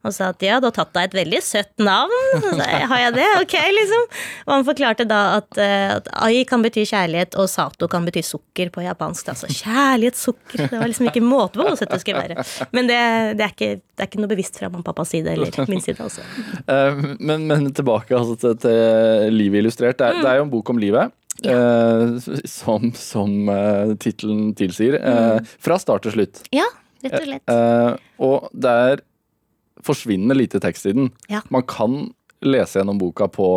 og 0.06 0.14
sa 0.14 0.28
at 0.30 0.42
ja, 0.44 0.60
du 0.62 0.68
har 0.68 0.74
tatt 0.76 0.92
deg 0.94 1.08
et 1.08 1.16
veldig 1.18 1.38
søtt 1.42 1.82
navn. 1.82 2.12
Så 2.44 2.52
har 2.62 3.00
jeg 3.00 3.14
det? 3.16 3.24
Ok, 3.40 3.54
liksom. 3.74 4.04
Og 4.46 4.52
han 4.54 4.66
forklarte 4.68 5.06
da 5.08 5.20
at, 5.40 5.58
eh, 5.58 5.96
at 5.96 6.10
ai 6.22 6.44
kan 6.48 6.62
bety 6.62 6.84
kjærlighet, 6.86 7.34
og 7.40 7.48
sato 7.50 7.88
kan 7.90 8.06
bety 8.06 8.22
sukker 8.22 8.70
på 8.74 8.84
japansk. 8.84 9.32
Altså 9.34 9.50
kjærlighetssukker. 9.50 10.68
Det 10.70 10.78
var 10.78 10.86
liksom 10.92 11.10
ikke 11.10 11.24
måte 11.26 11.58
på 11.58 11.66
hvor 11.66 11.78
søtt 11.80 11.90
det 11.96 12.00
skulle 12.04 12.22
være. 12.22 12.46
Men 12.76 12.90
det, 12.90 13.00
det, 13.40 13.48
er 13.48 13.54
ikke, 13.56 13.72
det 13.82 14.06
er 14.06 14.10
ikke 14.12 14.22
noe 14.22 14.30
bevisst 14.30 14.60
fra 14.60 14.70
mamma 14.70 14.84
og 14.84 14.90
pappas 14.92 15.10
side, 15.16 15.34
eller 15.34 15.70
min 15.72 15.82
side 15.82 16.06
også. 16.06 16.22
eh, 16.70 17.02
men, 17.18 17.48
men 17.50 17.70
tilbake 17.74 18.14
altså, 18.14 18.38
til, 18.44 18.56
til 18.62 19.34
Livet 19.34 19.64
illustrert. 19.64 19.98
Det 19.98 20.06
er, 20.06 20.22
det 20.22 20.30
er 20.30 20.38
jo 20.38 20.46
en 20.46 20.54
bok 20.54 20.70
om 20.70 20.78
livet. 20.78 21.10
Eh, 21.44 22.16
som 22.48 22.92
som 22.96 23.48
uh, 23.48 23.94
tittelen 24.00 24.54
tilsier. 24.56 24.96
eh, 25.00 25.40
Fra 25.58 25.78
start 25.82 26.06
til 26.06 26.16
slutt. 26.16 26.42
Ja, 26.54 26.66
rett 27.04 27.18
og 27.20 27.26
slett. 27.28 27.50
Eh, 27.52 27.96
og 28.24 28.48
det 28.54 28.72
er 28.86 29.04
forsvinnende 29.86 30.34
lite 30.38 30.60
tekst 30.62 30.86
i 30.88 30.94
den. 30.96 31.10
Ja. 31.30 31.42
Man 31.52 31.62
kan 31.68 32.14
lese 32.42 32.80
gjennom 32.80 32.98
boka 32.98 33.28
på 33.28 33.50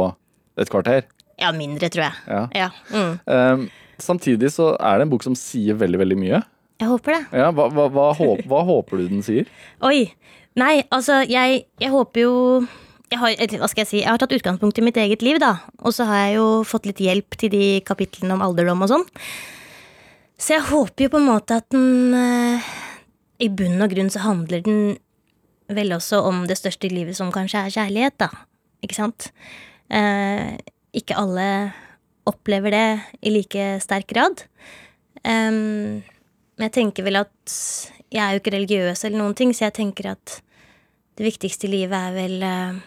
et 0.60 0.70
kvarter. 0.70 1.06
Ja, 1.40 1.54
mindre, 1.56 1.88
tror 1.90 2.10
jeg. 2.10 2.16
Ja. 2.28 2.42
Ja, 2.54 2.70
mm. 2.92 3.14
Eh, 3.32 3.64
samtidig 4.04 4.52
så 4.52 4.74
er 4.76 5.00
det 5.00 5.08
en 5.08 5.14
bok 5.14 5.24
som 5.24 5.38
sier 5.40 5.78
veldig, 5.80 6.00
veldig 6.04 6.18
mye. 6.20 6.42
Jeg 6.80 6.88
håper 6.88 7.16
det. 7.16 7.22
Ja, 7.42 7.50
hva, 7.56 7.66
hva, 7.76 7.88
hva, 7.92 8.10
håp, 8.16 8.44
hva 8.48 8.62
håper 8.68 9.02
du 9.02 9.08
den 9.12 9.24
sier? 9.26 9.48
Oi. 9.90 10.10
Nei, 10.60 10.82
altså, 10.92 11.22
jeg, 11.30 11.64
jeg 11.80 11.92
håper 11.94 12.24
jo 12.26 12.36
jeg 13.10 13.20
har, 13.22 13.36
hva 13.62 13.70
skal 13.70 13.84
jeg 13.84 13.90
si, 13.90 14.02
jeg 14.02 14.10
har 14.10 14.20
tatt 14.22 14.34
utgangspunkt 14.36 14.80
i 14.80 14.86
mitt 14.86 14.98
eget 15.02 15.24
liv, 15.26 15.40
da. 15.42 15.56
Og 15.82 15.96
så 15.96 16.08
har 16.10 16.28
jeg 16.28 16.38
jo 16.38 16.48
fått 16.68 16.86
litt 16.90 17.02
hjelp 17.04 17.38
til 17.40 17.52
de 17.54 17.64
kapitlene 17.88 18.36
om 18.36 18.44
alderdom 18.46 18.86
og 18.86 18.92
sånn. 18.92 19.08
Så 20.40 20.56
jeg 20.56 20.68
håper 20.70 21.06
jo 21.06 21.14
på 21.16 21.20
en 21.20 21.28
måte 21.28 21.58
at 21.60 21.68
den 21.74 22.16
eh, 22.16 22.70
I 23.44 23.50
bunn 23.52 23.82
og 23.84 23.92
grunn 23.92 24.12
så 24.14 24.24
handler 24.24 24.64
den 24.64 24.98
vel 25.70 25.94
også 25.94 26.22
om 26.26 26.46
det 26.50 26.58
største 26.58 26.88
i 26.88 26.94
livet, 26.94 27.18
som 27.18 27.34
kanskje 27.34 27.66
er 27.66 27.76
kjærlighet, 27.76 28.16
da. 28.22 28.30
Ikke 28.86 28.98
sant? 28.98 29.32
Eh, 29.92 30.56
ikke 30.96 31.18
alle 31.20 31.50
opplever 32.30 32.74
det 32.74 32.88
i 33.26 33.34
like 33.34 33.76
sterk 33.84 34.08
grad. 34.14 34.46
Men 35.26 35.60
men 36.60 36.68
jeg 36.68 36.76
tenker 36.76 37.06
vel 37.08 37.22
at 37.22 37.54
jeg 38.12 38.20
er 38.20 38.34
jo 38.36 38.42
ikke 38.42 38.52
religiøs 38.52 39.06
eller 39.08 39.22
noen 39.22 39.36
ting, 39.38 39.54
så 39.56 39.70
jeg 39.70 39.78
tenker 39.78 40.10
at 40.12 40.42
det 41.16 41.24
viktigste 41.24 41.70
i 41.70 41.72
livet 41.72 41.96
er 41.96 42.16
vel 42.18 42.44
eh, 42.44 42.82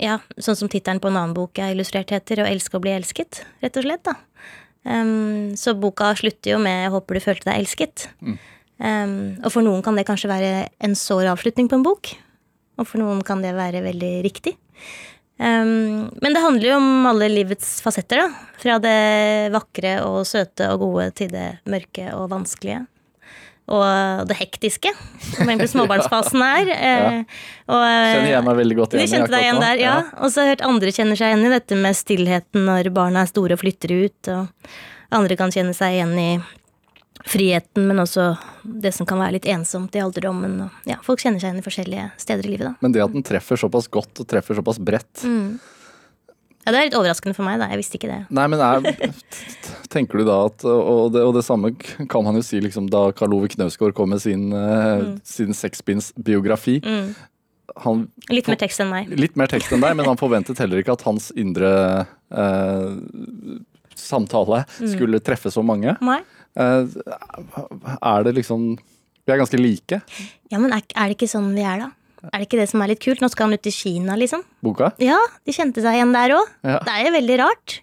Ja, 0.00 0.16
sånn 0.40 0.56
som 0.56 0.70
tittelen 0.72 1.00
på 1.02 1.10
en 1.10 1.18
annen 1.18 1.36
bok 1.36 1.58
jeg 1.60 1.74
illustrert 1.74 2.12
heter, 2.14 2.40
'Å 2.40 2.48
elske 2.48 2.78
og 2.78 2.82
bli 2.86 2.96
elsket', 2.96 3.44
rett 3.60 3.76
og 3.76 3.84
slett, 3.84 4.02
da. 4.04 4.14
Um, 4.82 5.52
så 5.60 5.76
boka 5.76 6.14
slutter 6.16 6.52
jo 6.54 6.58
med 6.58 6.86
'Jeg 6.86 6.92
håper 6.94 7.14
du 7.14 7.20
følte 7.20 7.44
deg 7.50 7.60
elsket'. 7.60 8.08
Em, 8.80 9.36
og 9.44 9.52
for 9.52 9.60
noen 9.60 9.82
kan 9.84 9.94
det 9.94 10.06
kanskje 10.08 10.30
være 10.30 10.68
en 10.80 10.94
sår 10.96 11.28
avslutning 11.36 11.68
på 11.68 11.76
en 11.76 11.84
bok. 11.84 12.14
Og 12.78 12.86
for 12.88 12.98
noen 12.98 13.20
kan 13.22 13.42
det 13.42 13.52
være 13.52 13.84
veldig 13.84 14.24
riktig. 14.24 14.56
Um, 15.38 16.08
men 16.20 16.32
det 16.32 16.40
handler 16.40 16.68
jo 16.68 16.76
om 16.76 17.06
alle 17.06 17.28
livets 17.28 17.80
fasetter, 17.84 18.24
da. 18.24 18.28
Fra 18.60 18.78
det 18.78 19.52
vakre 19.52 20.00
og 20.04 20.24
søte 20.28 20.68
og 20.72 20.80
gode 20.80 21.10
til 21.16 21.28
det 21.28 21.60
mørke 21.68 22.08
og 22.14 22.30
vanskelige. 22.32 22.86
Og 23.70 24.26
det 24.26 24.34
hektiske, 24.40 24.90
som 25.30 25.46
egentlig 25.46 25.70
småbarnsfasen 25.70 26.42
er. 26.58 26.70
ja. 26.74 27.10
og, 27.70 27.82
eh, 27.86 28.12
Kjenner 28.16 28.32
jeg 28.32 28.46
meg 28.48 28.56
veldig 28.64 28.78
godt 28.80 28.96
igjen 28.96 29.04
i 29.06 29.10
kjente 29.12 29.30
deg 29.30 29.36
akkurat 29.36 29.44
igjen 29.46 29.60
der, 29.62 29.82
ja. 29.84 29.96
Og 30.18 30.32
så 30.32 30.40
har 30.42 30.48
jeg 30.48 30.56
hørt 30.56 30.64
andre 30.66 30.94
kjenner 30.96 31.20
seg 31.20 31.30
igjen 31.30 31.46
i 31.46 31.52
dette 31.54 31.78
med 31.78 31.98
stillheten 31.98 32.66
når 32.66 32.90
barna 32.96 33.22
er 33.22 33.30
store 33.30 33.54
og 33.54 33.62
flytter 33.62 33.94
ut. 33.94 34.32
Og 34.34 34.72
andre 35.20 35.38
kan 35.38 35.54
kjenne 35.54 35.76
seg 35.76 36.00
igjen 36.00 36.16
i 36.18 36.30
friheten, 37.30 37.84
men 37.86 38.00
også 38.02 38.30
det 38.64 38.94
som 38.96 39.06
kan 39.06 39.20
være 39.20 39.36
litt 39.38 39.46
ensomt 39.52 39.94
i 39.94 40.00
alderdommen. 40.02 40.70
Ja, 40.88 40.96
folk 41.04 41.20
kjenner 41.22 41.38
seg 41.42 41.50
igjen 41.52 41.60
i 41.62 41.66
forskjellige 41.66 42.06
steder 42.20 42.46
i 42.48 42.54
livet, 42.54 42.70
da. 42.70 42.74
Men 42.80 42.94
det 42.96 43.02
at 43.04 43.12
den 43.14 43.26
treffer 43.26 43.60
såpass 43.60 43.90
godt 43.92 44.22
og 44.24 44.28
treffer 44.30 44.56
såpass 44.58 44.80
bredt 44.82 45.22
Mm. 45.26 45.58
Ja, 46.70 46.76
Det 46.76 46.80
er 46.80 46.86
litt 46.86 46.94
overraskende 47.00 47.34
for 47.34 47.42
meg, 47.46 47.58
da. 47.58 47.66
Jeg 47.72 47.80
visste 47.80 47.98
ikke 47.98 48.10
det. 48.10 48.20
Nei, 48.30 48.44
men 48.52 48.60
er, 48.62 48.84
tenker 49.90 50.20
du 50.20 50.28
da 50.28 50.36
at 50.46 50.62
og 50.70 51.10
det, 51.16 51.24
og 51.26 51.34
det 51.34 51.42
samme 51.42 51.72
kan 52.12 52.22
man 52.26 52.38
jo 52.38 52.44
si 52.46 52.60
liksom 52.62 52.86
da 52.92 53.08
Karl 53.16 53.34
Ove 53.34 53.50
Knausgård 53.50 53.96
kom 53.98 54.12
med 54.14 54.22
sin, 54.22 54.48
mm. 54.54 55.16
sin 55.26 55.50
sekspins-biografi. 55.56 56.78
Mm. 56.86 57.10
Han 57.82 58.04
Litt 58.30 58.46
mer 58.50 58.58
tekst 58.60 58.82
enn 58.82 58.90
meg. 58.92 59.10
Litt 59.18 59.36
mer 59.38 59.50
tekst 59.50 59.74
enn 59.74 59.82
deg, 59.82 59.96
men 59.98 60.06
han 60.06 60.18
forventet 60.20 60.58
heller 60.62 60.82
ikke 60.82 60.94
at 60.94 61.04
hans 61.06 61.30
indre 61.38 61.72
eh, 62.30 62.86
samtale 63.98 64.64
Mm. 64.80 64.88
skulle 64.94 65.20
treffe 65.20 65.50
så 65.52 65.62
mange. 65.66 65.96
Nei. 66.00 66.20
Eh, 66.56 66.86
er 68.00 68.24
det 68.26 68.34
liksom 68.38 68.72
Vi 69.26 69.32
er 69.32 69.38
ganske 69.38 69.58
like, 69.60 70.00
Ja, 70.50 70.58
men 70.58 70.72
er, 70.72 70.82
er 70.96 71.10
det 71.10 71.18
ikke 71.18 71.28
sånn 71.30 71.52
vi 71.54 71.62
er, 71.62 71.84
da? 71.84 71.90
Er 72.28 72.36
det 72.36 72.48
ikke 72.48 72.60
det 72.60 72.68
som 72.70 72.82
er 72.84 72.92
litt 72.92 73.02
kult? 73.02 73.22
Nå 73.22 73.30
skal 73.32 73.48
han 73.48 73.56
ut 73.56 73.64
til 73.64 73.74
Kina, 73.74 74.16
liksom. 74.20 74.44
boka. 74.64 74.92
Ja, 75.00 75.18
de 75.46 75.54
kjente 75.56 75.84
seg 75.84 75.96
igjen 75.96 76.12
der 76.16 76.36
òg. 76.36 76.52
Ja. 76.66 76.78
Det 76.84 76.94
er 76.94 77.08
jo 77.08 77.16
veldig 77.16 77.40
rart. 77.40 77.80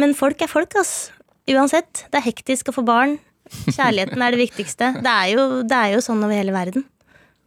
Men 0.00 0.14
folk 0.16 0.42
er 0.44 0.50
folk, 0.52 0.76
ass. 0.80 1.10
Uansett. 1.50 2.06
Det 2.12 2.20
er 2.20 2.28
hektisk 2.28 2.70
å 2.70 2.76
få 2.76 2.84
barn. 2.86 3.18
Kjærligheten 3.50 4.22
er 4.22 4.34
det 4.34 4.40
viktigste. 4.44 4.94
Det 5.02 5.12
er 5.12 5.34
jo, 5.34 5.46
det 5.66 5.76
er 5.76 5.94
jo 5.96 6.02
sånn 6.04 6.22
over 6.22 6.36
hele 6.36 6.54
verden. 6.54 6.84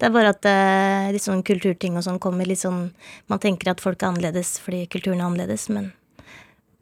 Det 0.02 0.10
er 0.10 0.16
bare 0.16 0.34
at 0.34 0.48
uh, 0.50 1.12
litt 1.14 1.24
sånn 1.24 1.44
kulturting 1.46 1.96
og 1.96 2.04
sånn 2.04 2.18
kommer 2.20 2.48
litt 2.50 2.60
sånn 2.60 2.88
Man 3.32 3.40
tenker 3.40 3.70
at 3.72 3.80
folk 3.80 4.02
er 4.02 4.10
annerledes 4.10 4.58
fordi 4.60 4.82
kulturen 4.92 5.22
er 5.22 5.30
annerledes, 5.30 5.70
men 5.72 5.92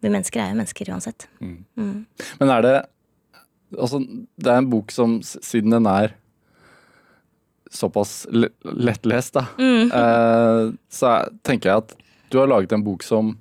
vi 0.02 0.10
mennesker 0.10 0.42
er 0.42 0.54
jo 0.54 0.58
mennesker 0.58 0.90
uansett. 0.90 1.28
Mm. 1.44 2.08
Men 2.40 2.56
er 2.58 2.66
det 2.66 2.74
Altså, 3.72 4.02
det 4.04 4.50
er 4.52 4.58
en 4.60 4.68
bok 4.68 4.90
som, 4.92 5.14
siden 5.24 5.72
den 5.72 5.86
er 5.88 6.12
såpass 7.72 8.26
le- 8.32 8.52
lettlest, 8.64 9.34
da, 9.38 9.46
Mm. 9.58 9.92
eh, 10.02 10.72
så 10.92 11.08
er, 11.16 11.30
tenker 11.48 11.70
jeg 11.72 11.78
at 11.86 11.96
du 12.32 12.38
har 12.40 12.48
laget 12.52 12.72
en 12.76 12.84
bok 12.86 13.04
som 13.04 13.34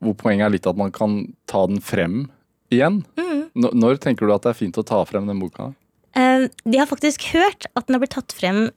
Hvor 0.00 0.14
poenget 0.14 0.46
er 0.46 0.52
litt 0.54 0.66
at 0.70 0.76
man 0.78 0.92
kan 0.94 1.34
ta 1.50 1.64
den 1.66 1.80
frem 1.82 2.28
igjen. 2.70 3.00
Mm. 3.18 3.48
Når, 3.58 3.72
når 3.74 3.96
tenker 4.04 4.28
du 4.28 4.32
at 4.34 4.44
det 4.46 4.52
er 4.52 4.58
fint 4.60 4.76
å 4.78 4.84
ta 4.86 5.00
frem 5.08 5.26
den 5.26 5.40
boka? 5.42 5.72
Eh, 6.14 6.44
de 6.62 6.78
har 6.78 6.86
faktisk 6.86 7.24
hørt 7.32 7.66
at 7.74 7.88
den 7.88 7.96
har 7.96 8.04
blitt 8.04 8.14
tatt 8.14 8.30
frem 8.36 8.68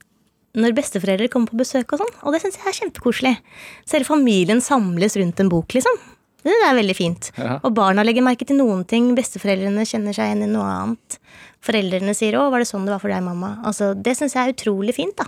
når 0.58 0.74
besteforeldre 0.76 1.30
kommer 1.32 1.48
på 1.48 1.60
besøk 1.62 1.94
og 1.94 2.02
sånn, 2.02 2.10
og 2.26 2.34
det 2.34 2.42
syns 2.42 2.58
jeg 2.58 2.66
er 2.68 2.76
kjempekoselig. 2.80 3.30
Så 3.86 3.96
hele 3.96 4.04
familien 4.08 4.58
samles 4.60 5.14
rundt 5.16 5.38
en 5.40 5.48
bok, 5.48 5.72
liksom. 5.78 5.94
Det 6.42 6.54
er 6.66 6.74
veldig 6.74 6.96
fint. 6.98 7.30
Ja. 7.38 7.58
Og 7.62 7.74
barna 7.76 8.04
legger 8.06 8.24
merke 8.26 8.46
til 8.48 8.58
noen 8.58 8.82
ting, 8.88 9.12
besteforeldrene 9.18 9.86
kjenner 9.86 10.16
seg 10.16 10.30
igjen 10.32 10.46
i 10.48 10.50
noe 10.50 10.66
annet. 10.66 11.18
Foreldrene 11.62 12.14
sier 12.18 12.34
'Å, 12.34 12.50
var 12.50 12.58
det 12.58 12.70
sånn 12.70 12.84
det 12.86 12.94
var 12.94 13.02
for 13.02 13.14
deg, 13.14 13.22
mamma?' 13.22 13.62
Altså, 13.64 13.94
Det 13.94 14.16
syns 14.18 14.34
jeg 14.34 14.48
er 14.48 14.54
utrolig 14.54 14.94
fint, 14.94 15.16
da. 15.16 15.26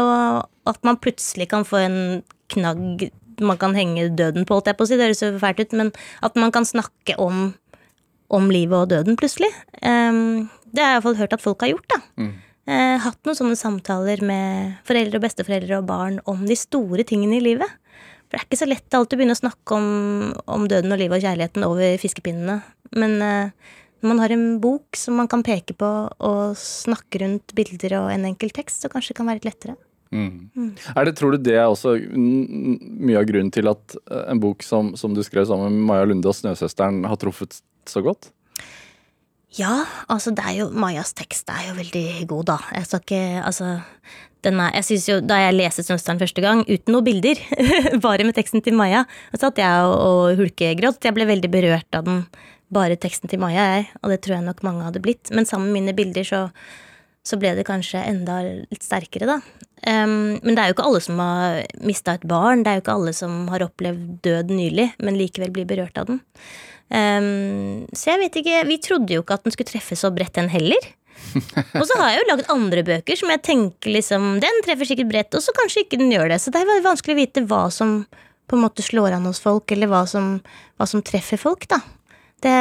Og 0.00 0.48
at 0.66 0.84
man 0.84 0.96
plutselig 0.96 1.48
kan 1.50 1.64
få 1.64 1.84
en 1.84 2.22
knagg 2.48 3.10
man 3.40 3.56
kan 3.60 3.74
henge 3.74 4.08
døden 4.16 4.44
på, 4.44 4.58
holdt 4.58 4.70
jeg 4.70 4.78
på 4.78 4.86
å 4.86 4.88
si. 4.88 4.98
Det 4.98 5.08
høres 5.08 5.22
jo 5.24 5.32
fælt 5.40 5.62
ut, 5.64 5.72
men 5.72 5.92
at 6.26 6.36
man 6.36 6.52
kan 6.52 6.66
snakke 6.68 7.16
om, 7.18 7.54
om 8.28 8.52
livet 8.52 8.76
og 8.76 8.90
døden 8.92 9.18
plutselig. 9.20 9.50
Um, 9.80 10.50
det 10.70 10.84
har 10.84 10.94
jeg 10.94 11.00
iallfall 11.00 11.20
hørt 11.22 11.36
at 11.36 11.44
folk 11.44 11.64
har 11.64 11.72
gjort, 11.72 11.88
da. 11.92 12.00
Mm. 12.20 12.32
Uh, 12.70 12.96
hatt 13.02 13.18
noen 13.26 13.38
sånne 13.38 13.58
samtaler 13.58 14.20
med 14.22 14.76
foreldre 14.86 15.18
og 15.18 15.24
besteforeldre 15.24 15.80
og 15.80 15.88
barn 15.88 16.20
om 16.30 16.44
de 16.46 16.58
store 16.58 17.06
tingene 17.08 17.40
i 17.40 17.44
livet. 17.48 17.79
For 18.30 18.38
det 18.38 18.44
er 18.44 18.46
ikke 18.46 18.60
så 18.62 18.70
lett 18.70 18.94
alltid 18.94 19.16
å 19.16 19.20
begynne 19.20 19.34
å 19.34 19.40
snakke 19.40 19.76
om, 19.76 19.86
om 20.54 20.66
døden 20.70 20.94
og 20.94 21.00
livet 21.00 21.18
og 21.18 21.26
kjærligheten 21.26 21.66
over 21.66 21.96
fiskepinnene. 21.98 22.60
Men 22.94 23.16
eh, 23.26 23.70
når 24.00 24.12
man 24.12 24.22
har 24.22 24.34
en 24.34 24.48
bok 24.62 24.96
som 24.96 25.18
man 25.18 25.28
kan 25.30 25.42
peke 25.44 25.74
på 25.76 25.88
og 26.14 26.56
snakke 26.58 27.24
rundt 27.24 27.54
bilder 27.58 27.98
og 27.98 28.12
en 28.14 28.28
enkel 28.30 28.54
tekst, 28.54 28.84
så 28.84 28.92
kanskje 28.92 29.12
det 29.12 29.18
kan 29.18 29.28
være 29.28 29.42
litt 29.42 29.50
lettere. 29.50 29.76
Mm. 30.10 30.74
Er 30.96 31.06
det, 31.06 31.14
tror 31.18 31.34
du 31.34 31.42
det 31.42 31.54
er 31.54 31.68
også 31.70 31.92
mm, 31.98 32.78
mye 33.06 33.18
av 33.20 33.26
grunnen 33.28 33.52
til 33.54 33.70
at 33.70 33.94
eh, 33.98 34.24
en 34.32 34.42
bok 34.42 34.64
som, 34.66 34.94
som 34.98 35.14
du 35.14 35.22
skrev 35.26 35.46
sammen 35.50 35.74
med 35.76 35.90
Maja 35.90 36.06
Lunde 36.08 36.30
og 36.30 36.38
Snøsøsteren 36.38 37.04
har 37.06 37.18
truffet 37.20 37.60
så 37.90 38.02
godt? 38.02 38.32
Ja, 39.58 39.84
altså 40.06 40.30
det 40.34 40.44
er 40.46 40.58
jo 40.60 40.68
Majas 40.70 41.10
tekst 41.18 41.48
er 41.50 41.70
jo 41.70 41.78
veldig 41.78 42.04
god, 42.30 42.44
da. 42.52 42.58
Jeg 42.76 42.86
skal 42.86 43.00
ikke 43.02 43.22
Altså 43.42 43.70
den 44.44 44.60
er, 44.62 44.70
jeg 44.78 44.86
synes 44.86 45.08
jo, 45.08 45.16
Da 45.20 45.40
jeg 45.42 45.56
leste 45.56 45.84
Snøsteren 45.84 46.20
første 46.20 46.44
gang, 46.44 46.62
uten 46.68 46.94
noen 46.94 47.04
bilder, 47.04 47.40
bare 48.06 48.24
med 48.24 48.36
teksten 48.38 48.62
til 48.64 48.78
Maja, 48.78 49.04
satt 49.36 49.58
jeg 49.60 49.88
og, 49.88 49.96
og 50.00 50.38
hulkegråt. 50.40 51.02
Jeg 51.04 51.16
ble 51.16 51.26
veldig 51.28 51.50
berørt 51.52 51.98
av 51.98 52.06
den 52.06 52.22
bare 52.72 52.96
teksten 53.00 53.30
til 53.30 53.42
Maja, 53.42 53.66
jeg, 53.74 53.90
og 54.00 54.14
det 54.14 54.20
tror 54.22 54.38
jeg 54.38 54.46
nok 54.46 54.62
mange 54.64 54.86
hadde 54.86 55.02
blitt. 55.02 55.32
Men 55.34 55.48
sammen 55.48 55.72
med 55.74 55.80
mine 55.80 55.96
bilder 55.98 56.24
så, 56.26 56.40
så 57.26 57.36
ble 57.40 57.52
det 57.58 57.66
kanskje 57.68 58.04
enda 58.06 58.38
litt 58.46 58.86
sterkere, 58.86 59.28
da. 59.28 59.66
Um, 59.80 60.38
men 60.44 60.54
det 60.54 60.62
er 60.62 60.70
jo 60.70 60.76
ikke 60.76 60.86
alle 60.86 61.00
som 61.02 61.20
har 61.20 61.60
mista 61.88 62.14
et 62.16 62.26
barn, 62.28 62.62
det 62.62 62.70
er 62.70 62.78
jo 62.78 62.84
ikke 62.84 62.96
alle 62.96 63.14
som 63.16 63.36
har 63.50 63.64
opplevd 63.66 64.20
død 64.24 64.52
nylig, 64.54 64.90
men 65.02 65.18
likevel 65.18 65.52
blir 65.56 65.68
berørt 65.68 66.00
av 66.00 66.10
den. 66.12 66.20
Um, 66.90 67.86
så 67.94 68.10
jeg 68.12 68.20
vet 68.24 68.40
ikke, 68.40 68.62
vi 68.66 68.80
trodde 68.82 69.14
jo 69.14 69.22
ikke 69.22 69.36
at 69.38 69.46
den 69.46 69.54
skulle 69.54 69.70
treffe 69.70 69.98
så 69.98 70.10
bredt, 70.14 70.34
den 70.34 70.50
heller. 70.50 70.88
og 71.78 71.84
så 71.86 71.98
har 72.00 72.10
jeg 72.10 72.22
jo 72.22 72.28
laget 72.30 72.50
andre 72.50 72.82
bøker 72.86 73.18
som 73.18 73.28
jeg 73.28 73.42
tenker 73.44 73.92
liksom 73.92 74.38
Den 74.40 74.62
treffer 74.64 74.88
sikkert 74.88 75.10
bredt, 75.10 75.36
og 75.36 75.44
så 75.44 75.52
kanskje 75.54 75.84
ikke 75.84 76.00
den 76.00 76.10
gjør 76.14 76.32
det. 76.32 76.40
Så 76.42 76.52
det 76.54 76.62
er 76.64 76.84
vanskelig 76.84 77.14
å 77.14 77.20
vite 77.20 77.44
hva 77.46 77.62
som 77.74 78.00
på 78.50 78.58
en 78.58 78.64
måte 78.64 78.82
slår 78.82 79.14
an 79.14 79.28
hos 79.28 79.38
folk, 79.42 79.70
eller 79.70 79.90
hva 79.90 80.02
som, 80.10 80.38
hva 80.80 80.88
som 80.90 81.04
treffer 81.06 81.38
folk, 81.38 81.68
da. 81.70 81.78
Det 82.40 82.54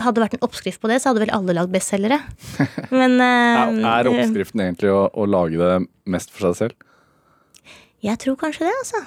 hadde 0.00 0.22
vært 0.22 0.36
en 0.38 0.46
oppskrift 0.46 0.80
på 0.80 0.88
det, 0.88 1.00
så 1.02 1.10
hadde 1.10 1.24
vel 1.24 1.34
alle 1.34 1.56
lagd 1.58 1.74
bestselgere. 1.74 2.20
Men 2.94 3.18
Er, 3.20 3.74
uh, 3.74 3.88
er 3.90 4.08
oppskriften 4.08 4.62
egentlig 4.64 4.94
å, 4.94 5.08
å 5.10 5.26
lage 5.28 5.58
det 5.60 5.74
mest 6.08 6.32
for 6.32 6.48
seg 6.48 6.56
selv? 6.62 7.74
Jeg 8.04 8.20
tror 8.22 8.38
kanskje 8.40 8.68
det, 8.68 8.72
altså. 8.84 9.02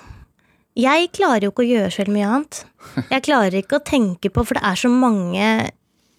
Jeg 0.78 1.10
klarer 1.16 1.48
jo 1.48 1.54
ikke 1.54 1.64
å 1.66 1.72
gjøre 1.72 1.90
så 1.94 2.06
mye 2.06 2.28
annet. 2.30 2.62
Jeg 3.14 3.26
klarer 3.26 3.58
ikke 3.58 3.80
å 3.80 3.86
tenke 3.86 4.30
på, 4.30 4.44
for 4.46 4.58
det 4.58 4.64
er 4.68 4.78
så 4.80 4.92
mange 4.94 5.48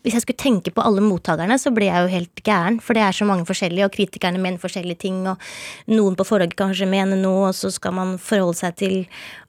Hvis 0.02 0.14
jeg 0.14 0.22
skulle 0.22 0.40
tenke 0.40 0.70
på 0.72 0.82
alle 0.86 1.02
mottakerne, 1.02 1.56
så 1.58 1.72
blir 1.74 1.88
jeg 1.90 2.04
jo 2.04 2.10
helt 2.12 2.40
gæren. 2.46 2.76
For 2.80 2.96
det 2.96 3.02
er 3.02 3.16
så 3.16 3.26
mange 3.28 3.44
forskjellige, 3.48 3.88
og 3.88 3.92
kritikerne 3.92 4.40
mener 4.40 4.62
forskjellige 4.62 5.00
ting, 5.02 5.18
og 5.28 5.42
noen 5.90 6.14
på 6.16 6.24
forlaget 6.24 6.54
kanskje 6.56 6.86
mener 6.88 7.18
noe, 7.18 7.48
og 7.50 7.56
så 7.58 7.68
skal 7.74 7.96
man 7.98 8.14
forholde 8.22 8.56
seg 8.60 8.76
til 8.78 8.94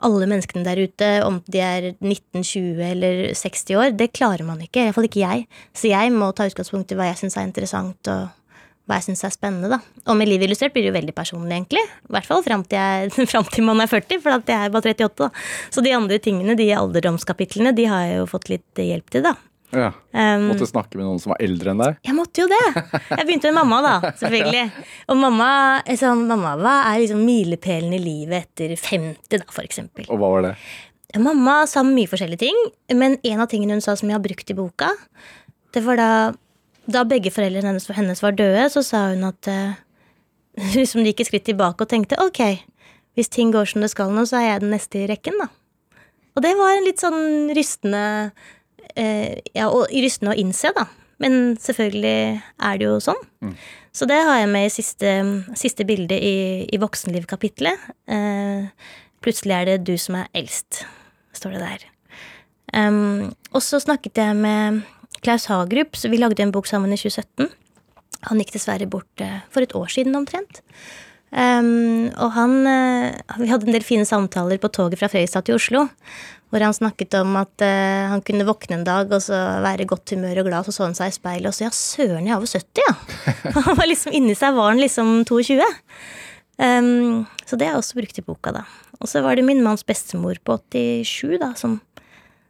alle 0.04 0.28
menneskene 0.28 0.66
der 0.66 0.82
ute, 0.82 1.12
om 1.24 1.38
de 1.46 1.62
er 1.64 1.88
19, 2.02 2.42
20 2.42 2.82
eller 2.90 3.22
60 3.38 3.78
år. 3.78 3.94
Det 4.02 4.10
klarer 4.18 4.44
man 4.50 4.60
ikke. 4.66 4.88
Iallfall 4.90 5.08
ikke 5.08 5.22
jeg. 5.22 5.46
Så 5.78 5.94
jeg 5.94 6.12
må 6.18 6.34
ta 6.34 6.50
utgangspunkt 6.50 6.92
i 6.92 7.00
hva 7.00 7.12
jeg 7.12 7.22
syns 7.22 7.38
er 7.38 7.48
interessant, 7.48 8.12
og 8.12 8.39
hva 8.90 8.98
jeg 8.98 9.12
syns 9.12 9.22
er 9.28 9.34
spennende, 9.34 9.70
da. 9.70 9.78
Og 10.10 10.18
med 10.18 10.26
Liv 10.32 10.42
illustrert 10.42 10.74
blir 10.74 10.88
det 10.88 10.90
jo 10.90 10.96
veldig 10.96 11.14
personlig, 11.14 11.54
egentlig. 11.54 11.84
I 12.10 12.16
hvert 12.16 12.26
fall 12.26 12.42
fram 12.46 12.64
til, 12.66 12.80
jeg, 12.82 13.28
fram 13.32 13.46
til 13.46 13.68
man 13.68 13.84
er 13.84 13.92
40, 13.92 14.24
for 14.24 14.40
at 14.40 14.50
jeg 14.50 14.66
er 14.66 14.74
bare 14.74 14.96
38, 14.96 15.28
da. 15.28 15.30
Så 15.70 15.86
de 15.86 15.94
andre 15.94 16.18
tingene, 16.24 16.58
de 16.58 16.72
alderdomskapitlene, 16.74 17.76
de 17.78 17.86
har 17.92 18.08
jeg 18.08 18.18
jo 18.18 18.26
fått 18.34 18.50
litt 18.50 18.82
hjelp 18.82 19.14
til, 19.14 19.28
da. 19.30 19.36
Ja. 19.70 19.92
Um, 20.10 20.48
Måtte 20.50 20.66
snakke 20.66 20.98
med 20.98 21.06
noen 21.06 21.20
som 21.22 21.36
var 21.36 21.44
eldre 21.46 21.76
enn 21.76 21.82
deg? 21.84 22.00
jeg 22.02 22.16
måtte 22.18 22.42
jo 22.42 22.48
det. 22.50 22.62
Jeg 22.74 23.26
begynte 23.28 23.52
med 23.52 23.60
mamma, 23.60 23.80
da, 23.86 24.12
selvfølgelig. 24.24 24.66
Og 25.14 25.22
mamma, 25.22 25.50
altså, 25.84 26.16
mamma 26.18 26.56
hva 26.58 26.76
er 26.90 27.04
liksom 27.04 27.22
milepælen 27.28 27.94
i 27.94 28.02
livet 28.02 28.50
etter 28.50 28.74
50, 28.74 29.38
da, 29.38 29.46
for 29.54 29.62
eksempel. 29.62 30.10
Og 30.10 30.18
hva 30.18 30.34
var 30.34 30.48
det? 30.50 30.56
Mamma 31.22 31.62
sa 31.70 31.86
mye 31.86 32.10
forskjellige 32.10 32.48
ting, 32.48 32.58
men 32.98 33.18
en 33.26 33.42
av 33.42 33.50
tingene 33.50 33.78
hun 33.78 33.86
sa 33.86 33.96
som 33.98 34.10
jeg 34.10 34.18
har 34.18 34.26
brukt 34.26 34.50
i 34.50 34.58
boka, 34.58 34.90
det 35.74 35.86
var 35.86 36.02
da 36.02 36.12
Da 36.90 37.06
begge 37.08 37.32
foreldrene 37.34 37.72
hennes, 37.72 37.88
hennes 37.96 38.24
var 38.24 38.36
døde, 38.38 38.66
så 38.74 38.84
sa 38.86 39.06
hun 39.14 39.28
at 39.30 39.50
uh, 39.52 39.78
Liksom 40.76 41.06
gikk 41.06 41.22
et 41.24 41.30
skritt 41.30 41.46
tilbake 41.48 41.86
og 41.86 41.92
tenkte 41.92 42.18
ok, 42.20 42.42
hvis 43.16 43.32
ting 43.32 43.54
går 43.54 43.70
som 43.70 43.84
det 43.84 43.92
skal 43.94 44.12
nå, 44.12 44.26
så 44.28 44.40
er 44.40 44.48
jeg 44.48 44.64
den 44.64 44.74
neste 44.74 45.04
i 45.04 45.10
rekken, 45.10 45.38
da. 45.40 45.48
Og 46.36 46.44
det 46.44 46.52
var 46.60 46.74
en 46.74 46.88
litt 46.88 47.02
sånn 47.02 47.52
rystende 47.56 48.04
uh, 48.32 49.30
Ja, 49.56 49.70
og 49.70 49.88
rystende 49.92 50.34
å 50.34 50.40
innse, 50.40 50.74
da. 50.76 50.88
Men 51.20 51.58
selvfølgelig 51.60 52.40
er 52.40 52.78
det 52.80 52.86
jo 52.88 53.00
sånn. 53.04 53.20
Så 53.92 54.08
det 54.08 54.22
har 54.24 54.38
jeg 54.40 54.52
med 54.54 54.70
i 54.70 54.72
siste, 54.72 55.10
siste 55.60 55.84
bilde 55.84 56.16
i, 56.16 56.64
i 56.64 56.80
voksenlivkapitlet. 56.80 57.90
Uh, 58.08 58.70
plutselig 59.24 59.58
er 59.58 59.68
det 59.68 59.78
du 59.90 59.98
som 60.00 60.16
er 60.22 60.30
eldst, 60.38 60.86
står 61.36 61.58
det 61.58 61.66
der. 61.66 61.84
Um, 62.72 63.34
og 63.52 63.64
så 63.66 63.82
snakket 63.84 64.22
jeg 64.22 64.38
med 64.38 64.80
Klaus 65.26 65.50
Hagerup, 65.52 65.98
så 65.98 66.12
vi 66.12 66.20
lagde 66.22 66.44
en 66.44 66.54
bok 66.56 66.70
sammen 66.70 66.94
i 66.94 67.00
2017. 67.00 67.50
Han 68.30 68.42
gikk 68.42 68.56
dessverre 68.56 68.88
bort 68.90 69.24
eh, 69.24 69.40
for 69.54 69.64
et 69.64 69.76
år 69.78 69.92
siden 69.92 70.18
omtrent. 70.20 70.62
Um, 71.30 72.10
og 72.18 72.32
han 72.34 72.54
eh, 72.66 73.36
Vi 73.38 73.52
hadde 73.52 73.68
en 73.70 73.76
del 73.76 73.84
fine 73.86 74.06
samtaler 74.10 74.58
på 74.58 74.72
toget 74.74 74.98
fra 74.98 75.12
Fredrikstad 75.12 75.46
til 75.46 75.60
Oslo. 75.60 75.86
Hvor 76.50 76.64
han 76.66 76.74
snakket 76.74 77.14
om 77.20 77.36
at 77.38 77.62
uh, 77.62 78.10
han 78.10 78.24
kunne 78.26 78.48
våkne 78.48 78.80
en 78.80 78.88
dag 78.88 79.12
og 79.14 79.22
så 79.22 79.38
være 79.62 79.86
i 79.86 79.90
godt 79.90 80.16
humør 80.16 80.42
og 80.42 80.50
glad. 80.50 80.66
Så 80.66 80.74
så 80.74 80.88
han 80.88 80.98
seg 80.98 81.12
i 81.12 81.18
speilet 81.20 81.52
og 81.52 81.56
så 81.56 81.68
ja, 81.68 81.74
søren, 81.76 82.26
jeg 82.26 82.34
er 82.34 82.40
over 82.40 82.50
70, 82.50 82.82
ja. 82.82 82.96
han 83.70 83.78
var 83.78 83.92
liksom 83.92 84.18
Inni 84.18 84.34
seg 84.38 84.58
var 84.58 84.74
han 84.74 84.82
liksom 84.82 85.20
22. 85.30 85.62
Um, 86.60 87.28
så 87.46 87.56
det 87.56 87.70
har 87.70 87.78
jeg 87.78 87.84
også 87.84 88.00
brukt 88.02 88.18
i 88.20 88.26
boka, 88.26 88.56
da. 88.56 88.66
Og 89.00 89.08
så 89.08 89.22
var 89.24 89.38
det 89.38 89.46
min 89.48 89.62
manns 89.64 89.86
bestemor 89.88 90.42
på 90.44 90.58
87 90.74 91.38
da, 91.40 91.54
som 91.56 91.78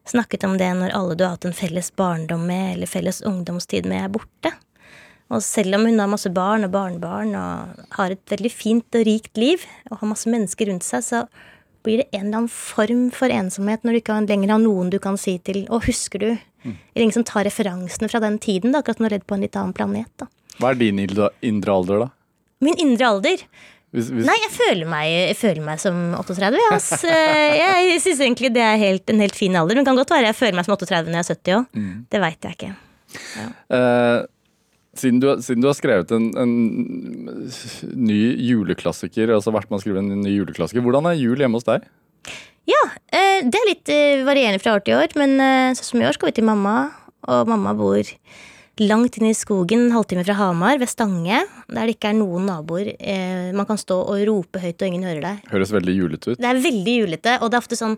snakket 0.08 0.46
om 0.48 0.58
det 0.58 0.70
når 0.78 0.96
alle 0.96 1.18
du 1.18 1.26
har 1.26 1.36
hatt 1.36 1.46
en 1.50 1.56
felles 1.56 1.92
barndom 1.96 2.46
med, 2.48 2.74
eller 2.76 2.90
felles 2.90 3.22
ungdomstid 3.26 3.88
med, 3.90 4.06
er 4.06 4.14
borte. 4.14 4.54
Og 5.30 5.44
selv 5.46 5.78
om 5.78 5.86
hun 5.86 6.00
har 6.02 6.10
masse 6.10 6.30
barn 6.34 6.66
og 6.66 6.74
barnebarn 6.74 7.36
og 7.38 7.84
har 8.00 8.16
et 8.16 8.32
veldig 8.32 8.52
fint 8.54 8.98
og 8.98 9.06
rikt 9.06 9.38
liv, 9.38 9.66
og 9.92 10.02
har 10.02 10.14
masse 10.16 10.30
mennesker 10.30 10.72
rundt 10.72 10.88
seg, 10.88 11.06
så 11.06 11.24
blir 11.86 12.02
det 12.02 12.10
en 12.12 12.26
eller 12.26 12.42
annen 12.42 12.52
form 12.52 13.06
for 13.16 13.32
ensomhet 13.32 13.86
når 13.86 13.96
du 13.96 14.00
ikke 14.02 14.18
lenger 14.28 14.56
har 14.56 14.64
noen 14.64 14.90
du 14.92 14.98
kan 15.00 15.18
si 15.18 15.38
til 15.38 15.66
Og 15.70 15.86
husker 15.86 16.20
du?' 16.20 16.38
Eller 16.60 17.06
ingen 17.06 17.14
som 17.14 17.24
tar 17.24 17.46
referansene 17.48 18.10
fra 18.12 18.20
den 18.20 18.38
tiden, 18.38 18.74
da, 18.74 18.82
akkurat 18.82 18.98
som 18.98 19.06
du 19.06 19.08
er 19.08 19.18
redd 19.18 19.28
på 19.28 19.36
en 19.36 19.42
litt 19.46 19.56
annen 19.56 19.74
planet. 19.74 20.12
da. 20.18 20.28
Hva 20.60 20.72
er 20.72 20.76
din 20.76 21.00
indre 21.00 21.72
alder, 21.72 22.00
da? 22.04 22.10
Min 22.60 22.76
indre 22.76 23.08
alder 23.08 23.46
Hvis, 23.90 24.12
hvis, 24.14 24.26
Nei, 24.28 24.36
jeg 24.38 24.52
føler 24.54 24.90
meg, 24.90 25.06
jeg 25.10 25.38
føler 25.40 25.64
meg 25.66 25.80
som 25.82 25.96
38. 26.20 26.50
Ja, 26.62 26.74
ass. 26.76 26.90
Eh, 27.10 27.86
Jeg 27.90 28.02
syns 28.04 28.20
egentlig 28.22 28.52
det 28.54 28.62
er 28.62 28.78
helt, 28.78 29.10
en 29.10 29.24
helt 29.24 29.38
fin 29.38 29.56
alder. 29.58 29.78
Men 29.78 29.86
det 29.86 29.90
kan 29.90 29.98
godt 29.98 30.14
være 30.14 30.30
jeg 30.30 30.38
føler 30.38 30.60
meg 30.60 30.68
som 30.68 30.76
38 30.76 31.10
når 31.10 31.18
jeg 31.18 31.24
er 31.24 31.32
70 31.32 31.56
òg. 31.56 31.80
Det 32.14 32.22
veit 32.22 32.46
jeg 32.46 32.58
ikke. 32.58 32.74
Eh, 33.74 34.20
siden, 35.00 35.22
du, 35.24 35.32
siden 35.42 35.66
du 35.66 35.70
har 35.72 35.78
skrevet 35.78 36.14
en, 36.14 36.28
en 36.38 36.54
ny 37.98 38.20
juleklassiker, 38.46 39.34
altså 39.34 39.54
vært 39.56 39.72
med 39.72 39.80
å 39.80 39.82
skrive 39.82 40.04
en 40.04 40.22
ny 40.22 40.36
juleklassiker, 40.36 40.86
hvordan 40.86 41.10
er 41.10 41.18
jul 41.18 41.42
hjemme 41.42 41.58
hos 41.58 41.66
deg? 41.66 41.88
Ja, 42.70 42.84
uh, 42.86 43.40
det 43.42 43.58
er 43.58 43.70
litt 43.72 43.90
uh, 43.90 44.28
varierende 44.28 44.62
fra 44.62 44.76
år 44.78 44.84
til 44.86 45.00
år, 45.00 45.16
men 45.18 45.40
sånn 45.80 45.88
som 45.88 46.04
i 46.04 46.06
år 46.10 46.18
skal 46.18 46.30
vi 46.30 46.38
til 46.38 46.46
mamma, 46.50 46.76
og 47.26 47.50
mamma 47.50 47.74
bor 47.78 48.14
langt 48.80 49.18
inn 49.18 49.30
i 49.30 49.36
skogen, 49.38 49.88
en 49.88 49.96
halvtime 49.98 50.26
fra 50.28 50.38
Hamar, 50.38 50.78
ved 50.82 50.92
Stange, 50.92 51.42
der 51.70 51.86
det 51.90 51.96
ikke 51.98 52.10
er 52.12 52.18
noen 52.18 52.46
naboer. 52.50 52.90
Eh, 53.00 53.52
Man 53.56 53.66
kan 53.70 53.78
stå 53.78 53.98
og 54.10 54.20
rope 54.28 54.60
høyt, 54.64 54.82
og 54.82 54.88
ingen 54.88 55.04
hører 55.08 55.22
deg. 55.22 55.44
Høres 55.52 55.72
veldig 55.72 55.96
julete 55.96 56.34
ut. 56.34 56.38
Det 56.42 56.50
er 56.50 56.62
veldig 56.64 56.96
julete, 57.00 57.36
og 57.42 57.50
det 57.52 57.58
er 57.60 57.64
ofte 57.64 57.78
sånn 57.80 57.98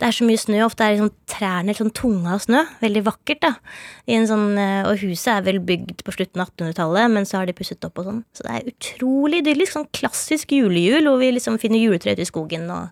Det 0.00 0.08
er 0.08 0.16
så 0.16 0.24
mye 0.28 0.40
snø, 0.40 0.60
ofte 0.64 0.84
er 0.86 0.96
liksom 0.96 1.10
trærne 1.28 1.74
sånn 1.76 1.92
tunge 1.94 2.32
av 2.34 2.40
snø. 2.44 2.62
Veldig 2.80 3.04
vakkert, 3.04 3.40
da. 3.44 3.52
I 4.08 4.14
en 4.18 4.26
sånn, 4.30 4.46
eh, 4.58 4.82
og 4.88 4.98
huset 5.04 5.32
er 5.36 5.42
vel 5.50 5.60
bygd 5.60 6.04
på 6.06 6.12
slutten 6.16 6.40
av 6.40 6.48
1800-tallet, 6.54 7.10
men 7.10 7.24
så 7.28 7.38
har 7.42 7.46
de 7.46 7.52
pusset 7.60 7.84
opp 7.84 7.98
og 8.00 8.08
sånn. 8.10 8.22
Så 8.32 8.46
det 8.48 8.54
er 8.56 8.70
utrolig 8.72 9.42
idyllisk. 9.44 9.72
Sånn 9.76 9.90
klassisk 9.92 10.52
julejul, 10.56 11.04
hvor 11.06 11.18
vi 11.20 11.32
liksom 11.36 11.58
finner 11.60 11.78
juletre 11.82 12.12
ute 12.16 12.24
i 12.24 12.30
skogen. 12.32 12.70
og 12.70 12.88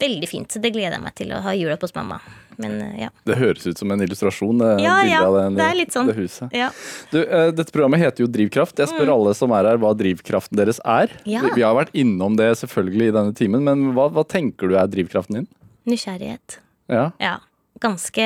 Veldig 0.00 0.26
fint. 0.28 0.50
Så 0.50 0.58
det 0.60 0.72
gleder 0.74 0.96
jeg 0.98 1.02
meg 1.04 1.14
til 1.14 1.30
å 1.32 1.38
ha 1.44 1.52
jula 1.54 1.76
hos 1.80 1.92
mamma. 1.94 2.16
Men 2.58 2.72
eh, 2.82 3.02
ja. 3.04 3.08
Det 3.26 3.36
høres 3.38 3.64
ut 3.66 3.78
som 3.78 3.90
en 3.94 4.02
illustrasjon, 4.02 4.58
det 4.58 4.70
Ja, 4.82 4.96
ja, 5.06 5.20
av 5.26 5.36
den, 5.38 5.54
det 5.58 5.64
er 5.66 5.74
litt 5.78 5.94
sånn. 5.94 6.06
det 6.10 6.16
huset. 6.18 6.50
ja. 6.54 6.68
Du, 7.12 7.20
eh, 7.22 7.50
dette 7.54 7.70
programmet 7.74 8.02
heter 8.02 8.24
jo 8.24 8.28
Drivkraft. 8.30 8.78
Jeg 8.78 8.90
spør 8.90 9.12
alle 9.14 9.34
som 9.38 9.50
er 9.54 9.63
her 9.70 9.80
hva 9.82 9.94
drivkraften 9.98 10.58
deres 10.60 10.80
er. 10.84 11.12
Ja. 11.28 11.44
Vi, 11.54 11.64
har 11.64 11.76
vært 11.78 11.94
innom 11.96 12.36
det 12.40 12.50
selvfølgelig 12.60 13.10
i 13.10 13.16
denne 13.16 13.34
timen, 13.36 13.64
men 13.66 13.90
hva, 13.96 14.10
hva 14.12 14.26
tenker 14.28 14.70
du 14.70 14.78
er 14.78 14.90
drivkraften 14.90 15.42
din? 15.42 15.50
Nysgjerrighet. 15.88 16.60
Ja, 16.92 17.10
Ja. 17.22 17.38
Ganske 17.82 18.22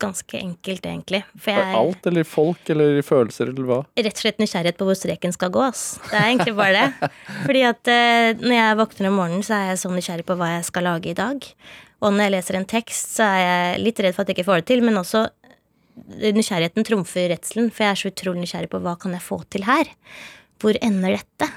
ganske 0.00 0.38
enkelt, 0.38 0.86
egentlig. 0.86 1.22
For 1.38 1.52
Er 1.52 1.70
jeg 1.70 1.76
Alt, 1.76 2.06
eller 2.08 2.24
folk, 2.24 2.70
eller 2.72 3.02
følelser, 3.04 3.52
eller 3.52 3.68
hva? 3.68 3.78
rett 4.00 4.16
og 4.16 4.22
slett 4.22 4.40
nysgjerrighet 4.40 4.78
på 4.80 4.88
hvor 4.88 4.96
streken 4.98 5.34
skal 5.36 5.52
gå. 5.54 5.62
Ass. 5.66 6.00
Det 6.08 6.16
er 6.16 6.28
egentlig 6.30 6.56
bare 6.56 6.72
det. 6.78 7.10
Fordi 7.46 7.62
at 7.68 7.92
eh, 7.92 8.40
når 8.40 8.56
jeg 8.56 8.78
våkner 8.80 9.10
om 9.10 9.18
morgenen, 9.20 9.44
så 9.46 9.58
er 9.58 9.66
jeg 9.70 9.82
så 9.84 9.92
nysgjerrig 9.92 10.26
på 10.28 10.38
hva 10.40 10.54
jeg 10.56 10.66
skal 10.70 10.88
lage 10.88 11.12
i 11.12 11.18
dag. 11.18 11.50
Og 12.00 12.14
når 12.14 12.26
jeg 12.26 12.34
leser 12.36 12.56
en 12.56 12.70
tekst, 12.70 13.16
så 13.18 13.28
er 13.28 13.42
jeg 13.44 13.84
litt 13.84 14.00
redd 14.00 14.16
for 14.16 14.24
at 14.24 14.32
jeg 14.32 14.38
ikke 14.40 14.48
får 14.48 14.62
det 14.62 14.70
til, 14.72 14.84
men 14.86 15.00
også 15.00 15.26
nysgjerrigheten 16.08 16.86
trumfer 16.86 17.28
redselen, 17.32 17.70
for 17.74 17.86
jeg 17.86 17.94
er 17.96 18.00
så 18.02 18.12
utrolig 18.12 18.44
nysgjerrig 18.44 18.70
på 18.72 18.82
hva 18.84 18.96
kan 19.00 19.16
jeg 19.16 19.24
få 19.26 19.42
til 19.52 19.66
her? 19.68 19.90
Hvor 20.60 20.76
ender 20.84 21.16
dette? 21.18 21.50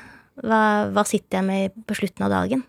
Hva, 0.44 0.90
hva 0.90 1.04
sitter 1.06 1.40
jeg 1.42 1.46
med 1.46 1.82
på 1.88 1.96
slutten 2.00 2.26
av 2.26 2.32
dagen? 2.34 2.64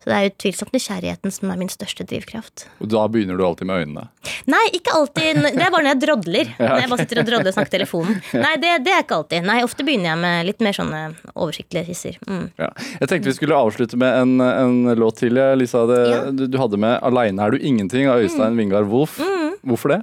Så 0.00 0.08
det 0.08 0.14
er 0.16 0.28
utvilsomt 0.30 0.70
nysgjerrigheten 0.72 1.32
som 1.34 1.50
er 1.52 1.58
min 1.60 1.68
største 1.68 2.06
drivkraft. 2.08 2.62
Og 2.80 2.88
da 2.88 3.02
begynner 3.12 3.36
du 3.36 3.42
alltid 3.44 3.68
med 3.68 3.82
øynene. 3.82 4.04
Nei, 4.48 4.62
ikke 4.78 4.94
alltid. 4.96 5.42
Det 5.44 5.60
er 5.60 5.68
bare 5.74 5.84
når 5.84 5.90
jeg 5.90 6.00
drodler. 6.06 6.52
Når 6.62 6.80
jeg 6.80 6.88
bare 6.94 7.02
sitter 7.02 7.20
og 7.20 7.26
drodler 7.28 7.50
og 7.50 7.56
snakker 7.58 7.74
telefonen. 7.74 8.16
Nei, 8.32 8.54
det, 8.62 8.70
det 8.86 8.94
er 8.96 9.04
ikke 9.04 9.18
alltid. 9.18 9.44
Nei, 9.44 9.58
Ofte 9.66 9.84
begynner 9.84 10.14
jeg 10.14 10.20
med 10.22 10.48
litt 10.48 10.64
mer 10.64 10.78
sånne 10.78 11.02
oversiktlige 11.34 11.84
hisser. 11.90 12.16
Mm. 12.24 12.46
Ja. 12.62 12.70
Jeg 13.02 13.10
tenkte 13.12 13.28
vi 13.28 13.36
skulle 13.42 13.60
avslutte 13.60 14.00
med 14.00 14.16
en, 14.22 14.34
en 14.40 14.78
låt 15.02 15.20
til. 15.20 15.36
Lisa, 15.60 15.84
det, 15.92 16.00
Ja. 16.08 16.22
du, 16.32 16.46
du 16.48 16.56
hadde 16.62 16.80
med 16.80 16.96
'Aleine 17.04 17.44
er 17.44 17.52
du 17.52 17.58
ingenting' 17.60 18.08
av 18.08 18.24
Øystein 18.24 18.56
Vingard 18.56 18.88
Wolff. 18.88 19.20
Hvorfor 19.60 19.92
det? 19.92 20.00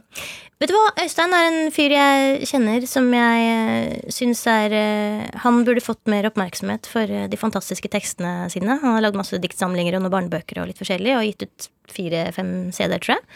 Vet 0.58 0.72
du 0.72 0.74
hva, 0.74 0.88
Øystein 1.04 1.34
er 1.38 1.48
en 1.52 1.68
fyr 1.70 1.94
jeg 1.94 2.48
kjenner 2.50 2.86
som 2.90 3.12
jeg 3.14 3.42
eh, 3.52 4.08
syns 4.10 4.40
er 4.50 4.74
eh, 4.74 5.26
Han 5.44 5.60
burde 5.68 5.84
fått 5.86 6.10
mer 6.10 6.26
oppmerksomhet 6.32 6.90
for 6.90 7.06
eh, 7.06 7.28
de 7.30 7.38
fantastiske 7.38 7.92
tekstene 7.94 8.48
sine. 8.50 8.80
Han 8.82 8.96
har 8.96 9.04
lagd 9.06 9.20
masse 9.20 9.38
diktsamlinger 9.44 10.00
og 10.00 10.02
noen 10.08 10.16
barnebøker 10.16 10.64
og 10.64 10.72
litt 10.72 10.82
forskjellig, 10.82 11.14
og 11.14 11.28
gitt 11.28 11.46
ut 11.46 11.68
fire-fem 11.94 12.50
CD-er, 12.74 13.04
tror 13.06 13.20
jeg. 13.20 13.28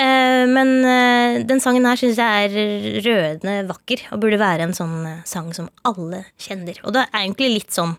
Eh, 0.00 0.46
Men 0.48 0.72
den 1.50 1.60
sangen 1.60 1.84
her 1.84 2.00
syns 2.00 2.16
jeg 2.16 2.48
er 2.48 3.04
rødende 3.04 3.58
vakker, 3.68 4.06
og 4.16 4.24
burde 4.24 4.40
være 4.40 4.70
en 4.70 4.76
sånn 4.78 4.96
sang 5.28 5.52
som 5.52 5.68
alle 5.84 6.22
kjenner. 6.40 6.80
Og 6.88 6.96
det 6.96 7.04
er 7.10 7.26
egentlig 7.26 7.52
litt 7.58 7.76
sånn 7.76 7.96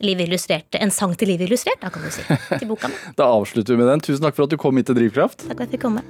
Livet 0.00 0.30
illustrert, 0.30 0.78
En 0.80 0.88
sang 0.88 1.12
til 1.20 1.28
Livet 1.28 1.44
illustrert, 1.50 1.76
da 1.82 1.90
kan 1.92 2.00
du 2.00 2.08
si. 2.08 2.22
Til 2.56 2.70
boka 2.70 2.88
mi. 2.88 2.96
Da 3.20 3.26
avslutter 3.36 3.76
vi 3.76 3.82
med 3.82 3.90
den. 3.92 4.00
Tusen 4.00 4.24
takk 4.24 4.38
for 4.38 4.48
at 4.48 4.54
du 4.54 4.56
kom 4.56 4.80
hit 4.80 4.88
til 4.88 4.96
Drivkraft. 4.96 5.44
Takk 5.44 5.58
for 5.58 5.66
at 5.66 5.68
jeg 5.68 5.76
fikk 5.76 5.84
komme. 5.84 6.02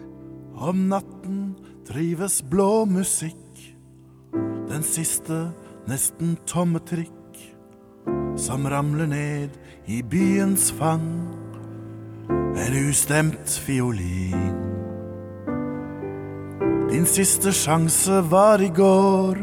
Om 0.60 0.84
natten 0.92 1.39
trives 1.90 2.38
blå 2.46 2.84
musikk, 2.86 3.56
den 4.70 4.84
siste 4.86 5.48
nesten 5.90 6.36
tomme 6.46 6.78
trikk, 6.86 7.40
som 8.38 8.68
ramler 8.70 9.10
ned 9.10 9.56
i 9.90 9.98
byens 10.06 10.68
fang, 10.78 11.08
en 12.30 12.78
ustemt 12.84 13.56
fiolin. 13.66 14.54
Din 16.92 17.10
siste 17.10 17.50
sjanse 17.50 18.22
var 18.30 18.62
i 18.62 18.70
går, 18.70 19.42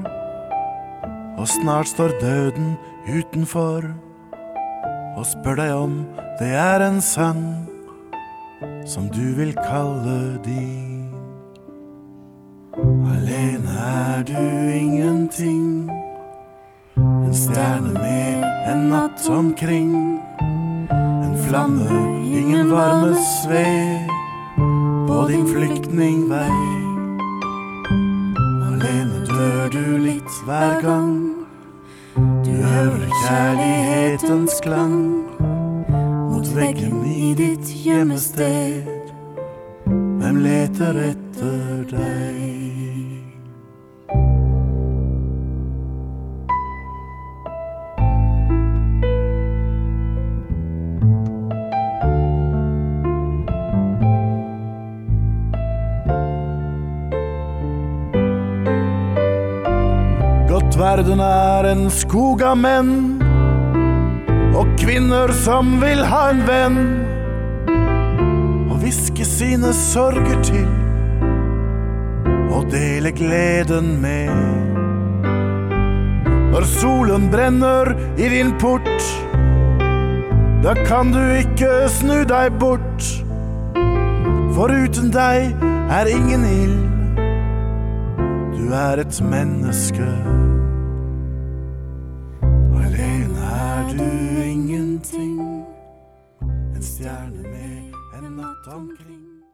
og 1.36 1.46
snart 1.52 1.92
står 1.92 2.16
døden 2.24 2.78
utenfor, 3.12 3.92
og 5.20 5.26
spør 5.36 5.66
deg 5.66 5.76
om 5.76 6.02
det 6.40 6.54
er 6.56 6.88
en 6.88 7.04
sang 7.04 7.48
som 8.88 9.12
du 9.12 9.26
vil 9.36 9.58
kalle 9.68 10.38
din. 10.48 10.87
Er 14.18 14.24
du 14.24 14.70
ingenting, 14.74 15.90
en 16.98 17.34
stjerne 17.34 17.94
med 17.94 18.46
en 18.72 18.88
natt 18.90 19.30
omkring. 19.30 20.22
En 20.90 21.36
flamme, 21.48 22.00
ingen 22.26 22.72
varme 22.72 23.14
sved 23.22 24.10
på 25.08 25.28
din 25.30 25.46
flyktningvei. 25.52 26.58
Alene 28.70 29.22
dør 29.30 29.70
du 29.76 29.86
litt 30.08 30.40
hver 30.48 30.82
gang 30.82 31.14
du 32.16 32.52
hører 32.52 33.12
kjærlighetens 33.22 34.58
klang 34.66 34.98
mot 36.32 36.50
veggen 36.58 37.06
i 37.06 37.36
ditt 37.38 37.70
gjemmested. 37.86 38.90
Hvem 39.86 40.42
leter 40.48 41.06
etter 41.12 41.86
deg? 41.94 42.77
Verden 61.08 61.22
er 61.24 61.64
en 61.72 61.90
skog 61.90 62.42
av 62.44 62.58
menn 62.60 63.22
og 64.58 64.68
kvinner 64.76 65.32
som 65.40 65.78
vil 65.80 66.02
ha 66.04 66.24
en 66.34 66.42
venn 66.44 66.80
og 68.68 68.82
hviske 68.82 69.24
sine 69.24 69.72
sorger 69.72 70.42
til 70.44 70.68
og 72.52 72.68
dele 72.74 73.14
gleden 73.16 74.02
med. 74.04 74.34
Når 76.52 76.68
solen 76.74 77.30
brenner 77.32 77.94
i 78.18 78.28
din 78.34 78.52
port, 78.60 79.08
da 80.66 80.76
kan 80.90 81.14
du 81.16 81.22
ikke 81.38 81.88
snu 81.88 82.26
deg 82.28 82.58
bort. 82.60 83.08
For 84.58 84.74
uten 84.74 85.14
deg 85.16 85.56
er 85.88 86.12
ingen 86.12 86.44
ild, 86.52 86.84
du 88.58 88.76
er 88.76 89.06
et 89.06 89.22
menneske. 89.24 90.12